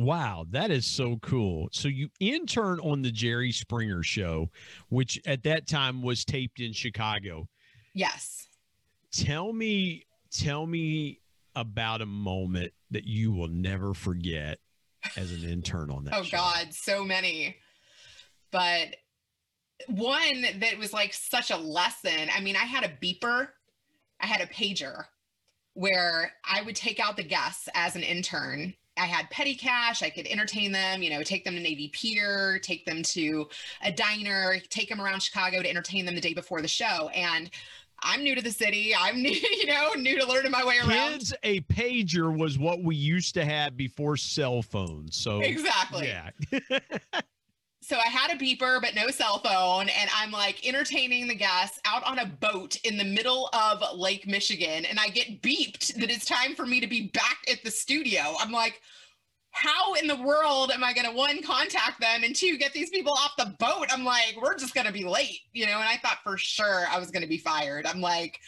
Wow, 0.02 0.45
that 0.52 0.72
is 0.72 0.86
so 0.86 1.18
cool. 1.22 1.70
So 1.72 1.88
you 1.88 2.10
intern 2.20 2.80
on 2.80 3.02
the 3.02 3.12
Jerry 3.12 3.52
Springer 3.52 4.04
show, 4.04 4.49
which 4.89 5.20
at 5.26 5.43
that 5.43 5.68
time 5.68 6.02
was 6.02 6.26
taped 6.26 6.60
in 6.60 6.74
Chicago. 6.74 7.47
Yes. 7.93 8.47
Tell 9.14 9.54
me 9.54 10.06
tell 10.32 10.66
me 10.66 11.20
about 11.56 12.02
a 12.02 12.06
moment 12.06 12.74
that 12.91 13.06
you 13.06 13.32
will 13.32 13.49
never 13.49 13.93
forget 13.93 14.60
as 15.18 15.32
an 15.32 15.43
intern 15.43 15.91
on 15.91 16.06
that 16.06 16.14
oh 16.16 16.24
show. 16.24 16.38
god, 16.38 16.74
so 16.74 17.04
many. 17.04 17.58
But 18.52 18.95
one 19.88 20.41
that 20.60 20.78
was 20.78 20.93
like 20.93 21.14
such 21.14 21.52
a 21.52 21.58
lesson. 21.58 22.30
I 22.36 22.41
mean, 22.41 22.56
I 22.56 22.66
had 22.66 22.84
a 22.84 23.06
beeper, 23.06 23.49
I 24.20 24.26
had 24.26 24.41
a 24.41 24.47
pager 24.47 25.06
where 25.74 26.34
I 26.45 26.62
would 26.62 26.76
take 26.76 26.99
out 26.99 27.18
the 27.18 27.24
guests 27.24 27.70
as 27.74 27.95
an 27.95 28.04
intern. 28.04 28.74
I 28.98 29.06
had 29.06 29.30
petty 29.30 29.56
cash. 29.56 30.04
I 30.04 30.10
could 30.10 30.28
entertain 30.28 30.72
them, 30.72 31.02
you 31.02 31.10
know, 31.10 31.24
take 31.24 31.44
them 31.46 31.56
to 31.56 31.60
Navy 31.62 31.89
Pier, 31.89 32.60
take 32.60 32.86
them 32.86 33.04
to 33.04 33.48
a 33.84 33.92
diner, 33.92 34.60
take 34.70 34.89
them 34.89 35.02
around 35.02 35.22
Chicago 35.22 35.62
to 35.62 35.70
entertain 35.70 36.06
them 36.06 36.16
the 36.16 36.22
day 36.22 36.34
before 36.34 36.62
the 36.62 36.68
show. 36.68 37.10
And 37.10 37.50
I'm 38.04 38.24
new 38.24 38.36
to 38.36 38.42
the 38.42 38.52
city. 38.52 38.94
I'm 38.98 39.22
new, 39.22 39.30
you 39.30 39.66
know, 39.66 39.94
new 39.94 40.20
to 40.20 40.26
learning 40.26 40.52
my 40.52 40.66
way 40.66 40.80
around. 40.80 41.14
Kids, 41.14 41.34
a 41.44 41.62
pager 41.62 42.36
was 42.38 42.58
what 42.58 42.84
we 42.84 42.96
used 42.96 43.34
to 43.36 43.46
have 43.46 43.78
before 43.78 44.18
cell 44.18 44.62
phones. 44.62 45.16
So 45.16 45.39
exactly. 45.39 46.08
Yeah. 46.08 46.80
so 47.92 47.98
I 47.98 48.08
had 48.08 48.32
a 48.32 48.42
beeper, 48.42 48.80
but 48.80 48.96
no 48.96 49.10
cell 49.10 49.39
phone. 49.39 49.89
And 49.89 50.10
I'm 50.16 50.32
like 50.32 50.66
entertaining 50.66 51.28
the 51.28 51.36
guests 51.36 51.78
out 51.84 52.02
on 52.06 52.20
a 52.20 52.26
boat 52.26 52.80
in 52.86 52.98
the 52.98 53.04
middle 53.04 53.50
of 53.52 53.84
Lake 54.00 54.26
Michigan. 54.26 54.86
And 54.86 54.98
I 54.98 55.10
get 55.10 55.42
beeped 55.42 55.96
that 55.96 56.10
it's 56.10 56.24
time 56.24 56.56
for 56.56 56.66
me 56.66 56.80
to 56.80 56.88
be 56.88 57.10
back 57.10 57.39
at 57.52 57.62
the 57.66 57.70
studio. 57.70 58.22
I'm 58.39 58.54
like, 58.54 58.80
how 59.52 59.96
in 59.96 60.08
the 60.08 60.16
world 60.16 60.72
am 60.72 60.86
I 60.86 60.94
going 60.94 61.06
to 61.06 61.12
one 61.12 61.44
contact 61.44 62.00
them 62.00 62.24
and 62.24 62.34
two 62.34 62.58
get 62.58 62.72
these 62.72 62.89
people 62.92 63.12
off 63.12 63.34
the 63.38 63.54
boat? 63.60 63.88
I'm 63.89 64.06
like, 64.06 64.38
we're 64.42 64.58
just 64.58 64.74
going 64.74 64.88
to 64.88 64.94
be 64.94 65.04
late, 65.04 65.42
you 65.52 65.66
know? 65.66 65.74
And 65.74 65.89
I 65.89 65.98
thought 65.98 66.20
for 66.24 66.38
sure 66.38 66.86
I 66.89 66.98
was 66.98 67.12
going 67.12 67.24
to 67.24 67.28
be 67.28 67.39
fired. 67.39 67.86
I'm 67.86 68.00
like, 68.00 68.39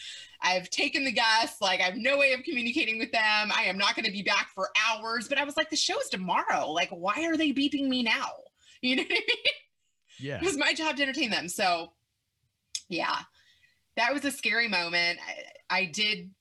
I've 0.41 0.69
taken 0.69 1.03
the 1.03 1.11
guests, 1.11 1.59
like, 1.61 1.81
I 1.81 1.83
have 1.83 1.97
no 1.97 2.17
way 2.17 2.31
of 2.31 2.43
communicating 2.43 2.97
with 2.97 3.11
them. 3.11 3.51
I 3.53 3.63
am 3.65 3.77
not 3.77 3.97
going 3.97 4.05
to 4.05 4.11
be 4.11 4.23
back 4.23 4.51
for 4.55 4.69
hours. 4.87 5.27
But 5.27 5.37
I 5.37 5.43
was 5.43 5.57
like, 5.57 5.69
the 5.69 5.75
show's 5.75 6.07
tomorrow. 6.07 6.71
Like, 6.71 6.91
why 6.91 7.25
are 7.25 7.35
they 7.35 7.51
beeping 7.51 7.89
me 7.89 8.03
now? 8.03 8.29
You 8.89 8.97
know 8.97 9.03
what 9.03 9.11
I 9.11 9.15
mean? 9.15 9.37
Yeah. 10.19 10.35
It 10.37 10.43
was 10.43 10.57
my 10.57 10.73
job 10.73 10.97
to 10.97 11.03
entertain 11.03 11.29
them. 11.29 11.47
So, 11.47 11.93
yeah, 12.89 13.17
that 13.95 14.13
was 14.13 14.25
a 14.25 14.31
scary 14.31 14.67
moment. 14.67 15.19
I, 15.69 15.77
I 15.77 15.85
did 15.85 16.31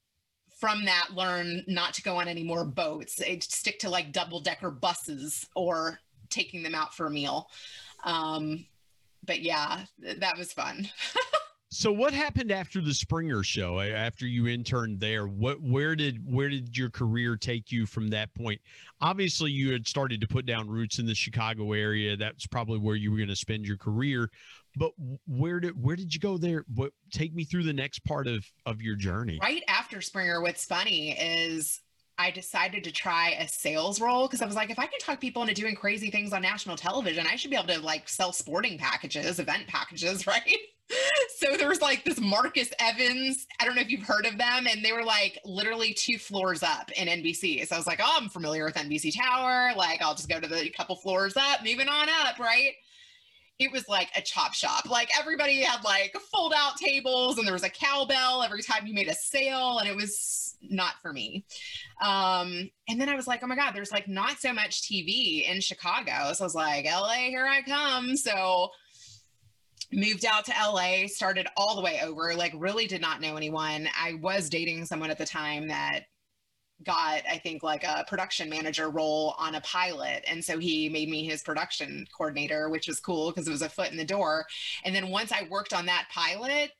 from 0.62 0.84
that 0.84 1.08
learn 1.12 1.64
not 1.66 1.92
to 1.94 2.02
go 2.02 2.16
on 2.16 2.28
any 2.28 2.44
more 2.44 2.64
boats 2.64 3.20
I'd 3.20 3.42
stick 3.42 3.80
to 3.80 3.90
like 3.90 4.12
double 4.12 4.38
decker 4.38 4.70
buses 4.70 5.44
or 5.56 5.98
taking 6.30 6.62
them 6.62 6.72
out 6.72 6.94
for 6.94 7.06
a 7.06 7.10
meal 7.10 7.48
um 8.04 8.64
but 9.26 9.40
yeah 9.40 9.80
that 9.98 10.38
was 10.38 10.52
fun 10.52 10.88
so 11.72 11.90
what 11.90 12.12
happened 12.12 12.52
after 12.52 12.82
the 12.82 12.92
springer 12.92 13.42
show 13.42 13.80
after 13.80 14.26
you 14.26 14.46
interned 14.46 15.00
there? 15.00 15.26
What 15.26 15.62
where 15.62 15.96
did 15.96 16.20
where 16.22 16.50
did 16.50 16.76
your 16.76 16.90
career 16.90 17.34
take 17.34 17.72
you 17.72 17.86
from 17.86 18.08
that 18.08 18.32
point? 18.34 18.60
Obviously 19.00 19.50
you 19.50 19.72
had 19.72 19.88
started 19.88 20.20
to 20.20 20.28
put 20.28 20.44
down 20.44 20.68
roots 20.68 20.98
in 20.98 21.06
the 21.06 21.14
chicago 21.14 21.72
area. 21.72 22.14
That's 22.14 22.46
probably 22.46 22.78
where 22.78 22.94
you 22.94 23.10
were 23.10 23.16
going 23.16 23.30
to 23.30 23.36
spend 23.36 23.64
your 23.64 23.78
career. 23.78 24.30
But 24.76 24.92
where 25.26 25.60
did 25.60 25.82
where 25.82 25.96
did 25.96 26.12
you 26.12 26.20
go 26.20 26.36
there? 26.36 26.66
What 26.74 26.92
take 27.10 27.34
me 27.34 27.44
through 27.44 27.62
the 27.62 27.72
next 27.72 28.00
part 28.04 28.26
of 28.26 28.44
of 28.66 28.82
your 28.82 28.94
journey. 28.94 29.38
Right 29.40 29.64
after 29.66 30.02
springer 30.02 30.42
what's 30.42 30.66
funny 30.66 31.12
is 31.12 31.80
I 32.18 32.30
decided 32.30 32.84
to 32.84 32.92
try 32.92 33.30
a 33.30 33.48
sales 33.48 34.00
role 34.00 34.26
because 34.26 34.42
I 34.42 34.46
was 34.46 34.54
like, 34.54 34.70
if 34.70 34.78
I 34.78 34.86
can 34.86 34.98
talk 35.00 35.20
people 35.20 35.42
into 35.42 35.54
doing 35.54 35.74
crazy 35.74 36.10
things 36.10 36.32
on 36.32 36.42
national 36.42 36.76
television, 36.76 37.26
I 37.26 37.36
should 37.36 37.50
be 37.50 37.56
able 37.56 37.68
to 37.68 37.80
like 37.80 38.08
sell 38.08 38.32
sporting 38.32 38.78
packages, 38.78 39.38
event 39.38 39.66
packages, 39.66 40.26
right? 40.26 40.58
so 41.36 41.56
there 41.56 41.68
was 41.68 41.80
like 41.80 42.04
this 42.04 42.20
Marcus 42.20 42.70
Evans. 42.78 43.46
I 43.60 43.64
don't 43.64 43.74
know 43.74 43.80
if 43.80 43.90
you've 43.90 44.06
heard 44.06 44.26
of 44.26 44.36
them. 44.36 44.66
And 44.68 44.84
they 44.84 44.92
were 44.92 45.04
like 45.04 45.38
literally 45.44 45.94
two 45.94 46.18
floors 46.18 46.62
up 46.62 46.90
in 46.92 47.08
NBC. 47.08 47.66
So 47.66 47.74
I 47.74 47.78
was 47.78 47.86
like, 47.86 48.00
oh, 48.02 48.18
I'm 48.20 48.28
familiar 48.28 48.64
with 48.64 48.74
NBC 48.74 49.16
Tower. 49.16 49.72
Like, 49.76 50.02
I'll 50.02 50.14
just 50.14 50.28
go 50.28 50.38
to 50.38 50.48
the 50.48 50.70
couple 50.70 50.96
floors 50.96 51.36
up, 51.36 51.64
moving 51.64 51.88
on 51.88 52.08
up, 52.08 52.38
right? 52.38 52.72
it 53.58 53.72
was 53.72 53.88
like 53.88 54.10
a 54.16 54.22
chop 54.22 54.54
shop. 54.54 54.88
Like 54.90 55.08
everybody 55.18 55.62
had 55.62 55.84
like 55.84 56.16
fold 56.32 56.52
out 56.56 56.76
tables 56.76 57.38
and 57.38 57.46
there 57.46 57.54
was 57.54 57.62
a 57.62 57.70
cowbell 57.70 58.42
every 58.42 58.62
time 58.62 58.86
you 58.86 58.94
made 58.94 59.08
a 59.08 59.14
sale 59.14 59.78
and 59.78 59.88
it 59.88 59.94
was 59.94 60.51
not 60.70 60.94
for 61.02 61.12
me. 61.12 61.44
Um, 62.02 62.70
and 62.88 63.00
then 63.00 63.08
I 63.08 63.16
was 63.16 63.26
like, 63.26 63.42
oh 63.42 63.46
my 63.46 63.56
God, 63.56 63.72
there's 63.72 63.92
like 63.92 64.08
not 64.08 64.38
so 64.38 64.52
much 64.52 64.82
TV 64.82 65.48
in 65.48 65.60
Chicago. 65.60 66.32
So 66.32 66.44
I 66.44 66.46
was 66.46 66.54
like, 66.54 66.84
LA, 66.84 67.28
here 67.28 67.46
I 67.46 67.62
come. 67.62 68.16
So 68.16 68.68
moved 69.92 70.24
out 70.24 70.44
to 70.46 70.52
LA, 70.52 71.06
started 71.06 71.46
all 71.56 71.76
the 71.76 71.82
way 71.82 72.00
over, 72.02 72.34
like 72.34 72.54
really 72.56 72.86
did 72.86 73.00
not 73.00 73.20
know 73.20 73.36
anyone. 73.36 73.88
I 73.98 74.14
was 74.14 74.48
dating 74.48 74.86
someone 74.86 75.10
at 75.10 75.18
the 75.18 75.26
time 75.26 75.68
that 75.68 76.04
got 76.84 77.22
i 77.30 77.38
think 77.38 77.62
like 77.62 77.84
a 77.84 78.04
production 78.08 78.48
manager 78.48 78.90
role 78.90 79.34
on 79.38 79.54
a 79.54 79.60
pilot 79.60 80.24
and 80.26 80.44
so 80.44 80.58
he 80.58 80.88
made 80.88 81.08
me 81.08 81.24
his 81.24 81.42
production 81.42 82.04
coordinator 82.16 82.68
which 82.70 82.88
was 82.88 83.00
cool 83.00 83.30
because 83.30 83.46
it 83.46 83.52
was 83.52 83.62
a 83.62 83.68
foot 83.68 83.90
in 83.90 83.96
the 83.96 84.04
door 84.04 84.44
and 84.84 84.94
then 84.94 85.08
once 85.08 85.32
i 85.32 85.46
worked 85.50 85.72
on 85.72 85.86
that 85.86 86.06
pilot 86.12 86.72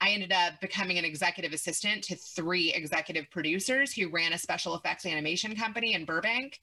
I 0.00 0.10
ended 0.10 0.32
up 0.32 0.60
becoming 0.60 0.98
an 0.98 1.04
executive 1.04 1.52
assistant 1.52 2.04
to 2.04 2.16
three 2.16 2.72
executive 2.72 3.30
producers 3.30 3.92
who 3.92 4.10
ran 4.10 4.32
a 4.32 4.38
special 4.38 4.74
effects 4.74 5.06
animation 5.06 5.56
company 5.56 5.94
in 5.94 6.04
Burbank. 6.04 6.60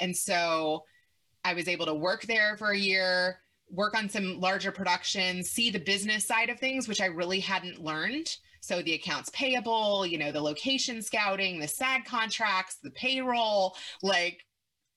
And 0.00 0.16
so 0.16 0.84
I 1.44 1.54
was 1.54 1.68
able 1.68 1.86
to 1.86 1.94
work 1.94 2.22
there 2.22 2.56
for 2.56 2.70
a 2.70 2.78
year, 2.78 3.38
work 3.70 3.96
on 3.96 4.08
some 4.08 4.40
larger 4.40 4.72
productions, 4.72 5.50
see 5.50 5.70
the 5.70 5.78
business 5.78 6.24
side 6.24 6.50
of 6.50 6.58
things, 6.58 6.88
which 6.88 7.00
I 7.00 7.06
really 7.06 7.40
hadn't 7.40 7.82
learned. 7.82 8.36
So 8.60 8.80
the 8.82 8.94
accounts 8.94 9.30
payable, 9.30 10.06
you 10.06 10.18
know, 10.18 10.30
the 10.30 10.40
location 10.40 11.02
scouting, 11.02 11.58
the 11.58 11.68
SAG 11.68 12.04
contracts, 12.04 12.76
the 12.82 12.90
payroll, 12.90 13.76
like 14.02 14.44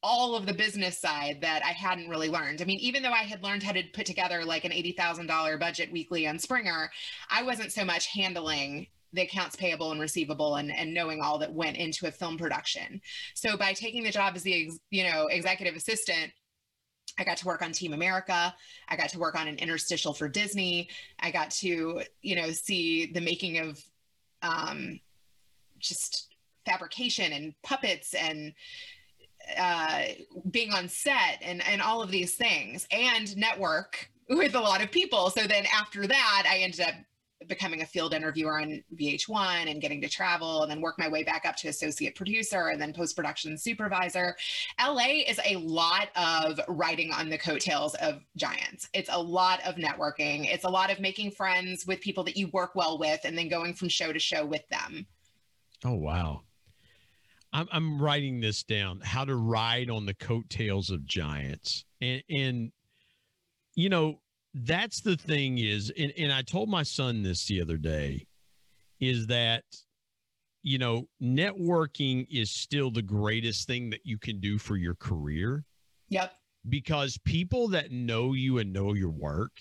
all 0.05 0.35
of 0.35 0.45
the 0.45 0.53
business 0.53 0.99
side 0.99 1.39
that 1.41 1.63
I 1.65 1.71
hadn't 1.71 2.09
really 2.09 2.29
learned. 2.29 2.61
I 2.61 2.65
mean, 2.65 2.77
even 2.79 3.01
though 3.01 3.09
I 3.09 3.23
had 3.23 3.41
learned 3.41 3.63
how 3.63 3.71
to 3.71 3.81
put 3.91 4.05
together 4.05 4.45
like 4.45 4.63
an 4.63 4.71
$80,000 4.71 5.59
budget 5.59 5.91
weekly 5.91 6.27
on 6.27 6.37
Springer, 6.37 6.91
I 7.31 7.41
wasn't 7.41 7.71
so 7.71 7.83
much 7.83 8.05
handling 8.05 8.85
the 9.13 9.23
accounts 9.23 9.55
payable 9.55 9.91
and 9.91 9.99
receivable 9.99 10.57
and, 10.57 10.71
and 10.71 10.93
knowing 10.93 11.21
all 11.21 11.39
that 11.39 11.51
went 11.51 11.77
into 11.77 12.05
a 12.05 12.11
film 12.11 12.37
production. 12.37 13.01
So 13.33 13.57
by 13.57 13.73
taking 13.73 14.03
the 14.03 14.11
job 14.11 14.33
as 14.35 14.43
the, 14.43 14.69
you 14.91 15.09
know, 15.09 15.25
executive 15.25 15.75
assistant, 15.75 16.31
I 17.17 17.23
got 17.23 17.37
to 17.37 17.47
work 17.47 17.63
on 17.63 17.71
Team 17.71 17.93
America. 17.93 18.53
I 18.87 18.95
got 18.95 19.09
to 19.09 19.19
work 19.19 19.33
on 19.33 19.47
an 19.47 19.55
interstitial 19.55 20.13
for 20.13 20.29
Disney. 20.29 20.87
I 21.19 21.31
got 21.31 21.49
to, 21.51 22.01
you 22.21 22.35
know, 22.35 22.51
see 22.51 23.07
the 23.11 23.21
making 23.21 23.57
of 23.57 23.83
um, 24.43 24.99
just 25.79 26.35
fabrication 26.63 27.31
and 27.33 27.53
puppets 27.63 28.13
and 28.13 28.53
uh, 29.57 30.03
being 30.51 30.73
on 30.73 30.87
set 30.89 31.39
and, 31.41 31.65
and 31.67 31.81
all 31.81 32.01
of 32.01 32.11
these 32.11 32.35
things 32.35 32.87
and 32.91 33.35
network 33.37 34.09
with 34.29 34.55
a 34.55 34.59
lot 34.59 34.83
of 34.83 34.91
people. 34.91 35.29
So 35.29 35.45
then 35.47 35.65
after 35.73 36.07
that, 36.07 36.43
I 36.49 36.57
ended 36.59 36.81
up 36.81 36.95
becoming 37.47 37.81
a 37.81 37.85
field 37.85 38.13
interviewer 38.13 38.59
on 38.59 38.83
VH1 38.95 39.69
and 39.69 39.81
getting 39.81 40.01
to 40.01 40.09
travel 40.09 40.63
and 40.63 40.71
then 40.71 40.81
work 40.81 40.97
my 40.97 41.07
way 41.07 41.23
back 41.23 41.45
up 41.45 41.55
to 41.57 41.67
associate 41.67 42.15
producer 42.15 42.69
and 42.69 42.81
then 42.81 42.93
post 42.93 43.15
production 43.15 43.57
supervisor. 43.57 44.35
LA 44.79 45.23
is 45.27 45.39
a 45.45 45.57
lot 45.57 46.09
of 46.15 46.59
riding 46.67 47.11
on 47.11 47.29
the 47.29 47.37
coattails 47.37 47.93
of 47.95 48.21
giants. 48.35 48.89
It's 48.93 49.09
a 49.11 49.21
lot 49.21 49.59
of 49.65 49.75
networking. 49.75 50.51
It's 50.51 50.63
a 50.63 50.69
lot 50.69 50.91
of 50.91 50.99
making 50.99 51.31
friends 51.31 51.85
with 51.85 52.01
people 52.01 52.23
that 52.23 52.37
you 52.37 52.47
work 52.47 52.73
well 52.75 52.97
with 52.97 53.21
and 53.23 53.37
then 53.37 53.49
going 53.49 53.73
from 53.73 53.89
show 53.89 54.11
to 54.11 54.19
show 54.19 54.45
with 54.45 54.67
them. 54.69 55.05
Oh, 55.83 55.93
wow. 55.93 56.41
I'm, 57.55 57.67
I'm 57.71 58.01
writing 58.01 58.41
this 58.41 58.63
down 58.63 58.99
how 59.01 59.23
to 59.23 59.35
ride 59.35 59.89
on 59.89 60.05
the 60.05 60.13
coattails 60.13 60.89
of 60.89 61.05
giants. 61.05 61.85
And, 62.01 62.21
and 62.29 62.71
you 63.75 63.89
know, 63.89 64.19
that's 64.53 65.01
the 65.01 65.17
thing 65.17 65.57
is 65.57 65.91
and, 65.97 66.13
and 66.17 66.31
i 66.31 66.41
told 66.41 66.69
my 66.69 66.81
son 66.81 67.21
this 67.21 67.45
the 67.45 67.61
other 67.61 67.75
day 67.75 68.25
is 69.01 69.27
that 69.27 69.65
you 70.63 70.77
know 70.77 71.07
networking 71.21 72.25
is 72.31 72.55
still 72.55 72.89
the 72.89 73.01
greatest 73.01 73.67
thing 73.67 73.89
that 73.89 73.99
you 74.05 74.17
can 74.17 74.39
do 74.39 74.57
for 74.57 74.77
your 74.77 74.95
career. 74.95 75.63
Yep. 76.09 76.33
Because 76.69 77.19
people 77.25 77.67
that 77.69 77.91
know 77.91 78.33
you 78.33 78.57
and 78.57 78.71
know 78.73 78.93
your 78.93 79.11
work 79.11 79.51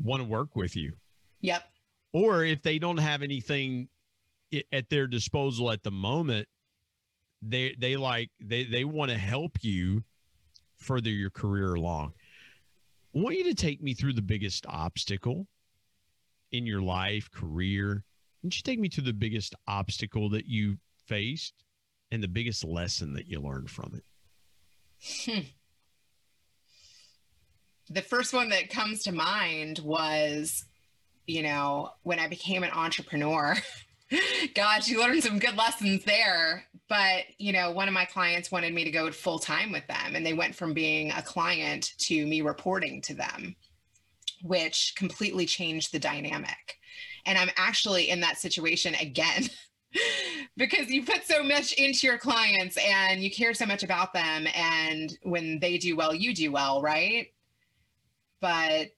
want 0.00 0.22
to 0.22 0.28
work 0.28 0.56
with 0.56 0.74
you. 0.74 0.94
Yep. 1.42 1.62
Or 2.12 2.44
if 2.44 2.62
they 2.62 2.78
don't 2.78 2.96
have 2.96 3.22
anything 3.22 3.88
at 4.72 4.88
their 4.88 5.06
disposal 5.06 5.70
at 5.70 5.82
the 5.82 5.92
moment 5.92 6.48
they 7.42 7.74
they 7.78 7.96
like 7.96 8.30
they 8.40 8.64
they 8.64 8.84
want 8.84 9.10
to 9.10 9.16
help 9.16 9.58
you 9.62 10.02
further 10.76 11.10
your 11.10 11.30
career 11.30 11.74
along 11.74 12.12
I 13.14 13.18
want 13.18 13.36
you 13.36 13.44
to 13.44 13.54
take 13.54 13.82
me 13.82 13.92
through 13.92 14.12
the 14.12 14.22
biggest 14.22 14.66
obstacle 14.68 15.48
in 16.52 16.64
your 16.64 16.80
life, 16.80 17.28
career. 17.30 18.04
Would 18.42 18.56
you 18.56 18.62
take 18.62 18.78
me 18.78 18.88
to 18.90 19.00
the 19.00 19.12
biggest 19.12 19.54
obstacle 19.66 20.30
that 20.30 20.46
you 20.46 20.78
faced 21.06 21.54
and 22.12 22.22
the 22.22 22.28
biggest 22.28 22.64
lesson 22.64 23.14
that 23.14 23.26
you 23.26 23.40
learned 23.40 23.68
from 23.68 23.94
it? 23.96 24.04
Hmm. 25.26 25.40
The 27.88 28.02
first 28.02 28.32
one 28.32 28.50
that 28.50 28.70
comes 28.70 29.02
to 29.02 29.12
mind 29.12 29.80
was, 29.80 30.64
you 31.26 31.42
know, 31.42 31.90
when 32.02 32.20
I 32.20 32.28
became 32.28 32.62
an 32.62 32.70
entrepreneur. 32.70 33.56
Gosh, 34.54 34.88
you 34.88 35.00
learned 35.00 35.22
some 35.22 35.38
good 35.38 35.56
lessons 35.56 36.04
there. 36.04 36.64
But, 36.88 37.24
you 37.38 37.52
know, 37.52 37.70
one 37.70 37.86
of 37.86 37.94
my 37.94 38.04
clients 38.04 38.50
wanted 38.50 38.74
me 38.74 38.82
to 38.82 38.90
go 38.90 39.12
full 39.12 39.38
time 39.38 39.70
with 39.70 39.86
them, 39.86 40.16
and 40.16 40.26
they 40.26 40.32
went 40.32 40.56
from 40.56 40.74
being 40.74 41.12
a 41.12 41.22
client 41.22 41.92
to 41.98 42.26
me 42.26 42.40
reporting 42.40 43.00
to 43.02 43.14
them, 43.14 43.54
which 44.42 44.94
completely 44.96 45.46
changed 45.46 45.92
the 45.92 46.00
dynamic. 46.00 46.78
And 47.26 47.38
I'm 47.38 47.50
actually 47.56 48.10
in 48.10 48.20
that 48.20 48.38
situation 48.38 48.94
again 48.96 49.48
because 50.56 50.90
you 50.90 51.04
put 51.04 51.24
so 51.24 51.44
much 51.44 51.74
into 51.74 52.08
your 52.08 52.18
clients 52.18 52.76
and 52.76 53.22
you 53.22 53.30
care 53.30 53.54
so 53.54 53.66
much 53.66 53.84
about 53.84 54.12
them. 54.12 54.48
And 54.52 55.16
when 55.22 55.60
they 55.60 55.78
do 55.78 55.94
well, 55.94 56.12
you 56.12 56.34
do 56.34 56.50
well, 56.50 56.82
right? 56.82 57.28
But 58.40 58.88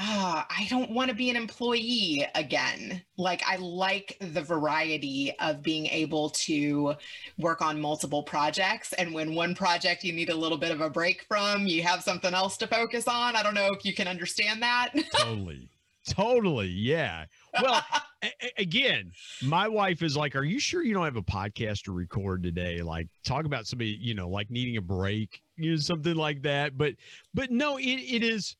uh, 0.00 0.44
I 0.48 0.66
don't 0.70 0.90
want 0.92 1.10
to 1.10 1.16
be 1.16 1.28
an 1.28 1.36
employee 1.36 2.24
again. 2.36 3.02
Like, 3.16 3.42
I 3.46 3.56
like 3.56 4.16
the 4.20 4.42
variety 4.42 5.34
of 5.40 5.62
being 5.62 5.86
able 5.86 6.30
to 6.30 6.94
work 7.36 7.60
on 7.62 7.80
multiple 7.80 8.22
projects. 8.22 8.92
And 8.92 9.12
when 9.12 9.34
one 9.34 9.54
project 9.56 10.04
you 10.04 10.12
need 10.12 10.30
a 10.30 10.36
little 10.36 10.58
bit 10.58 10.70
of 10.70 10.80
a 10.80 10.88
break 10.88 11.22
from, 11.24 11.66
you 11.66 11.82
have 11.82 12.02
something 12.02 12.32
else 12.32 12.56
to 12.58 12.68
focus 12.68 13.08
on. 13.08 13.34
I 13.34 13.42
don't 13.42 13.54
know 13.54 13.72
if 13.72 13.84
you 13.84 13.92
can 13.92 14.06
understand 14.06 14.62
that. 14.62 14.92
totally. 15.16 15.68
Totally. 16.06 16.68
Yeah. 16.68 17.24
Well, 17.60 17.82
a- 18.22 18.32
again, 18.56 19.10
my 19.42 19.68
wife 19.68 20.02
is 20.02 20.16
like, 20.16 20.36
Are 20.36 20.44
you 20.44 20.60
sure 20.60 20.82
you 20.82 20.94
don't 20.94 21.04
have 21.04 21.16
a 21.16 21.22
podcast 21.22 21.82
to 21.82 21.92
record 21.92 22.42
today? 22.42 22.82
Like, 22.82 23.08
talk 23.24 23.44
about 23.44 23.66
somebody, 23.66 23.98
you 24.00 24.14
know, 24.14 24.28
like 24.28 24.50
needing 24.50 24.76
a 24.76 24.80
break, 24.82 25.42
you 25.56 25.72
know, 25.72 25.76
something 25.76 26.14
like 26.14 26.42
that. 26.42 26.78
But, 26.78 26.94
but 27.34 27.50
no, 27.50 27.78
it, 27.78 27.82
it 27.84 28.22
is. 28.22 28.56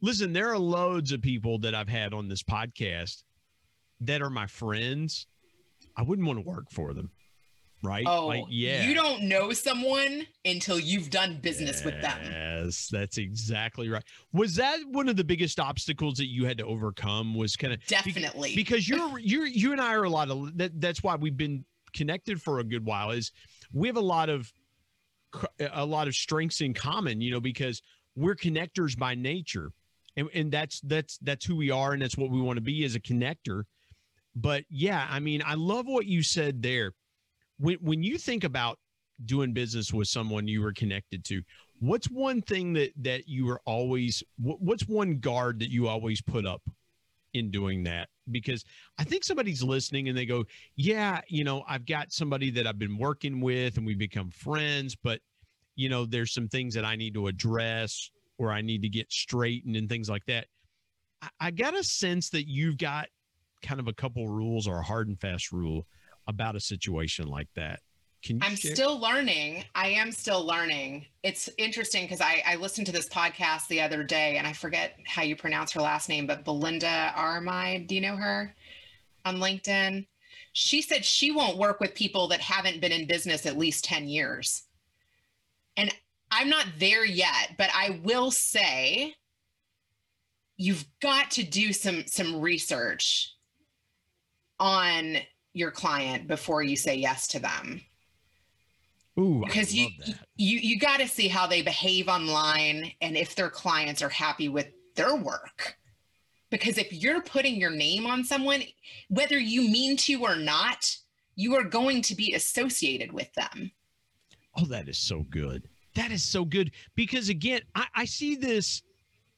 Listen, 0.00 0.32
there 0.32 0.50
are 0.50 0.58
loads 0.58 1.12
of 1.12 1.20
people 1.20 1.58
that 1.60 1.74
I've 1.74 1.88
had 1.88 2.14
on 2.14 2.28
this 2.28 2.42
podcast 2.42 3.22
that 4.00 4.22
are 4.22 4.30
my 4.30 4.46
friends. 4.46 5.26
I 5.96 6.02
wouldn't 6.02 6.26
want 6.26 6.38
to 6.38 6.48
work 6.48 6.70
for 6.70 6.94
them 6.94 7.10
right? 7.82 8.04
Oh, 8.06 8.26
like, 8.26 8.44
yeah. 8.48 8.86
You 8.86 8.94
don't 8.94 9.22
know 9.22 9.52
someone 9.52 10.26
until 10.44 10.78
you've 10.78 11.10
done 11.10 11.38
business 11.40 11.76
yes, 11.76 11.84
with 11.84 12.00
them. 12.00 12.18
Yes, 12.24 12.88
that's 12.90 13.18
exactly 13.18 13.88
right. 13.88 14.02
Was 14.32 14.56
that 14.56 14.80
one 14.88 15.08
of 15.08 15.16
the 15.16 15.24
biggest 15.24 15.60
obstacles 15.60 16.14
that 16.14 16.26
you 16.26 16.44
had 16.44 16.58
to 16.58 16.64
overcome? 16.64 17.34
Was 17.34 17.56
kind 17.56 17.72
of 17.72 17.84
definitely 17.86 18.54
because 18.54 18.88
you're 18.88 19.18
you're 19.18 19.46
you 19.46 19.72
and 19.72 19.80
I 19.80 19.94
are 19.94 20.04
a 20.04 20.10
lot 20.10 20.30
of 20.30 20.56
that. 20.58 20.80
That's 20.80 21.02
why 21.02 21.16
we've 21.16 21.36
been 21.36 21.64
connected 21.92 22.40
for 22.40 22.58
a 22.60 22.64
good 22.64 22.84
while. 22.84 23.10
Is 23.10 23.32
we 23.72 23.88
have 23.88 23.96
a 23.96 24.00
lot 24.00 24.28
of 24.28 24.52
a 25.60 25.84
lot 25.84 26.08
of 26.08 26.14
strengths 26.14 26.60
in 26.60 26.74
common. 26.74 27.20
You 27.20 27.32
know, 27.32 27.40
because 27.40 27.82
we're 28.16 28.36
connectors 28.36 28.98
by 28.98 29.14
nature. 29.14 29.70
And, 30.18 30.28
and 30.34 30.52
that's 30.52 30.80
that's 30.80 31.16
that's 31.18 31.44
who 31.46 31.54
we 31.54 31.70
are 31.70 31.92
and 31.92 32.02
that's 32.02 32.18
what 32.18 32.30
we 32.30 32.40
want 32.40 32.56
to 32.56 32.60
be 32.60 32.84
as 32.84 32.96
a 32.96 33.00
connector. 33.00 33.62
But 34.34 34.64
yeah 34.68 35.06
i 35.10 35.20
mean 35.20 35.42
i 35.46 35.54
love 35.54 35.86
what 35.86 36.06
you 36.06 36.22
said 36.22 36.62
there. 36.62 36.92
When 37.58 37.76
when 37.80 38.02
you 38.02 38.18
think 38.18 38.44
about 38.44 38.78
doing 39.24 39.52
business 39.52 39.92
with 39.92 40.08
someone 40.08 40.46
you 40.46 40.60
were 40.60 40.72
connected 40.72 41.24
to 41.24 41.42
what's 41.80 42.08
one 42.08 42.42
thing 42.42 42.72
that 42.72 42.92
that 42.96 43.28
you 43.28 43.46
were 43.46 43.60
always 43.64 44.22
what's 44.38 44.86
one 44.88 45.18
guard 45.18 45.60
that 45.60 45.70
you 45.70 45.88
always 45.88 46.20
put 46.20 46.46
up 46.46 46.62
in 47.34 47.50
doing 47.50 47.84
that? 47.84 48.08
Because 48.30 48.64
i 48.98 49.04
think 49.04 49.24
somebody's 49.24 49.62
listening 49.62 50.08
and 50.08 50.18
they 50.18 50.26
go 50.26 50.44
yeah 50.76 51.20
you 51.28 51.44
know 51.44 51.64
i've 51.68 51.86
got 51.86 52.12
somebody 52.12 52.50
that 52.50 52.66
i've 52.66 52.78
been 52.78 52.98
working 52.98 53.40
with 53.40 53.76
and 53.76 53.86
we 53.86 53.94
become 53.94 54.30
friends 54.30 54.94
but 54.94 55.20
you 55.76 55.88
know 55.88 56.04
there's 56.04 56.34
some 56.34 56.48
things 56.48 56.74
that 56.74 56.84
i 56.84 56.94
need 56.94 57.14
to 57.14 57.26
address 57.26 58.10
or 58.38 58.50
i 58.52 58.60
need 58.60 58.82
to 58.82 58.88
get 58.88 59.10
straightened 59.12 59.76
and 59.76 59.88
things 59.88 60.08
like 60.08 60.24
that 60.26 60.46
i, 61.22 61.28
I 61.40 61.50
got 61.50 61.74
a 61.74 61.84
sense 61.84 62.30
that 62.30 62.48
you've 62.48 62.78
got 62.78 63.08
kind 63.62 63.80
of 63.80 63.88
a 63.88 63.92
couple 63.92 64.28
rules 64.28 64.66
or 64.66 64.78
a 64.78 64.82
hard 64.82 65.08
and 65.08 65.20
fast 65.20 65.52
rule 65.52 65.86
about 66.26 66.56
a 66.56 66.60
situation 66.60 67.28
like 67.28 67.48
that? 67.56 67.80
Can 68.22 68.36
you 68.36 68.42
I'm 68.44 68.56
share? 68.56 68.74
still 68.74 68.98
learning. 68.98 69.64
I 69.74 69.88
am 69.88 70.10
still 70.10 70.44
learning. 70.44 71.06
It's 71.22 71.48
interesting 71.56 72.04
because 72.04 72.20
I, 72.20 72.42
I 72.46 72.56
listened 72.56 72.86
to 72.88 72.92
this 72.92 73.08
podcast 73.08 73.68
the 73.68 73.80
other 73.80 74.02
day 74.02 74.36
and 74.36 74.46
I 74.46 74.52
forget 74.52 74.96
how 75.06 75.22
you 75.22 75.36
pronounce 75.36 75.72
her 75.72 75.80
last 75.80 76.08
name, 76.08 76.26
but 76.26 76.44
Belinda 76.44 77.12
Armide, 77.16 77.86
do 77.86 77.94
you 77.94 78.00
know 78.00 78.16
her 78.16 78.54
on 79.24 79.36
LinkedIn? 79.36 80.06
She 80.52 80.82
said 80.82 81.04
she 81.04 81.30
won't 81.30 81.58
work 81.58 81.80
with 81.80 81.94
people 81.94 82.28
that 82.28 82.40
haven't 82.40 82.80
been 82.80 82.92
in 82.92 83.06
business 83.06 83.46
at 83.46 83.56
least 83.56 83.84
10 83.84 84.08
years. 84.08 84.64
And 85.76 85.94
I'm 86.30 86.48
not 86.48 86.66
there 86.78 87.04
yet, 87.04 87.54
but 87.56 87.70
I 87.74 88.00
will 88.02 88.30
say 88.30 89.14
you've 90.56 90.84
got 91.00 91.30
to 91.32 91.42
do 91.42 91.72
some 91.72 92.04
some 92.06 92.40
research 92.40 93.34
on 94.58 95.18
your 95.54 95.70
client 95.70 96.28
before 96.28 96.62
you 96.62 96.76
say 96.76 96.96
yes 96.96 97.26
to 97.28 97.38
them. 97.38 97.80
Ooh, 99.18 99.42
because 99.44 99.74
you 99.74 99.88
you 100.36 100.58
you 100.58 100.78
got 100.78 101.00
to 101.00 101.08
see 101.08 101.28
how 101.28 101.46
they 101.46 101.62
behave 101.62 102.08
online 102.08 102.92
and 103.00 103.16
if 103.16 103.34
their 103.34 103.50
clients 103.50 104.02
are 104.02 104.08
happy 104.08 104.48
with 104.48 104.68
their 104.94 105.16
work. 105.16 105.76
Because 106.50 106.78
if 106.78 106.92
you're 106.92 107.20
putting 107.20 107.56
your 107.56 107.70
name 107.70 108.06
on 108.06 108.24
someone, 108.24 108.62
whether 109.10 109.38
you 109.38 109.62
mean 109.68 109.98
to 109.98 110.22
or 110.22 110.36
not, 110.36 110.96
you 111.36 111.54
are 111.56 111.64
going 111.64 112.00
to 112.02 112.14
be 112.14 112.32
associated 112.32 113.12
with 113.12 113.32
them. 113.34 113.70
Oh, 114.56 114.64
that 114.64 114.88
is 114.88 114.98
so 114.98 115.26
good. 115.30 115.68
That 115.94 116.12
is 116.12 116.22
so 116.22 116.44
good. 116.44 116.72
Because 116.94 117.28
again, 117.28 117.60
I, 117.74 117.86
I 117.94 118.04
see 118.04 118.36
this, 118.36 118.82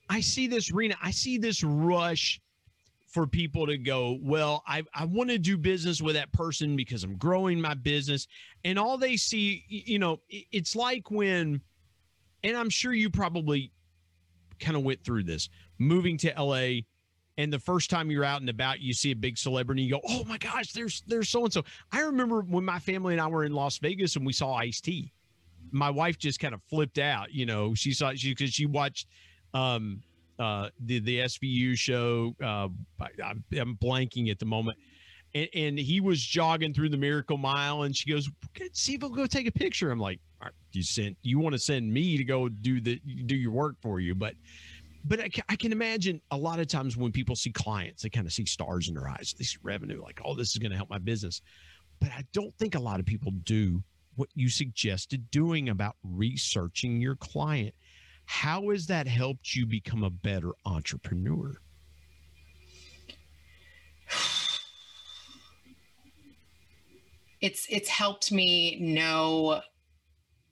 I 0.09 0.21
see 0.21 0.47
this, 0.47 0.71
Reena, 0.71 0.95
I 1.03 1.11
see 1.11 1.39
this 1.39 1.63
rush 1.63 2.41
for 3.07 3.27
people 3.27 3.67
to 3.67 3.77
go, 3.77 4.19
well, 4.23 4.63
I, 4.67 4.83
I 4.95 5.05
want 5.05 5.31
to 5.31 5.39
do 5.39 5.57
business 5.57 6.01
with 6.01 6.15
that 6.15 6.33
person 6.33 6.77
because 6.77 7.03
I'm 7.03 7.17
growing 7.17 7.61
my 7.61 7.75
business. 7.75 8.29
And 8.65 8.79
all 8.79 8.99
they 8.99 9.17
see, 9.17 9.65
you 9.69 9.99
know, 9.99 10.21
it's 10.29 10.77
like 10.77 11.11
when, 11.11 11.61
and 12.45 12.57
I'm 12.57 12.71
sure 12.71 12.93
you 12.93 13.11
probably 13.11 13.73
kind 14.61 14.77
of 14.77 14.85
went 14.85 15.03
through 15.05 15.25
this 15.25 15.49
moving 15.79 16.17
to 16.19 16.33
LA. 16.39 16.83
And 17.39 17.53
the 17.53 17.59
first 17.59 17.91
time 17.91 18.11
you're 18.11 18.25
out 18.25 18.41
and 18.41 18.51
about, 18.51 18.81
you 18.81 18.93
see 18.93 19.13
a 19.13 19.17
big 19.17 19.39
celebrity, 19.39 19.83
you 19.83 19.93
go, 19.93 20.01
"Oh 20.07 20.25
my 20.25 20.37
gosh, 20.37 20.73
there's 20.73 21.03
there's 21.07 21.31
so 21.31 21.45
and 21.45 21.53
so." 21.53 21.65
I 21.91 22.03
remember 22.03 22.43
when 22.43 22.65
my 22.67 22.79
family 22.79 23.15
and 23.15 23.21
I 23.21 23.29
were 23.29 23.45
in 23.45 23.53
Las 23.55 23.79
Vegas 23.79 24.17
and 24.17 24.27
we 24.27 24.35
saw 24.35 24.55
Ice 24.55 24.81
T. 24.81 25.11
My 25.73 25.91
wife 25.91 26.19
just 26.19 26.41
kind 26.41 26.55
of 26.55 26.61
flipped 26.69 26.99
out. 26.99 27.33
You 27.33 27.47
know, 27.47 27.75
she 27.75 27.93
saw 27.93 28.13
she 28.15 28.31
because 28.31 28.53
she 28.53 28.67
watched 28.67 29.07
um, 29.55 30.03
uh, 30.39 30.71
the 30.85 31.01
the 31.01 31.19
SVU 31.21 31.77
show. 31.77 32.35
Uh, 32.43 32.69
I, 33.01 33.35
am 33.53 33.77
blanking 33.81 34.31
at 34.31 34.39
the 34.39 34.47
moment. 34.47 34.79
And, 35.33 35.49
and, 35.55 35.79
he 35.79 36.01
was 36.01 36.21
jogging 36.21 36.75
through 36.75 36.89
the 36.89 36.97
Miracle 36.97 37.37
Mile, 37.37 37.83
and 37.83 37.97
she 37.97 38.11
goes, 38.11 38.29
"See 38.73 38.95
if 38.95 39.03
we'll 39.03 39.11
go 39.11 39.27
take 39.27 39.47
a 39.47 39.53
picture." 39.53 39.93
I'm 39.93 40.01
like, 40.01 40.19
"You 40.73 40.83
sent 40.83 41.17
you 41.23 41.39
want 41.39 41.53
to 41.53 41.59
send 41.59 41.93
me 41.93 42.17
to 42.17 42.25
go 42.25 42.49
do 42.49 42.81
the 42.81 43.01
do 43.27 43.37
your 43.37 43.53
work 43.53 43.77
for 43.81 44.01
you?" 44.01 44.15
But 44.15 44.35
but 45.05 45.21
I, 45.21 45.31
I 45.49 45.57
can 45.57 45.73
imagine 45.73 46.21
a 46.31 46.37
lot 46.37 46.59
of 46.59 46.67
times 46.67 46.97
when 46.97 47.13
people 47.13 47.37
see 47.37 47.53
clients, 47.53 48.03
they 48.03 48.09
kind 48.09 48.27
of 48.27 48.33
see 48.33 48.45
stars 48.45 48.89
in 48.89 48.95
their 48.95 49.09
eyes. 49.09 49.35
They 49.39 49.45
see 49.45 49.59
revenue, 49.63 50.03
like, 50.03 50.21
"Oh, 50.25 50.35
this 50.35 50.51
is 50.51 50.59
going 50.59 50.73
to 50.73 50.77
help 50.77 50.91
my 50.91 50.99
business." 50.99 51.43
But 52.01 52.11
I 52.11 52.25
don't 52.33 52.55
think 52.59 52.75
a 52.75 52.81
lot 52.81 52.99
of 52.99 53.07
people 53.07 53.31
do 53.45 53.83
what 54.17 54.29
you 54.35 54.49
suggested 54.49 55.31
doing 55.31 55.69
about 55.69 55.97
researching 56.03 57.01
your 57.01 57.17
client 57.17 57.75
how 58.31 58.71
has 58.71 58.87
that 58.87 59.09
helped 59.09 59.57
you 59.57 59.67
become 59.67 60.05
a 60.05 60.09
better 60.09 60.53
entrepreneur? 60.65 61.53
It's 67.41 67.67
it's 67.69 67.89
helped 67.89 68.31
me 68.31 68.79
know 68.79 69.63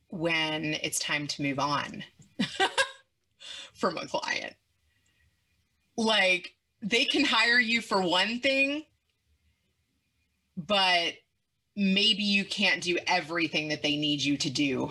when 0.09 0.75
it's 0.83 0.99
time 0.99 1.29
to 1.29 1.43
move 1.43 1.61
on 1.61 2.03
from 3.75 3.97
a 3.97 4.07
client. 4.09 4.55
Like 5.97 6.55
they 6.83 7.05
can 7.05 7.25
hire 7.25 7.61
you 7.61 7.81
for 7.81 8.03
one 8.03 8.41
thing, 8.41 8.87
but 10.57 11.13
maybe 11.79 12.23
you 12.23 12.45
can't 12.45 12.83
do 12.83 12.99
everything 13.07 13.69
that 13.69 13.83
they 13.83 13.97
need 13.97 14.21
you 14.21 14.37
to 14.37 14.51
do 14.51 14.91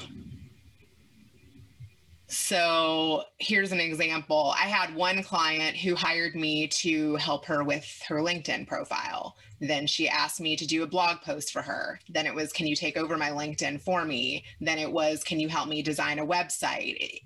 so 2.29 3.23
here's 3.39 3.71
an 3.71 3.79
example. 3.79 4.53
I 4.57 4.67
had 4.67 4.93
one 4.93 5.23
client 5.23 5.77
who 5.77 5.95
hired 5.95 6.35
me 6.35 6.67
to 6.67 7.15
help 7.15 7.45
her 7.45 7.63
with 7.63 8.01
her 8.07 8.17
LinkedIn 8.17 8.67
profile. 8.67 9.37
Then 9.61 9.87
she 9.87 10.09
asked 10.09 10.41
me 10.41 10.57
to 10.57 10.67
do 10.67 10.83
a 10.83 10.87
blog 10.87 11.21
post 11.21 11.53
for 11.53 11.61
her. 11.61 11.99
Then 12.09 12.25
it 12.25 12.35
was, 12.35 12.51
can 12.51 12.67
you 12.67 12.75
take 12.75 12.97
over 12.97 13.15
my 13.15 13.29
LinkedIn 13.29 13.81
for 13.81 14.03
me? 14.03 14.43
Then 14.59 14.77
it 14.77 14.91
was, 14.91 15.23
can 15.23 15.39
you 15.39 15.47
help 15.47 15.69
me 15.69 15.81
design 15.81 16.19
a 16.19 16.25
website? 16.25 17.21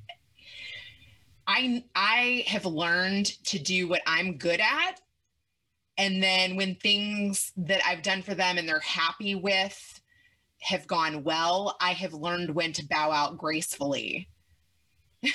I 1.48 1.84
I 1.96 2.44
have 2.48 2.66
learned 2.68 3.26
to 3.46 3.58
do 3.58 3.88
what 3.88 4.04
I'm 4.06 4.38
good 4.38 4.60
at. 4.60 5.02
And 5.98 6.22
then 6.22 6.56
when 6.56 6.76
things 6.76 7.52
that 7.58 7.82
I've 7.86 8.02
done 8.02 8.22
for 8.22 8.34
them 8.34 8.58
and 8.58 8.68
they're 8.68 8.80
happy 8.80 9.36
with 9.36 10.02
have 10.62 10.88
gone 10.88 11.24
well, 11.24 11.76
I 11.82 11.92
have 11.92 12.14
learned 12.14 12.54
when 12.54 12.74
to 12.74 12.88
bow 12.88 13.12
out 13.12 13.38
gracefully. 13.38 14.30
I 15.24 15.30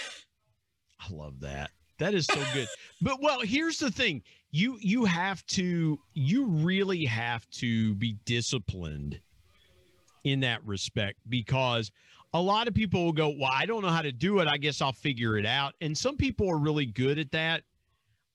love 1.11 1.41
that. 1.41 1.71
That 1.99 2.15
is 2.15 2.27
so 2.27 2.41
good. 2.53 2.69
but 3.01 3.23
well, 3.23 3.41
here's 3.41 3.79
the 3.79 3.91
thing. 3.91 4.23
You 4.51 4.79
you 4.81 5.05
have 5.05 5.45
to 5.47 5.99
you 6.15 6.47
really 6.47 7.05
have 7.05 7.49
to 7.51 7.95
be 7.95 8.17
disciplined 8.25 9.21
in 10.25 10.41
that 10.41 10.65
respect 10.65 11.19
because 11.29 11.91
a 12.33 12.41
lot 12.41 12.69
of 12.69 12.75
people 12.75 13.05
will 13.05 13.13
go, 13.13 13.29
"Well, 13.29 13.51
I 13.53 13.67
don't 13.67 13.83
know 13.83 13.89
how 13.89 14.03
to 14.03 14.13
do 14.13 14.41
it. 14.41 14.49
I 14.49 14.57
guess 14.57 14.81
I'll 14.81 14.93
figure 14.93 15.39
it 15.39 15.47
out." 15.47 15.75
And 15.81 15.97
some 15.97 16.17
people 16.17 16.51
are 16.51 16.59
really 16.59 16.87
good 16.87 17.19
at 17.19 17.31
that. 17.33 17.63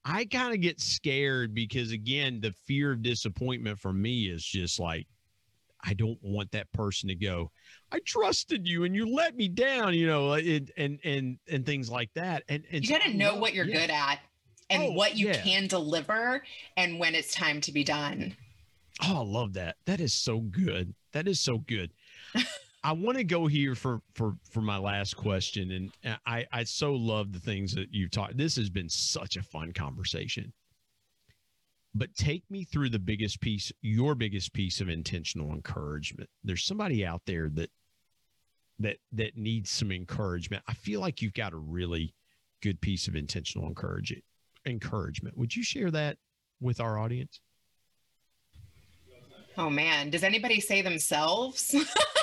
I 0.03 0.25
kind 0.25 0.53
of 0.53 0.61
get 0.61 0.79
scared 0.79 1.53
because 1.53 1.91
again, 1.91 2.39
the 2.41 2.53
fear 2.65 2.91
of 2.91 3.03
disappointment 3.03 3.79
for 3.79 3.93
me 3.93 4.25
is 4.25 4.43
just 4.43 4.79
like 4.79 5.07
I 5.83 5.93
don't 5.93 6.19
want 6.21 6.51
that 6.51 6.71
person 6.71 7.09
to 7.09 7.15
go, 7.15 7.51
I 7.91 7.99
trusted 8.05 8.67
you 8.67 8.83
and 8.83 8.95
you 8.95 9.13
let 9.13 9.35
me 9.35 9.47
down, 9.47 9.93
you 9.93 10.07
know, 10.07 10.33
it, 10.33 10.71
and 10.77 10.99
and 11.03 11.37
and 11.49 11.65
things 11.65 11.89
like 11.89 12.11
that. 12.15 12.43
And, 12.49 12.63
and 12.71 12.83
you 12.83 12.89
got 12.89 13.03
to 13.03 13.13
know 13.13 13.35
what 13.35 13.53
you're 13.53 13.65
yeah. 13.65 13.79
good 13.79 13.89
at 13.89 14.19
and 14.69 14.83
oh, 14.83 14.91
what 14.91 15.17
you 15.17 15.27
yeah. 15.27 15.41
can 15.41 15.67
deliver 15.67 16.43
and 16.77 16.99
when 16.99 17.15
it's 17.15 17.33
time 17.33 17.61
to 17.61 17.71
be 17.71 17.83
done. 17.83 18.35
Oh, 19.03 19.17
I 19.17 19.23
love 19.23 19.53
that. 19.53 19.77
That 19.85 19.99
is 19.99 20.13
so 20.13 20.39
good. 20.39 20.93
That 21.13 21.27
is 21.27 21.39
so 21.39 21.57
good. 21.57 21.91
I 22.83 22.93
want 22.93 23.17
to 23.17 23.23
go 23.23 23.45
here 23.47 23.75
for 23.75 24.01
for 24.13 24.35
for 24.49 24.61
my 24.61 24.77
last 24.77 25.15
question, 25.15 25.91
and 26.03 26.19
I 26.25 26.45
I 26.51 26.63
so 26.63 26.93
love 26.93 27.31
the 27.31 27.39
things 27.39 27.73
that 27.75 27.93
you've 27.93 28.11
taught. 28.11 28.37
This 28.37 28.55
has 28.55 28.69
been 28.69 28.89
such 28.89 29.37
a 29.37 29.43
fun 29.43 29.71
conversation. 29.71 30.51
But 31.93 32.15
take 32.15 32.49
me 32.49 32.63
through 32.63 32.89
the 32.89 32.99
biggest 32.99 33.41
piece, 33.41 33.71
your 33.81 34.15
biggest 34.15 34.53
piece 34.53 34.79
of 34.79 34.87
intentional 34.87 35.51
encouragement. 35.51 36.29
There's 36.43 36.63
somebody 36.63 37.05
out 37.05 37.21
there 37.25 37.49
that 37.49 37.69
that 38.79 38.97
that 39.11 39.37
needs 39.37 39.69
some 39.69 39.91
encouragement. 39.91 40.63
I 40.67 40.73
feel 40.73 41.01
like 41.01 41.21
you've 41.21 41.33
got 41.33 41.53
a 41.53 41.57
really 41.57 42.15
good 42.61 42.81
piece 42.81 43.07
of 43.07 43.15
intentional 43.15 43.67
encouragement. 43.67 44.23
Encouragement. 44.65 45.37
Would 45.37 45.55
you 45.55 45.63
share 45.63 45.91
that 45.91 46.17
with 46.59 46.79
our 46.79 46.97
audience? 46.97 47.41
Oh 49.57 49.69
man, 49.69 50.09
does 50.09 50.23
anybody 50.23 50.59
say 50.59 50.81
themselves? 50.81 51.75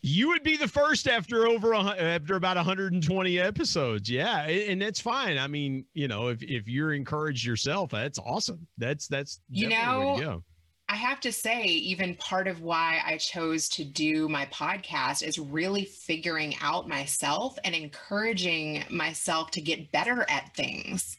You 0.00 0.28
would 0.28 0.44
be 0.44 0.56
the 0.56 0.68
first 0.68 1.08
after 1.08 1.46
over 1.46 1.72
a, 1.72 1.80
after 1.80 2.36
about 2.36 2.56
120 2.56 3.38
episodes. 3.40 4.08
Yeah, 4.08 4.42
and 4.42 4.80
that's 4.80 5.00
fine. 5.00 5.38
I 5.38 5.48
mean, 5.48 5.84
you 5.92 6.06
know, 6.06 6.28
if 6.28 6.42
if 6.42 6.68
you're 6.68 6.92
encouraged 6.92 7.44
yourself, 7.44 7.90
that's 7.90 8.18
awesome. 8.18 8.66
That's 8.76 9.08
that's 9.08 9.40
you 9.50 9.68
know. 9.68 10.42
I 10.90 10.96
have 10.96 11.20
to 11.20 11.32
say, 11.32 11.64
even 11.64 12.14
part 12.14 12.48
of 12.48 12.62
why 12.62 13.02
I 13.04 13.18
chose 13.18 13.68
to 13.70 13.84
do 13.84 14.26
my 14.26 14.46
podcast 14.46 15.22
is 15.22 15.38
really 15.38 15.84
figuring 15.84 16.54
out 16.62 16.88
myself 16.88 17.58
and 17.62 17.74
encouraging 17.74 18.84
myself 18.88 19.50
to 19.50 19.60
get 19.60 19.92
better 19.92 20.24
at 20.30 20.54
things. 20.54 21.18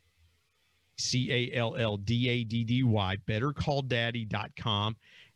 C 0.97 1.31
A 1.31 1.57
L 1.57 1.75
L 1.75 1.97
D 1.97 2.29
A 2.29 2.43
D 2.43 2.63
D 2.63 2.83
Y, 2.83 3.17
bettercalldaddy.com, 3.27 4.95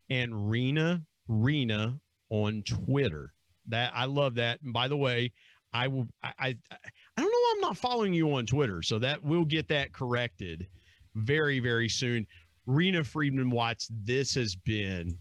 and 0.10 0.32
Reena 0.34 1.04
Reena 1.30 2.00
on 2.30 2.64
Twitter. 2.64 3.34
That 3.68 3.92
I 3.96 4.06
love 4.06 4.36
that. 4.36 4.62
And 4.64 4.74
by 4.74 4.88
the 4.88 4.98
way, 4.98 5.32
I 5.74 5.88
will 5.88 6.08
I, 6.24 6.34
I 6.40 6.48
I 6.48 7.22
don't 7.22 7.32
know 7.32 7.38
why 7.38 7.54
I'm 7.56 7.62
not 7.62 7.78
following 7.78 8.14
you 8.14 8.34
on 8.34 8.46
Twitter. 8.46 8.82
So 8.82 9.00
that 9.00 9.24
we'll 9.24 9.46
get 9.46 9.68
that 9.70 9.94
corrected 9.94 10.68
very, 11.16 11.60
very 11.60 11.90
soon. 11.90 12.26
Reena 12.68 13.06
Friedman 13.06 13.50
Watts, 13.50 13.90
this 14.04 14.34
has 14.36 14.56
been 14.56 15.18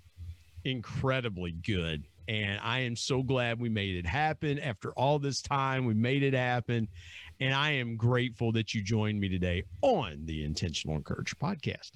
incredibly 0.64 1.52
good. 1.52 2.04
And 2.28 2.60
I 2.62 2.80
am 2.80 2.94
so 2.94 3.22
glad 3.22 3.58
we 3.58 3.68
made 3.68 3.96
it 3.96 4.06
happen. 4.06 4.58
After 4.60 4.92
all 4.92 5.18
this 5.18 5.42
time, 5.42 5.84
we 5.84 5.94
made 5.94 6.22
it 6.22 6.34
happen. 6.34 6.86
And 7.40 7.54
I 7.54 7.70
am 7.70 7.96
grateful 7.96 8.52
that 8.52 8.74
you 8.74 8.82
joined 8.82 9.18
me 9.18 9.28
today 9.28 9.64
on 9.80 10.20
the 10.26 10.44
Intentional 10.44 10.96
Encourager 10.96 11.36
podcast. 11.36 11.92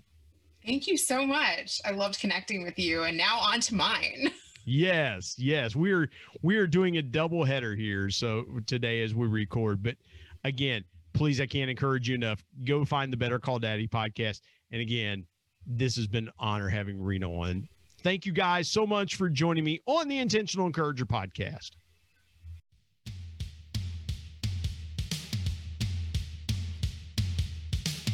Thank 0.64 0.86
you 0.86 0.96
so 0.96 1.26
much. 1.26 1.80
I 1.84 1.90
loved 1.90 2.18
connecting 2.18 2.64
with 2.64 2.78
you. 2.78 3.04
And 3.04 3.16
now 3.16 3.38
on 3.38 3.60
to 3.60 3.74
mine. 3.74 4.30
yes, 4.64 5.34
yes. 5.38 5.76
We're 5.76 6.08
we're 6.42 6.66
doing 6.66 6.96
a 6.96 7.02
double 7.02 7.44
header 7.44 7.74
here. 7.74 8.08
So 8.08 8.44
today 8.66 9.02
as 9.02 9.14
we 9.14 9.26
record. 9.26 9.82
But 9.82 9.96
again, 10.44 10.82
please, 11.12 11.40
I 11.42 11.46
can't 11.46 11.68
encourage 11.68 12.08
you 12.08 12.14
enough. 12.14 12.42
Go 12.64 12.84
find 12.86 13.12
the 13.12 13.16
Better 13.18 13.38
Call 13.38 13.58
Daddy 13.58 13.86
podcast. 13.86 14.40
And 14.70 14.80
again, 14.80 15.26
this 15.66 15.96
has 15.96 16.06
been 16.06 16.28
an 16.28 16.32
honor 16.38 16.70
having 16.70 16.98
Reena 16.98 17.28
on. 17.28 17.68
Thank 18.02 18.24
you 18.24 18.32
guys 18.32 18.68
so 18.68 18.86
much 18.86 19.16
for 19.16 19.28
joining 19.28 19.64
me 19.64 19.80
on 19.86 20.08
the 20.08 20.18
Intentional 20.18 20.66
Encourager 20.66 21.06
podcast. 21.06 21.70